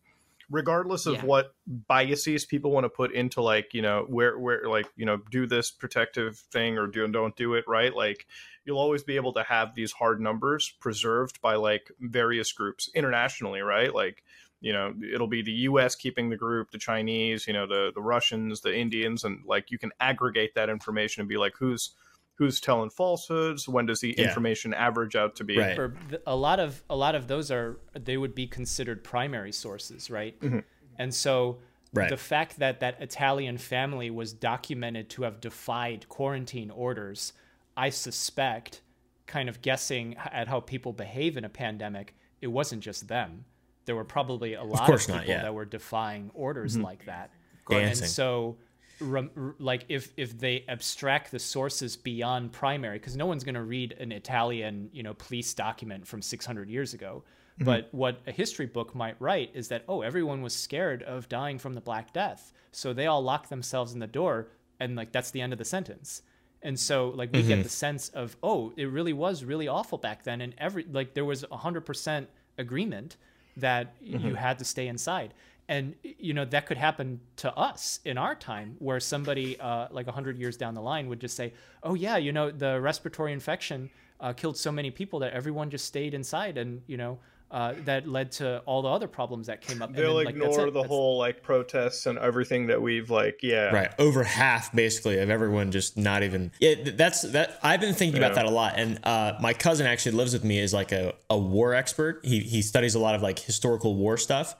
[0.49, 1.25] regardless of Yeah.
[1.25, 5.17] what biases people want to put into like you know where where like you know
[5.31, 7.95] do this protective thing or do and don't do it right?
[7.95, 8.27] Like
[8.65, 13.61] you'll always be able to have these hard numbers preserved by like various groups internationally
[13.61, 13.93] right?
[13.93, 14.23] Like
[14.61, 18.01] you know it'll be the us keeping the group the chinese you know the the
[18.01, 21.91] russians the indians and like you can aggregate that information and be like who's
[22.39, 24.29] who's telling falsehoods when does the Yeah.
[24.29, 25.75] information average out to be Right.
[25.75, 29.51] for th- a lot of a lot of those are they would be considered primary
[29.51, 30.59] sources right mm-hmm.
[30.97, 31.59] and so
[31.93, 32.09] Right.
[32.09, 37.33] the fact that that italian family was documented to have defied quarantine orders
[37.75, 38.81] i suspect
[39.27, 43.43] kind of guessing at how people behave in a pandemic it wasn't just them
[43.83, 45.41] there were probably a lot of, course people not, yeah.
[45.41, 46.85] that were defying orders mm-hmm.
[46.85, 47.31] like that
[47.69, 48.03] Dancing.
[48.03, 48.57] and so
[48.99, 53.63] rem- like if if they abstract the sources beyond primary because no one's going to
[53.63, 57.23] read an italian you know police document from 600 years ago.
[57.55, 57.65] Mm-hmm.
[57.65, 61.59] But what a history book might write is that oh everyone was scared of dying
[61.59, 62.53] from the black death.
[62.71, 64.49] So they all locked themselves in the door
[64.79, 66.21] and like that's the end of the sentence.
[66.61, 67.63] And so like we get mm-hmm.
[67.63, 70.41] the sense of oh it really was really awful back then.
[70.41, 72.27] And every like there was 100%
[72.57, 73.17] agreement
[73.57, 74.27] that mm-hmm.
[74.27, 75.33] you had to stay inside
[75.69, 80.07] and you know that could happen to us in our time where somebody uh, like
[80.07, 83.89] 100 years down the line would just say oh yeah you know the respiratory infection
[84.19, 87.19] uh, killed so many people that everyone just stayed inside, and you know
[87.51, 89.91] uh, that led to all the other problems that came up.
[89.93, 90.65] They'll then, like, ignore it.
[90.65, 95.17] the That's- whole like protests and everything that we've like, yeah, Right, over half basically
[95.19, 96.51] of everyone just not even.
[96.59, 97.59] Yeah, that's that.
[97.63, 100.59] I've been thinking about that a lot, and uh, my cousin actually lives with me
[100.59, 102.19] is like a, a war expert.
[102.23, 104.55] He he studies a lot of like historical war stuff,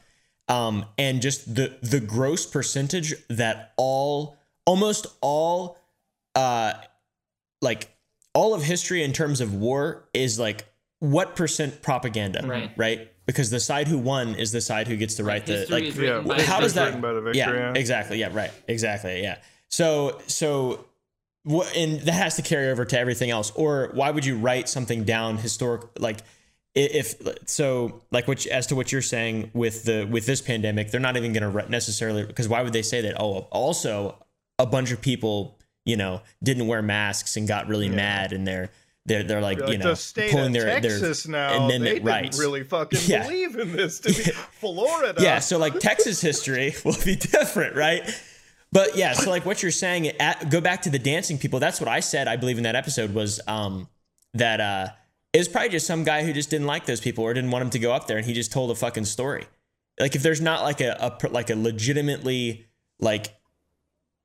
[0.50, 4.36] um, and just the the gross percentage that all
[4.66, 5.78] almost all,
[6.36, 6.74] uh,
[7.62, 7.90] like
[8.34, 10.66] all of history in terms of war is like
[11.00, 12.72] what percent propaganda, Right.
[12.76, 15.96] Right, because the side who won is the side who gets to write the like
[15.96, 17.74] Yeah, written how does that written by the victor, yeah, yeah.
[17.76, 18.20] exactly.
[18.20, 18.52] Yeah right.
[18.68, 19.22] Exactly.
[19.22, 19.38] Yeah.
[19.70, 20.86] So so
[21.44, 23.52] what and that has to carry over to everything else.
[23.56, 26.24] Or why would you write something down historic like i-
[26.76, 27.16] if
[27.48, 31.18] so like which as to what you're saying with the with this pandemic they're not
[31.18, 34.16] even going to necessarily because why would they say that oh also
[34.60, 38.70] a bunch of people you know didn't wear masks and got really mad and they're
[39.06, 42.40] they're they're like, Like you know the pulling their Texas their now, they amendment rights
[42.40, 43.24] really fucking Yeah.
[43.24, 44.14] believe in this to be
[44.60, 45.22] Florida.
[45.22, 48.04] Yeah, so like Texas history will be different, right?
[48.72, 51.60] But yeah, so like what you're saying, at, go back to the dancing people.
[51.60, 52.28] That's what I said.
[52.28, 53.90] I believe in that episode was um,
[54.36, 54.88] that uh,
[55.34, 57.64] it was probably just some guy who just didn't like those people or didn't want
[57.64, 59.46] him to go up there, and he just told a fucking story.
[60.00, 62.66] Like if there's not like a, a like a legitimately
[63.00, 63.36] like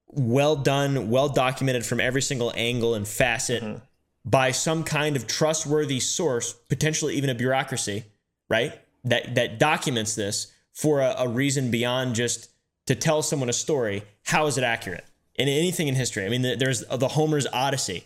[0.07, 3.79] well done, well documented from every single angle and facet mm-hmm.
[4.25, 8.05] by some kind of trustworthy source, potentially even a bureaucracy,
[8.49, 8.73] right?
[9.05, 12.51] That that documents this for a, a reason beyond just
[12.87, 14.05] to tell someone a story.
[14.25, 15.05] How is it accurate?
[15.35, 18.05] In anything in history, I mean, th- there's the Homer's Odyssey.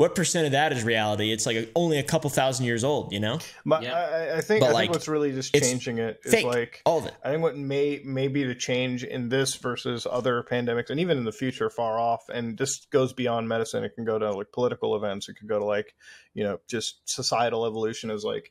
[0.00, 1.30] What percent of that is reality?
[1.30, 3.38] It's like only a couple thousand years old, you know?
[3.64, 3.94] My, Yeah.
[3.94, 6.46] I, I think But, I like, think what's really just it's changing it is Fake,
[6.46, 7.14] like all of it.
[7.22, 11.18] I think what may may be the change in this versus other pandemics, and even
[11.18, 13.84] in the future, far off, and this goes beyond medicine.
[13.84, 15.28] It can go to like political events.
[15.28, 15.94] It could go to like
[16.32, 18.10] you know just societal evolution.
[18.10, 18.50] Is like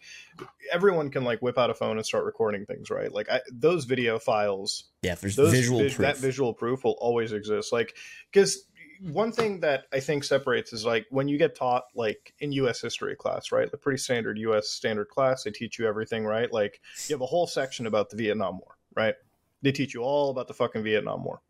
[0.72, 3.12] everyone can like whip out a phone and start recording things, right?
[3.12, 6.06] Like I, those video files Yeah, there's those visual vis- proof.
[6.06, 7.96] that visual proof will always exist like
[8.32, 8.66] because
[9.02, 12.82] one thing that i think separates is like when you get taught like in us
[12.82, 16.82] history class right the pretty standard us standard class they teach you everything right like
[17.08, 19.16] you have a whole section about the vietnam war right
[19.62, 21.42] they teach you all about the fucking vietnam war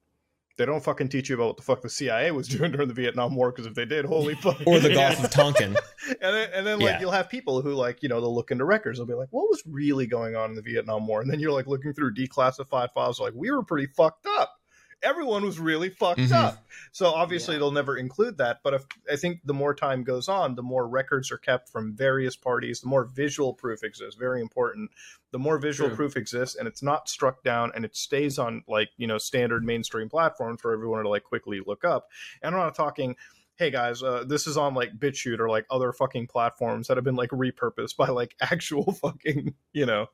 [0.57, 2.93] they don't fucking teach you about what the fuck the CIA was doing during the
[2.93, 4.57] Vietnam War because if they did, holy fuck.
[4.65, 5.73] or the Gulf of Tonkin.
[6.21, 6.99] and then, and then like Yeah.
[6.99, 9.49] you'll have people who like you know they'll look into records they'll be like what
[9.49, 12.89] was really going on in the vietnam war and then you're like looking through declassified
[12.93, 14.58] files like we were pretty fucked up
[15.01, 16.31] everyone was really fucked Mhm.
[16.33, 17.59] up so obviously Yeah.
[17.59, 20.87] they'll never include that but if, i think the more time goes on the more
[20.87, 24.91] records are kept from various parties the more visual proof exists very important
[25.31, 25.95] the more visual True.
[25.95, 29.63] proof exists and it's not struck down and it stays on like you know standard
[29.63, 32.09] mainstream platforms for everyone to like quickly look up
[32.41, 33.15] and i'm not talking
[33.55, 37.03] hey guys, uh, this is on like BitChute or like other fucking platforms that have
[37.03, 40.07] been like repurposed by like actual fucking, you know,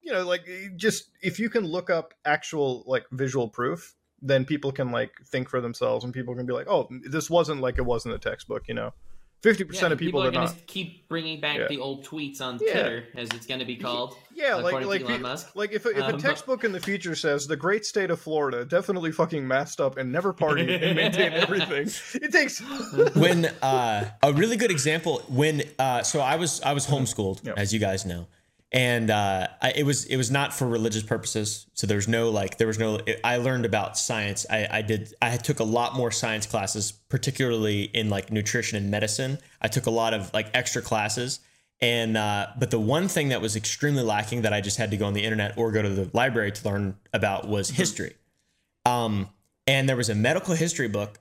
[0.00, 4.72] you know, like just if you can look up actual like visual proof, then people
[4.72, 7.82] can like think for themselves and people can be like, oh, this wasn't like it
[7.86, 8.92] was in the textbook, you know.
[9.40, 10.56] Fifty Yeah, percent of people, are are going not.
[10.56, 11.68] to keep bringing back Yeah.
[11.68, 12.72] the old tweets on Yeah.
[12.72, 14.16] Twitter, as it's going to be called.
[14.34, 15.54] Yeah, like according to like Elon Musk.
[15.54, 18.10] like if a, if Um, a but- textbook in the future says the great state
[18.10, 21.88] of Florida definitely fucking masked up and never party and maintain everything,
[22.20, 22.58] it takes.
[23.14, 27.52] when uh, a really good example when uh, so I was I was homeschooled Yeah.
[27.56, 28.26] as you guys know,
[28.70, 31.66] and uh, I, it was it was not for religious purposes.
[31.72, 33.00] So there was no like there was no.
[33.24, 34.44] I learned about science.
[34.50, 38.90] I, I did I took a lot more science classes, particularly in like nutrition and
[38.90, 39.38] medicine.
[39.62, 41.40] I took a lot of like extra classes.
[41.80, 44.96] And uh, but the one thing that was extremely lacking that I just had to
[44.96, 48.16] go on the internet or go to the library to learn about was history.
[48.84, 49.28] Um,
[49.66, 51.20] and there was a medical history book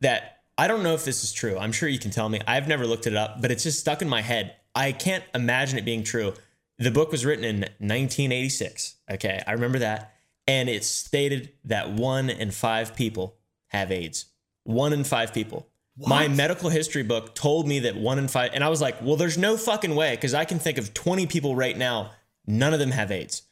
[0.00, 1.58] that I don't know if this is true.
[1.58, 2.40] I'm sure you can tell me.
[2.46, 4.56] I've never looked it up, but it's just stuck in my head.
[4.74, 6.34] I can't imagine it being true.
[6.78, 8.96] The book was written in 1986.
[9.10, 10.14] Okay, I remember that.
[10.46, 13.36] And it stated that one in five people
[13.68, 14.26] have AIDS.
[14.64, 15.68] One in five people.
[16.06, 19.16] My medical history book told me that one in five, and I was like, well,
[19.16, 22.12] there's no fucking way because I can think of 20 people right now,
[22.46, 23.42] none of them have AIDS.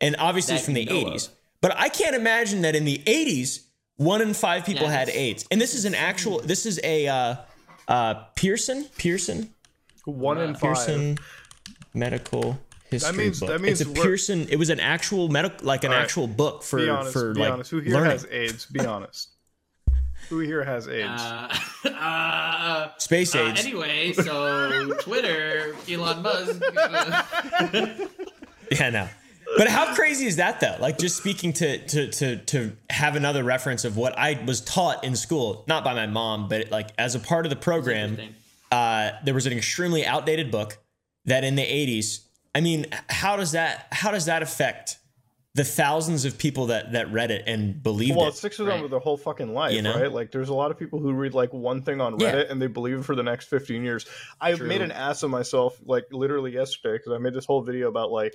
[0.00, 1.28] And obviously it's from the 80s.
[1.28, 1.34] of.
[1.60, 3.64] But I can't imagine that in the 80s,
[3.96, 5.46] one in five people Yeah, had AIDS.
[5.50, 7.36] And this is an actual, this is a uh,
[7.86, 9.52] uh, Pearson, Pearson,
[10.06, 10.60] One in five.
[10.62, 11.18] Pearson
[11.92, 12.58] medical
[12.90, 13.48] history means- book.
[13.48, 16.02] that means it's a Pearson, it was an actual medical, like an All right.
[16.02, 17.12] actual book for, be honest.
[17.12, 17.70] for be like honest.
[17.70, 18.10] Who here learning.
[18.12, 18.66] has AIDS?
[18.66, 19.28] Be honest.
[20.28, 21.08] Who here has AIDS?
[21.22, 21.56] Uh,
[21.88, 23.60] uh, Space uh, AIDS.
[23.64, 26.62] anyway, so Twitter, Elon Musk.
[28.72, 29.08] Yeah, no.
[29.56, 30.76] But how crazy is that though?
[30.78, 35.02] Like just speaking to to to to have another reference of what I was taught
[35.02, 38.16] in school, not by my mom, but like as a part of the program.
[38.70, 40.78] Uh, there was an extremely outdated book
[41.24, 42.20] that in the 80s.
[42.54, 44.98] I mean, how does that how does that affect
[45.54, 48.22] the thousands of people that that read it and believed Well, it?
[48.22, 48.82] Well, it sticks with them Right.
[48.82, 50.00] with their whole fucking life, You know?
[50.00, 50.10] right?
[50.12, 52.32] Like, there's a lot of people who read like one thing on Yeah.
[52.32, 54.06] Reddit and they believe it for the next 15 years.
[54.40, 54.66] I True.
[54.66, 58.10] made an ass of myself, like literally yesterday, because I made this whole video about
[58.10, 58.34] like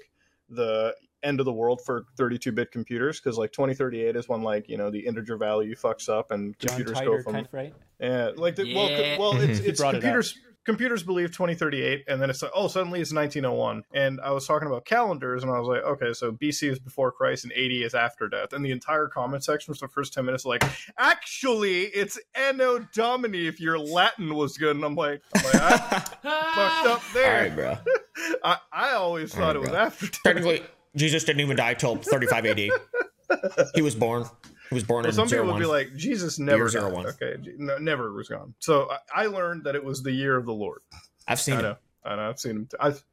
[0.50, 4.78] the end of the world for 32-bit computers, because like 2038 is when like you
[4.78, 7.74] know the integer value fucks up and John computers go from kind of right.
[8.00, 9.16] yeah, like the, well, Yeah.
[9.16, 10.38] co- well, it's, it's brought it computers.
[10.66, 13.84] Computers believe 2038, and then it's like, oh, suddenly it's 1901.
[13.94, 17.12] And I was talking about calendars, and I was like, okay, so BC is before
[17.12, 18.52] Christ, and AD is after death.
[18.52, 20.64] And the entire comment section for the first 10 minutes, like,
[20.98, 24.76] actually, it's Anno Domini if your Latin was good.
[24.76, 25.80] And I'm like, I'm like I
[26.24, 27.44] fucked up there.
[27.44, 27.78] right, bro.
[28.44, 29.78] I, I always thought right, it was bro.
[29.78, 30.24] after death.
[30.24, 30.64] Technically,
[30.96, 32.60] Jesus didn't even die till 35 AD.
[33.74, 34.26] He was born.
[34.70, 37.14] He was born Well, in some people zero would be like, Jesus never zero died.
[37.22, 38.54] Okay, no, never was gone.
[38.60, 40.82] So I, I learned that it was the year of the Lord.
[41.28, 41.64] I've seen I him.
[41.64, 41.76] know.
[42.04, 42.30] I know.
[42.30, 42.66] I've seen him.
[42.72, 43.04] T- I've,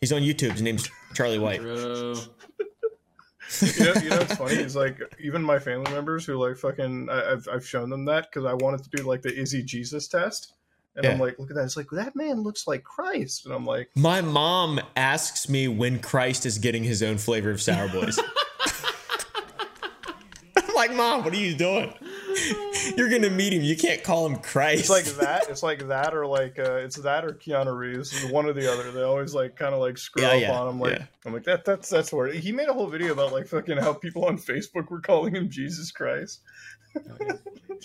[0.00, 0.52] He's on YouTube.
[0.52, 1.60] His name's Charlie White.
[1.60, 2.16] True.
[3.60, 4.54] you know, you know what's funny?
[4.54, 8.28] It's like even my family members who like fucking I, I've I've shown them that
[8.30, 10.54] because I wanted to do like the is he Jesus test,
[10.96, 11.64] and I'm like, look at that.
[11.64, 15.98] It's like that man looks like Christ, and I'm like, My mom asks me when
[16.00, 18.18] Christ is getting his own flavor of Sour Boys.
[20.88, 21.94] Like, Mom, what are you doing?
[22.96, 23.62] You're gonna meet him.
[23.62, 24.80] You can't call him Christ.
[24.80, 25.48] it's like that.
[25.48, 28.90] It's like that, or like uh, it's that or Keanu Reeves, one or the other.
[28.90, 30.80] They always like kind of like screw Yeah, up yeah, on him.
[30.80, 31.04] Like yeah.
[31.24, 31.64] I'm like that.
[31.64, 34.90] That's that's where he made a whole video about like fucking how people on Facebook
[34.90, 36.40] were calling him Jesus Christ.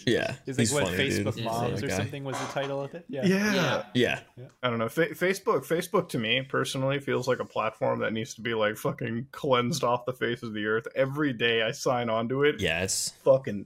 [0.05, 1.09] Yeah, Is he's like what funny.
[1.09, 1.97] Facebook Yeah, Moms that or guy.
[1.97, 3.05] something was the title of it?
[3.09, 3.25] Yeah.
[3.25, 3.53] Yeah.
[3.93, 4.19] Yeah.
[4.37, 4.89] Yeah, I don't know.
[4.89, 8.77] Fa- Facebook, Facebook to me personally feels like a platform that needs to be like
[8.77, 10.87] fucking cleansed off the face of the earth.
[10.95, 13.65] Every day I sign onto it, yeah, it's fucking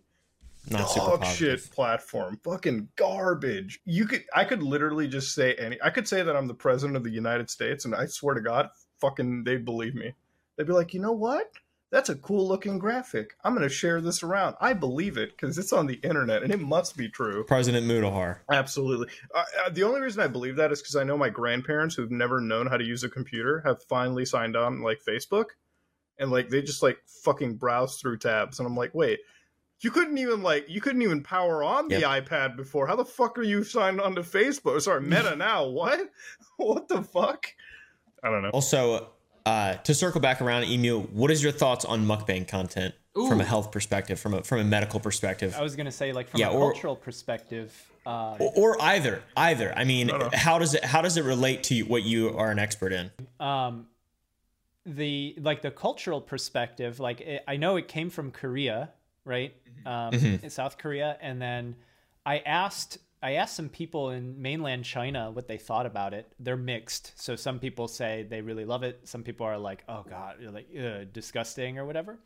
[0.69, 3.80] not super dog shit platform, fucking garbage.
[3.85, 5.77] You could, I could literally just say any.
[5.84, 8.41] I could say that I'm the president of the United States, and I swear to
[8.41, 8.69] God,
[8.99, 10.13] fucking, they'd believe me.
[10.57, 11.51] They'd be like, you know what?
[11.91, 13.34] That's a cool looking graphic.
[13.43, 14.55] I'm gonna share this around.
[14.61, 17.43] I believe it because it's on the internet and it must be true.
[17.43, 18.38] President Mutahar.
[18.49, 19.07] Absolutely.
[19.35, 22.09] Uh, uh, the only reason I believe that is because I know my grandparents who've
[22.09, 25.47] never known how to use a computer have finally signed on like Facebook,
[26.18, 29.19] and like they just like fucking browse through tabs, and I'm like, wait,
[29.81, 32.26] you couldn't even like you couldn't even power on the Yep.
[32.26, 32.88] iPad before.
[32.88, 34.80] How the fuck are you signed on to Facebook?
[34.81, 35.68] Sorry, Meta now.
[35.68, 36.09] What?
[36.57, 37.47] what the fuck?
[38.23, 38.49] I don't know.
[38.51, 39.09] Also,
[39.45, 43.43] uh, to circle back around, Emu, what is your thoughts on mukbang content from a
[43.43, 46.49] health perspective, from a from a medical perspective, I was gonna say like from Yeah,
[46.49, 47.88] a or- cultural perspective.
[48.05, 49.22] Uh, or, or either?
[49.38, 49.72] Either.
[49.77, 50.30] I mean, No, no.
[50.34, 53.11] how does it how does it relate to what you are an expert in?
[53.39, 53.88] um
[54.85, 58.89] the like the cultural perspective like it, i know it came from korea
[59.26, 59.53] right
[59.85, 61.76] um in south korea and then
[62.26, 66.31] i asked i asked some people in mainland china what they thought about it.
[66.39, 67.14] They're mixed.
[67.19, 69.02] So some people say they really love it.
[69.03, 72.19] Some people are like oh god you're like disgusting or whatever.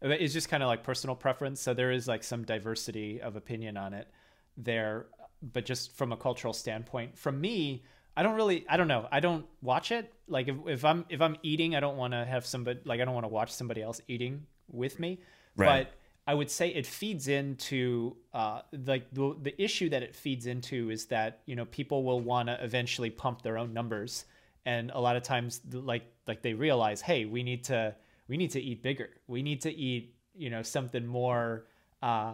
[0.00, 1.60] It's just kind of like personal preference.
[1.60, 4.08] So there is like some diversity of opinion on it
[4.56, 5.06] there.
[5.42, 7.82] But just from a cultural standpoint from me
[8.16, 9.08] i don't really i don't know.
[9.10, 10.12] I don't watch it.
[10.28, 13.04] Like if, if i'm if i'm eating i don't want to have somebody like i
[13.04, 15.20] don't want to watch somebody else eating with me.
[15.56, 15.86] Right.
[15.86, 20.46] but i would say it feeds into uh like the, the issue that it feeds
[20.46, 24.24] into is that you know people will want to eventually pump their own numbers
[24.64, 27.94] and a lot of times like like they realize hey we need to
[28.28, 31.66] we need to eat bigger we need to eat you know something more
[32.02, 32.32] uh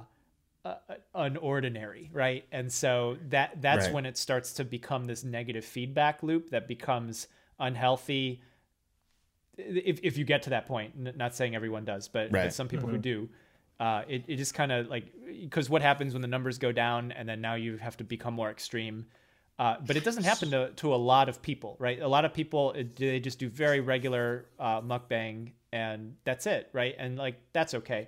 [0.64, 0.74] uh,
[1.14, 2.44] unordinary, right?
[2.52, 3.94] And so that that's Right.
[3.94, 7.28] when it starts to become this negative feedback loop that becomes
[7.58, 8.42] unhealthy.
[9.56, 12.52] If if you get to that point, N- not saying everyone does, but, but Right.
[12.52, 13.28] some people who do,
[13.80, 17.12] uh, it it just kind of like because what happens when the numbers go down
[17.12, 19.06] and then now you have to become more extreme.
[19.58, 22.00] Uh, but it doesn't happen to, to a lot of people, right?
[22.00, 26.94] A lot of people they just do very regular uh, mukbang and that's it, right?
[26.96, 28.06] And like that's okay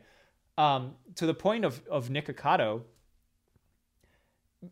[0.60, 2.82] um, to the point of of Nikocado,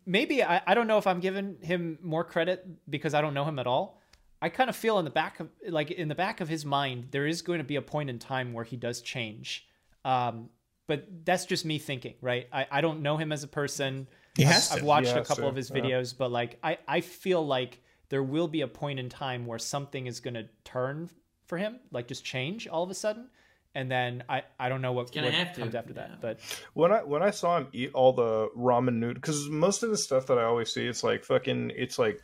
[0.05, 3.45] maybe I, I don't know if I'm giving him more credit because I don't know
[3.45, 3.99] him at all.
[4.41, 7.07] I kind of feel in the back of like in the back of his mind
[7.09, 9.67] there is going to be a point in time where he does change.
[10.05, 10.49] Um,
[10.89, 12.47] but that's just me thinking, right?
[12.51, 14.07] I, I don't know him as a person.
[14.35, 14.85] He has I've to.
[14.85, 15.81] watched He a couple to, of his yeah.
[15.81, 17.79] videos, but like I, I feel like
[18.09, 21.07] there will be a point in time where something is going to turn
[21.45, 23.29] for him, like just change all of a sudden.
[23.75, 26.07] And then I, I don't know what, gonna what have to, comes after yeah.
[26.07, 26.39] that, but
[26.73, 29.97] when I when I saw him eat all the ramen noodles, because most of the
[29.97, 32.19] stuff that I always see, it's like fucking, it's like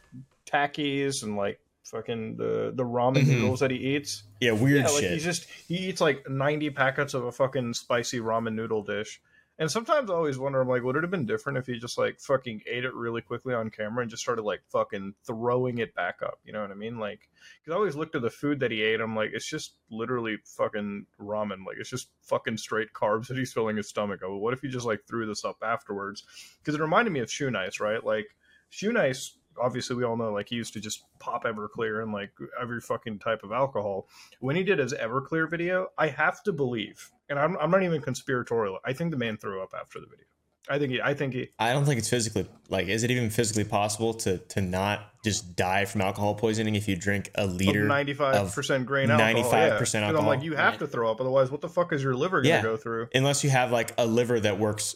[0.48, 3.28] takis and like fucking the the ramen Mhm.
[3.28, 4.24] noodles that he eats.
[4.41, 5.12] Yeah, weird yeah, like shit.
[5.12, 9.22] he just he eats like ninety packets of a fucking spicy ramen noodle dish,
[9.57, 11.98] And sometimes I always wonder, I'm like, would it have been different if he just
[11.98, 15.95] like fucking ate it really quickly on camera and just started like fucking throwing it
[15.95, 16.40] back up?
[16.44, 16.99] You know what I mean?
[16.99, 17.30] Like,
[17.64, 18.99] because I always looked at the food that he ate.
[18.99, 21.66] I'm like, it's just literally fucking ramen.
[21.66, 24.34] Like, it's just fucking straight carbs that he's filling his stomach of.
[24.41, 26.26] What if he just like threw this up afterwards?
[26.60, 28.03] Because it reminded me of Shoenice, right?
[28.03, 28.28] Like,
[28.74, 32.82] Shoenice obviously we all know like he used to just pop Everclear and like every
[32.82, 34.07] fucking type of alcohol.
[34.40, 38.02] When he did his Everclear video, I have to believe, and I'm, I'm not even
[38.02, 38.80] conspiratorial.
[38.86, 40.26] I think the man threw up after the video.
[40.68, 40.99] I think he.
[41.02, 41.49] I think he.
[41.60, 42.88] I don't think it's physically like.
[42.88, 46.95] Is it even physically possible to to not just die from alcohol poisoning if you
[46.95, 49.34] drink a liter ninety five percent grain alcohol?
[49.34, 50.27] Ninety five percent alcohol.
[50.27, 50.80] I'm like, you have Right.
[50.80, 52.61] to throw up, otherwise, what the fuck is your liver gonna Yeah.
[52.64, 53.10] go through?
[53.14, 54.95] Unless you have like a liver that works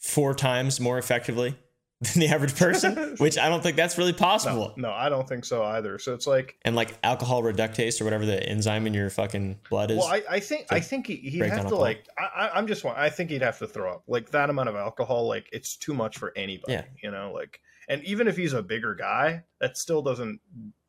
[0.00, 1.56] four times more effectively
[2.14, 4.72] than the average person, which I don't think that's really possible.
[4.76, 5.98] No, no, I don't think so either.
[5.98, 9.90] So it's like, And like alcohol reductase or whatever the enzyme in your fucking blood
[9.90, 9.98] is.
[9.98, 12.06] well, I, I think I think he, he'd have to like.
[12.16, 12.84] I, I'm just.
[12.84, 15.26] one- I think he'd have to throw up like that amount of alcohol.
[15.26, 16.74] Like it's too much for anybody.
[16.74, 16.84] Yeah.
[17.02, 20.40] You know, like, and even if he's a bigger guy, that still doesn't,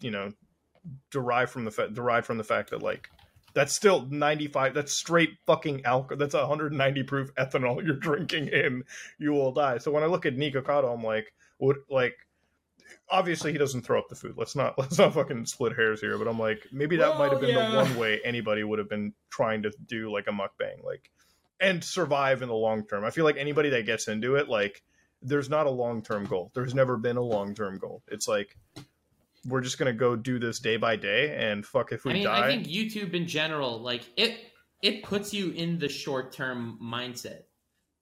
[0.02, 0.32] you know,
[1.12, 3.10] derive from the fa- derive from the fact that like.
[3.54, 4.74] That's still 95.
[4.74, 6.18] That's straight fucking alcohol.
[6.18, 8.84] That's 190 proof ethanol you're drinking in.
[9.18, 9.78] You will die.
[9.78, 11.78] So when I look at Nikocado, I'm like, what?
[11.90, 12.16] Like,
[13.10, 14.36] obviously he doesn't throw up the food.
[14.38, 16.18] Let's not let's not fucking split hairs here.
[16.18, 17.70] But I'm like, maybe that might have been yeah.
[17.70, 21.12] the one way anybody would have been trying to do like a mukbang, like,
[21.60, 23.04] and survive in the long term.
[23.04, 24.82] I feel like anybody that gets into it, like,
[25.22, 26.52] there's not a long term goal.
[26.54, 28.04] There's never been a long term goal.
[28.08, 28.58] It's like
[29.46, 32.24] we're just gonna go do this day by day, and fuck if we I mean,
[32.24, 32.46] die.
[32.46, 34.38] I think YouTube in general, like it,
[34.82, 37.42] it puts you in the short term mindset.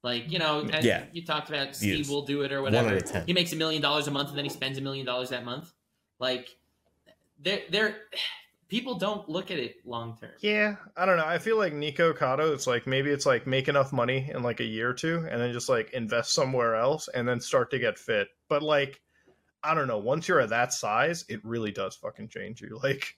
[0.03, 1.05] Like you know, as Yeah.
[1.11, 2.05] you talked about, Views.
[2.05, 2.89] Steve will do it or One whatever.
[2.95, 3.25] out of 10.
[3.27, 5.43] He makes a million dollars a month, and then he spends a million dollars that
[5.43, 5.71] month.
[6.19, 6.47] Like,
[7.39, 7.95] they're, they're
[8.69, 10.31] people don't look at it long term.
[10.39, 11.25] Yeah, I don't know.
[11.25, 14.65] I feel like Nikocado, it's like maybe it's like make enough money in like a
[14.65, 17.97] year or two and then just like invest somewhere else and then start to get
[17.97, 18.27] fit.
[18.49, 19.01] But like,
[19.67, 19.97] I don't know.
[19.97, 22.79] Once you're at that size, it really does fucking change you.
[22.83, 23.15] Like,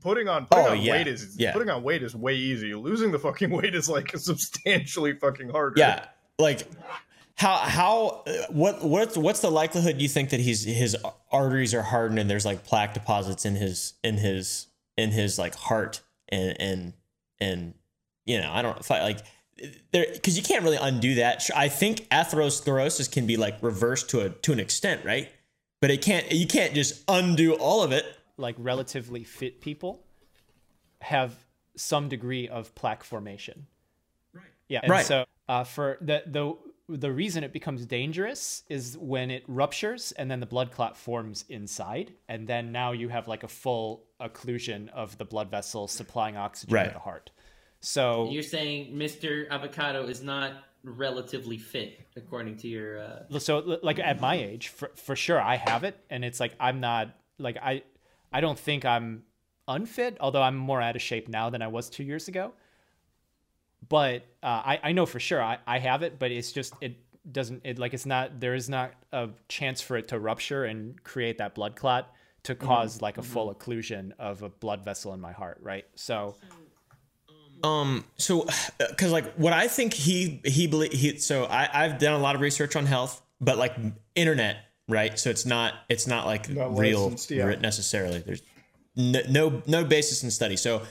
[0.00, 0.92] putting on putting Oh, on yeah.
[0.92, 1.52] weight is Yeah.
[1.52, 2.74] putting on weight is way easy.
[2.74, 5.74] Losing the fucking weight is like substantially fucking harder.
[5.78, 6.06] Yeah,
[6.38, 6.62] like
[7.34, 10.96] how how uh, what what's what's the likelihood you think that he's his
[11.30, 15.54] arteries are hardened and there's like plaque deposits in his in his in his like
[15.54, 16.00] heart
[16.30, 16.92] and and
[17.38, 17.74] and
[18.24, 19.18] you know I don't I like
[19.92, 21.46] there because you can't really undo that.
[21.54, 25.28] I think atherosclerosis can be like reversed to a to an extent, right?
[25.80, 28.04] But it can't you can't just undo all of it.
[28.36, 30.04] like relatively fit people
[31.00, 31.34] have
[31.76, 33.66] some degree of plaque formation.
[34.32, 34.44] Right.
[34.68, 34.80] Yeah.
[34.82, 35.06] And Right.
[35.06, 36.54] so uh, for the the
[36.90, 41.44] the reason it becomes dangerous is when it ruptures and then the blood clot forms
[41.50, 46.36] inside, and then now you have like a full occlusion of the blood vessel supplying
[46.36, 46.86] oxygen Right.
[46.88, 47.30] to the heart.
[47.80, 49.48] So You're saying Mr.
[49.50, 50.52] Avocado is not
[50.84, 52.98] relatively fit, according to your.
[52.98, 56.54] Uh, so like at my age for, for sure i have it and it's like
[56.60, 57.82] i'm not like i
[58.32, 59.22] i don't think i'm
[59.66, 62.52] unfit although i'm more out of shape now than i was two years ago.
[63.88, 66.96] But uh, I, I know for sure I, I have it but it's just it
[67.30, 71.02] doesn't it like it's not there is not a chance for it to rupture and
[71.04, 72.12] create that blood clot
[72.44, 75.84] to cause like a full occlusion of a blood vessel in my heart right?
[75.94, 76.36] So
[77.62, 78.04] Um.
[78.16, 78.46] So,
[78.78, 81.18] because like what I think he he believe he.
[81.18, 83.74] So I I've done a lot of research on health, but like
[84.14, 84.58] internet,
[84.88, 85.18] right?
[85.18, 87.54] So it's not it's not like Not real licensed, yeah.
[87.56, 88.20] necessarily.
[88.20, 88.42] There's
[88.96, 90.56] no, no no basis in study.
[90.56, 90.82] So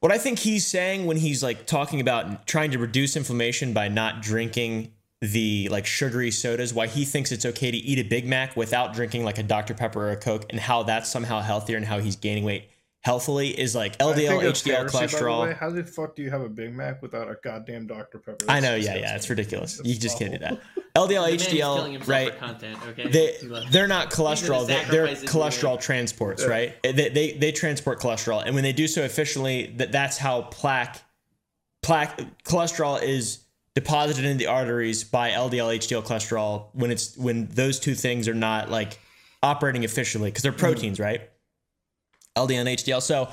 [0.00, 3.88] what I think he's saying when he's like talking about trying to reduce inflammation by
[3.88, 8.26] not drinking the like sugary sodas, why he thinks it's okay to eat a Big
[8.26, 11.76] Mac without drinking like a Dr Pepper or a Coke, and how that's somehow healthier
[11.76, 12.68] and how he's gaining weight
[13.06, 15.42] healthily is like LDL, HDL, heresy, by the cholesterol.
[15.42, 15.54] way.
[15.54, 18.44] How the fuck do you have a Big Mac without a goddamn Dr Pepper?
[18.48, 19.76] I That's know, yeah, yeah, it's ridiculous.
[19.76, 20.60] That's You just can't do that.
[20.96, 22.36] LDL, the man is killing HDL, right?
[22.36, 22.78] content.
[22.88, 23.08] Okay.
[23.08, 23.36] They
[23.70, 24.66] they're not cholesterol.
[24.66, 26.74] They, they're cholesterol were- transports, right?
[26.82, 31.00] They, they they transport cholesterol, and when they do so efficiently, that that's how plaque
[31.82, 33.38] plaque cholesterol is
[33.76, 38.34] deposited in the arteries by LDL, HDL cholesterol when it's when those two things are
[38.34, 38.98] not like
[39.44, 40.60] operating efficiently because they're mm-hmm.
[40.60, 41.30] proteins, right?
[42.36, 43.02] LDL and HDL.
[43.02, 43.28] So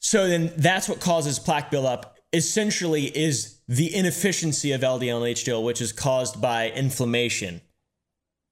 [0.00, 2.16] so then that's what causes plaque buildup.
[2.32, 7.60] Essentially, is the inefficiency of LDL and HDL, which is caused by inflammation.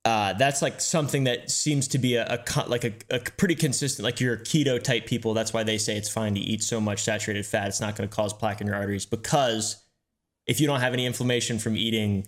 [0.05, 4.05] Uh, that's like something that seems to be a, a like a, a pretty consistent.
[4.05, 5.35] Like you're keto type people.
[5.35, 7.69] That's why they say it's fine to eat so much saturated fat.
[7.69, 9.83] It's not going to cause plaque in your arteries because
[10.47, 12.27] if you don't have any inflammation from eating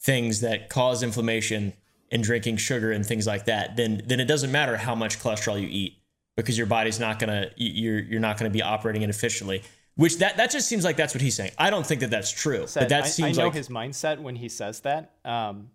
[0.00, 1.74] things that cause inflammation
[2.10, 5.60] and drinking sugar and things like that, then then it doesn't matter how much cholesterol
[5.60, 5.99] you eat
[6.42, 9.62] because your body's not gonna you- you're you're not gonna be operating it efficiently.
[9.96, 11.50] Which that that just seems like that's what he's saying.
[11.58, 13.68] I don't think that that's true, said, but that I, seems I know like his
[13.68, 15.12] mindset when he says that.
[15.24, 15.70] Um,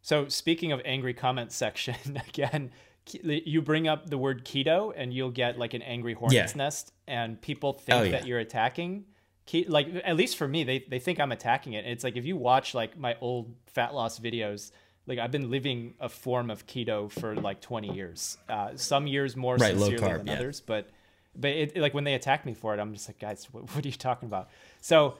[0.00, 1.96] so speaking of angry comment section
[2.28, 2.70] again,
[3.12, 6.56] you bring up the word keto and you'll get like an angry hornet's Yeah.
[6.56, 8.10] nest, and people think Oh, yeah.
[8.12, 9.04] that you're attacking.
[9.46, 11.84] Ke- like at least for me, they they think I'm attacking it.
[11.86, 14.70] It's like if you watch like my old fat loss videos.
[15.08, 18.38] Like I've been living a form of keto for like 20 years.
[18.48, 20.34] Uh, some years more Right, sincerely carb, than yeah.
[20.34, 20.90] others, but
[21.34, 23.84] but it, like when they attack me for it, I'm just like, guys, what, what
[23.84, 24.50] are you talking about?
[24.80, 25.14] So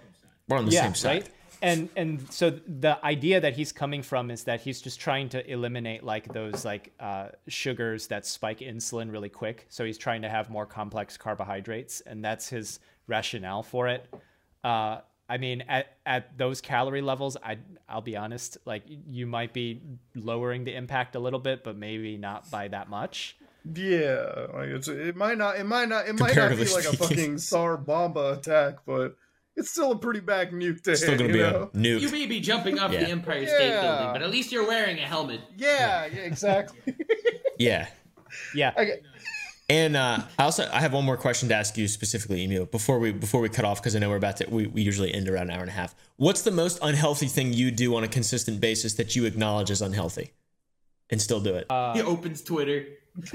[0.48, 1.22] we're on the yeah, same side.
[1.22, 1.30] right.
[1.60, 5.50] And and so the idea that he's coming from is that he's just trying to
[5.50, 9.66] eliminate like those like uh, sugars that spike insulin really quick.
[9.68, 12.78] So he's trying to have more complex carbohydrates, and that's his
[13.08, 14.06] rationale for it.
[14.62, 19.52] Uh, I mean, at, at those calorie levels, I I'll be honest, like you might
[19.52, 19.82] be
[20.14, 23.36] lowering the impact a little bit, but maybe not by that much.
[23.74, 26.96] Yeah, like it's it might not it might not it might not be like a
[26.96, 29.16] fucking Tsar Bomba attack, but
[29.56, 31.70] it's still a pretty bad nuke to Still hit, gonna you be know?
[31.74, 32.00] a nuke.
[32.00, 33.00] You may be jumping off Yeah.
[33.04, 33.82] the Empire State Yeah.
[33.82, 35.40] Building, but at least you're wearing a helmet.
[35.56, 36.94] Yeah, yeah, exactly.
[37.58, 37.88] yeah.
[38.54, 38.72] Yeah.
[38.78, 39.00] Okay.
[39.70, 42.98] And uh, I also I have one more question to ask you specifically, Emu, before
[42.98, 45.28] we before we cut off because I know we're about to we, we usually end
[45.28, 45.94] around an hour and a half.
[46.16, 49.82] What's the most unhealthy thing you do on a consistent basis that you acknowledge as
[49.82, 50.32] unhealthy,
[51.10, 51.66] and still do it?
[51.70, 52.86] Uh, he opens Twitter.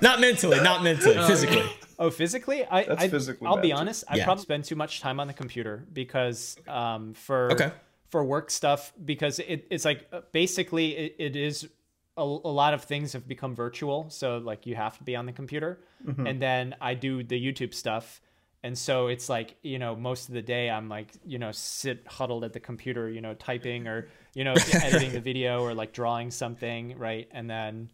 [0.00, 1.64] not mentally, not mentally, physically.
[1.98, 3.80] Oh, physically, I, That's I physically I'll be bad, too.
[3.80, 4.04] honest.
[4.08, 4.24] I Yeah.
[4.24, 7.72] probably spend too much time on the computer because um for Okay.
[8.10, 11.68] for work stuff because it, it's like uh, basically it, it is
[12.18, 15.24] a, a lot of things have become virtual so like you have to be on
[15.26, 16.26] the computer Mm-hmm.
[16.28, 18.20] and then i do the youtube stuff
[18.62, 22.06] and so it's like you know most of the day i'm like you know sit
[22.06, 25.92] huddled at the computer you know typing or you know editing the video or like
[25.92, 27.90] drawing something right and then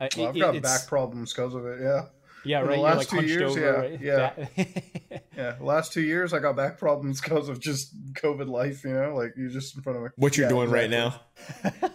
[0.00, 1.80] uh, Well, I've got it's- back problems because of it.
[1.82, 2.06] Yeah,
[2.44, 3.60] yeah the right you're last like two hunched years, over
[4.00, 4.48] yeah, right?
[4.60, 5.18] yeah.
[5.36, 5.52] Yeah.
[5.58, 8.84] The last two years, I got back problems because of just COVID life.
[8.84, 10.10] You know, like you're just in front of me.
[10.16, 11.18] What you're doing right now?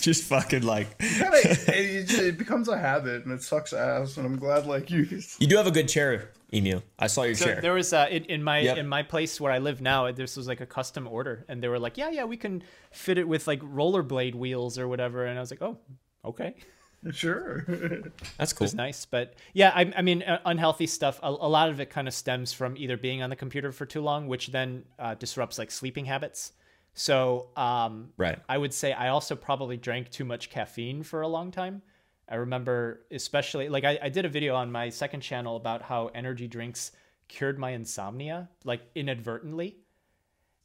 [0.00, 4.16] Just fucking like Kinda, it, it, it becomes a habit and it sucks ass.
[4.16, 5.06] And I'm glad like you.
[5.38, 6.80] you do have a good chair, Emu.
[6.98, 7.60] I saw your So chair.
[7.60, 8.78] there was uh, in, in my Yep.
[8.78, 10.10] in my place where I live now.
[10.10, 13.16] This was like a custom order, and they were like, "Yeah, yeah, we can fit
[13.18, 15.78] it with like rollerblade wheels or whatever." And I was like, "Oh,
[16.24, 16.54] okay,
[17.10, 17.64] Sure.
[18.36, 18.66] That's cool.
[18.66, 21.18] it's nice." But yeah, I, I mean, uh, unhealthy stuff.
[21.22, 23.86] A, a lot of it kind of stems from either being on the computer for
[23.86, 26.52] too long, which then uh, disrupts like sleeping habits.
[26.94, 28.38] So um, Right.
[28.48, 31.82] I would say I also probably drank too much caffeine for a long time.
[32.28, 36.08] I remember, especially like I, I did a video on my second channel about how
[36.14, 36.92] energy drinks
[37.28, 39.78] cured my insomnia, like inadvertently.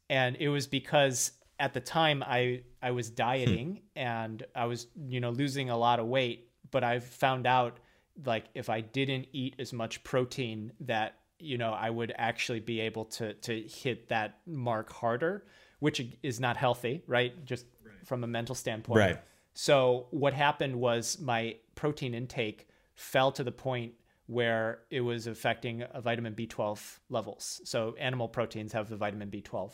[0.10, 3.16] And it was because at the time I I was hmm.
[3.16, 7.80] dieting and I was, you know, losing a lot of weight, but I found out
[8.24, 12.80] like if I didn't eat as much protein that, you know, I would actually be
[12.82, 15.46] able to to hit that mark harder,
[15.80, 17.44] which is not healthy, right?
[17.46, 17.66] Just
[18.06, 19.00] from a mental standpoint.
[19.00, 19.20] Right.
[19.54, 23.94] So what happened was my protein intake fell to the point
[24.28, 27.62] where it was affecting vitamin B12 levels.
[27.64, 29.72] So animal proteins have the vitamin B12.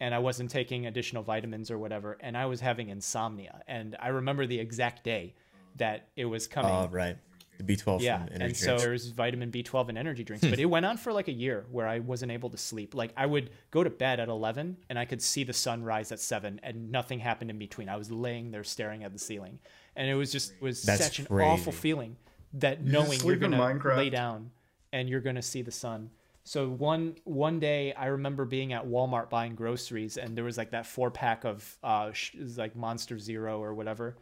[0.00, 3.62] And I wasn't taking additional vitamins or whatever, and I was having insomnia.
[3.68, 5.34] And I remember the exact day
[5.76, 6.70] that it was oh, coming.
[6.70, 7.16] Oh, right.
[7.58, 8.82] The B12 Yeah, from and so drinks.
[8.82, 10.50] there's vitamin B12 and energy drinks, hmm.
[10.50, 12.94] but it went on for like a year where I wasn't able to sleep.
[12.94, 16.10] Like I would go to bed at 11 and I could see the sun rise
[16.12, 17.88] at 7 and nothing happened in between.
[17.88, 19.58] I was laying there staring at the ceiling.
[19.96, 21.50] And it was just was That's such an crazy.
[21.50, 22.16] awful feeling
[22.54, 24.50] that knowing you're going to lay down
[24.92, 26.10] and you're going to see the sun.
[26.44, 30.70] So one one day I remember being at Walmart buying groceries and there was like
[30.70, 32.12] that four pack of uh
[32.56, 34.16] like Monster Zero or whatever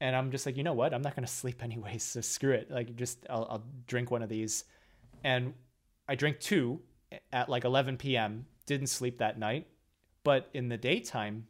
[0.00, 0.92] and I'm just like, you know what?
[0.92, 2.70] I'm not gonna sleep anyways, so screw it.
[2.70, 4.64] Like, just I'll, I'll drink one of these,
[5.22, 5.54] and
[6.08, 6.80] I drank two
[7.32, 8.46] at like 11 p.m.
[8.66, 9.66] Didn't sleep that night,
[10.22, 11.46] but in the daytime,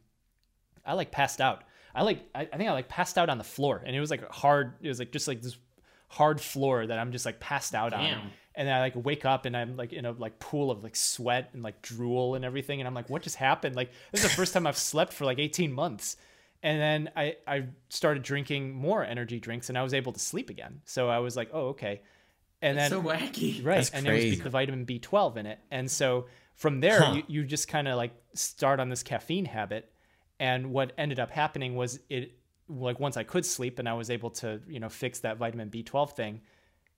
[0.85, 1.63] I like passed out.
[1.93, 4.11] I like I, I think I like passed out on the floor, and it was
[4.11, 4.75] like hard.
[4.81, 5.57] It was like just like this
[6.07, 8.03] hard floor that I'm just like passed out on.
[8.55, 8.59] Damn.
[8.61, 10.95] And then I like wake up and I'm like in a like pool of like
[10.95, 13.75] sweat and like drool and everything, and I'm like, what just happened?
[13.75, 16.17] Like this is the first time I've slept for like 18 months
[16.63, 20.49] and then I, I started drinking more energy drinks and I was able to sleep
[20.49, 20.81] again.
[20.85, 22.01] So I was like, oh, okay.
[22.61, 23.63] And then so wacky.
[23.63, 24.41] right, That's and it was crazy.
[24.41, 25.59] the vitamin B12 in it.
[25.69, 26.25] And so
[26.55, 27.13] from there, Huh.
[27.17, 29.91] you, you just kind of like start on this caffeine habit.
[30.39, 32.35] And what ended up happening was it
[32.67, 35.69] like once I could sleep and I was able to you know fix that vitamin
[35.69, 36.41] B12 thing.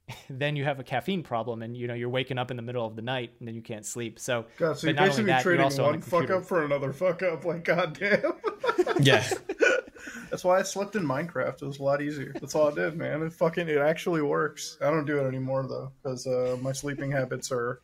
[0.30, 2.86] Then you have a caffeine problem, and you know you're waking up in the middle
[2.86, 4.20] of the night, and then you can't sleep.
[4.20, 6.64] So, God, so but you're basically that, you're trading also on one fuck up for
[6.64, 7.46] another fuck up.
[7.46, 8.34] Like, goddamn.
[9.02, 9.28] yeah.
[10.30, 11.62] That's why I slept in Minecraft.
[11.62, 12.34] It was a lot easier.
[12.40, 13.24] That's all I did, man.
[13.24, 14.78] It fucking it actually works.
[14.82, 17.82] I don't do it anymore though, because uh, my sleeping habits are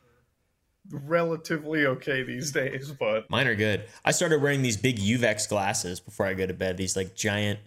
[0.90, 2.92] relatively okay these days.
[2.92, 3.86] But Mine are good.
[4.04, 6.78] I started wearing these big Uvex glasses before I go to bed.
[6.78, 7.60] These like giant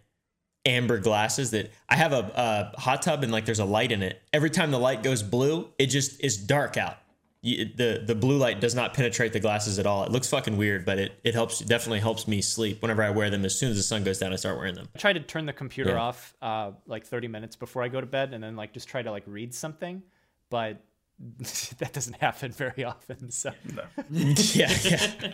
[0.66, 4.02] amber glasses that I have a, a hot tub and like there's a light in
[4.02, 4.20] it.
[4.32, 6.96] Every time the light goes blue, it just is dark out.
[7.42, 10.02] You, the the blue light does not penetrate the glasses at all.
[10.04, 13.30] It looks fucking weird, but it it helps definitely helps me sleep whenever I wear
[13.30, 13.44] them.
[13.44, 14.88] As soon as the sun goes down, I start wearing them.
[14.94, 16.00] I try to turn the computer Yeah.
[16.00, 19.00] off uh, like 30 minutes before I go to bed, and then like just try
[19.02, 20.02] to like read something,
[20.50, 20.82] but
[21.78, 23.30] that doesn't happen very often.
[23.30, 23.52] So
[24.10, 25.32] yeah, yeah.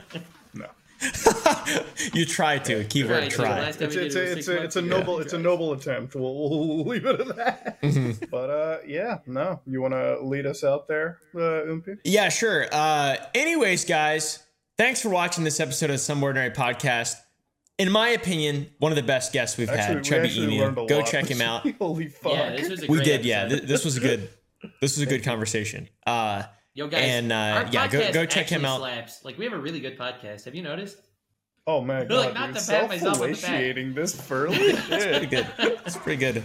[0.52, 0.66] no,
[2.14, 3.60] you try to keyword Right, try.
[3.60, 4.98] last time it's it's a, it's a, it's a ago.
[4.98, 6.14] noble it's a noble attempt.
[6.14, 8.28] We'll, we'll leave it at that.
[8.30, 9.60] But uh, yeah, no.
[9.66, 11.38] You want to lead us out there, uh,
[11.68, 11.98] Oompi?
[12.04, 12.66] Yeah, sure.
[12.72, 14.42] Uh, anyways, guys,
[14.78, 17.14] thanks for watching this episode of Some Ordinary Podcast.
[17.78, 20.78] In my opinion, one of the best guests we've Actually, had, we Trevi actually learned
[20.78, 20.88] a Emia.
[20.88, 21.06] Go lot.
[21.06, 21.66] check him out.
[21.78, 22.32] Holy fuck!
[22.34, 23.40] Yeah, this was a We great did, yeah.
[23.42, 23.56] episode.
[23.58, 24.28] Th- this was a good.
[24.80, 25.88] This was a good conversation.
[26.06, 28.78] Uh, Yo, guys, And, uh, our yeah, go- go check him out.
[28.78, 29.24] Slaps.
[29.24, 30.44] Like we have a really good podcast.
[30.46, 30.96] Have you noticed?
[31.66, 34.72] Oh man, Like, God, not dude, to pat myself on the self-initiating this early.
[34.74, 35.46] pretty good.
[35.58, 36.42] It's pretty good.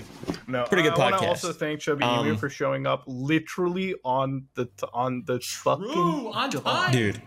[0.48, 0.98] No, Pretty good podcast.
[1.00, 4.86] I want to also thank Chubby Um, Emu for showing up literally on the t-
[4.94, 6.92] on the fucking on time.
[6.92, 7.22] Dude,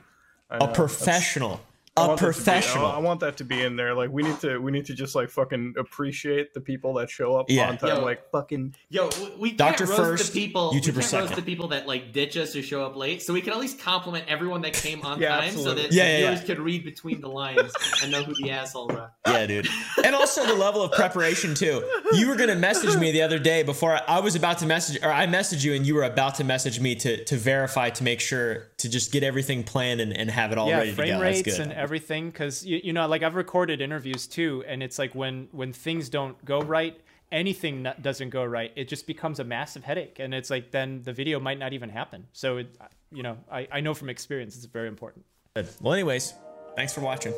[0.50, 1.60] I a know, that's- professional.
[2.00, 2.86] I A want that to be- I- professional.
[2.86, 3.94] I want that to be in there.
[3.94, 7.36] Like we need to we need to just like fucking appreciate the people that show
[7.36, 7.68] up Yeah.
[7.68, 7.96] on time.
[7.98, 8.02] Yo.
[8.04, 10.70] Like fucking Yo, w- we can't Doctor roast first, the people.
[10.72, 13.22] we can't roast the people that like ditch us or show up late.
[13.22, 15.82] So we can at least compliment everyone that came on Yeah, time, absolutely.
[15.82, 16.46] so that Yeah, the yeah, viewers yeah.
[16.46, 17.72] could read between the lines
[18.02, 19.12] and know who the assholes are.
[19.26, 19.68] Yeah, dude.
[20.04, 21.84] And also the level of preparation too.
[22.12, 25.02] You were gonna message me the other day before I, I was about to message,
[25.02, 28.04] or I messaged you, and you were about to message me to to verify to
[28.04, 30.96] make sure to just get everything planned and, and have it all yeah, ready to
[30.96, 31.20] frame go.
[31.20, 31.68] That's rates good.
[31.90, 35.48] And everything, because you, you know, like I've recorded interviews too, and it's like when
[35.52, 36.98] when things don't go right,
[37.32, 41.02] anything not, doesn't go right, it just becomes a massive headache, and it's like then
[41.02, 42.26] the video might not even happen.
[42.32, 42.76] So it,
[43.10, 45.24] you know, I, I know from experience it's very important.
[45.54, 45.68] Good.
[45.80, 46.34] Well, anyways,
[46.76, 47.34] thanks for watching.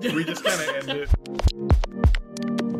[0.00, 1.08] we just kind of end
[2.60, 2.73] it.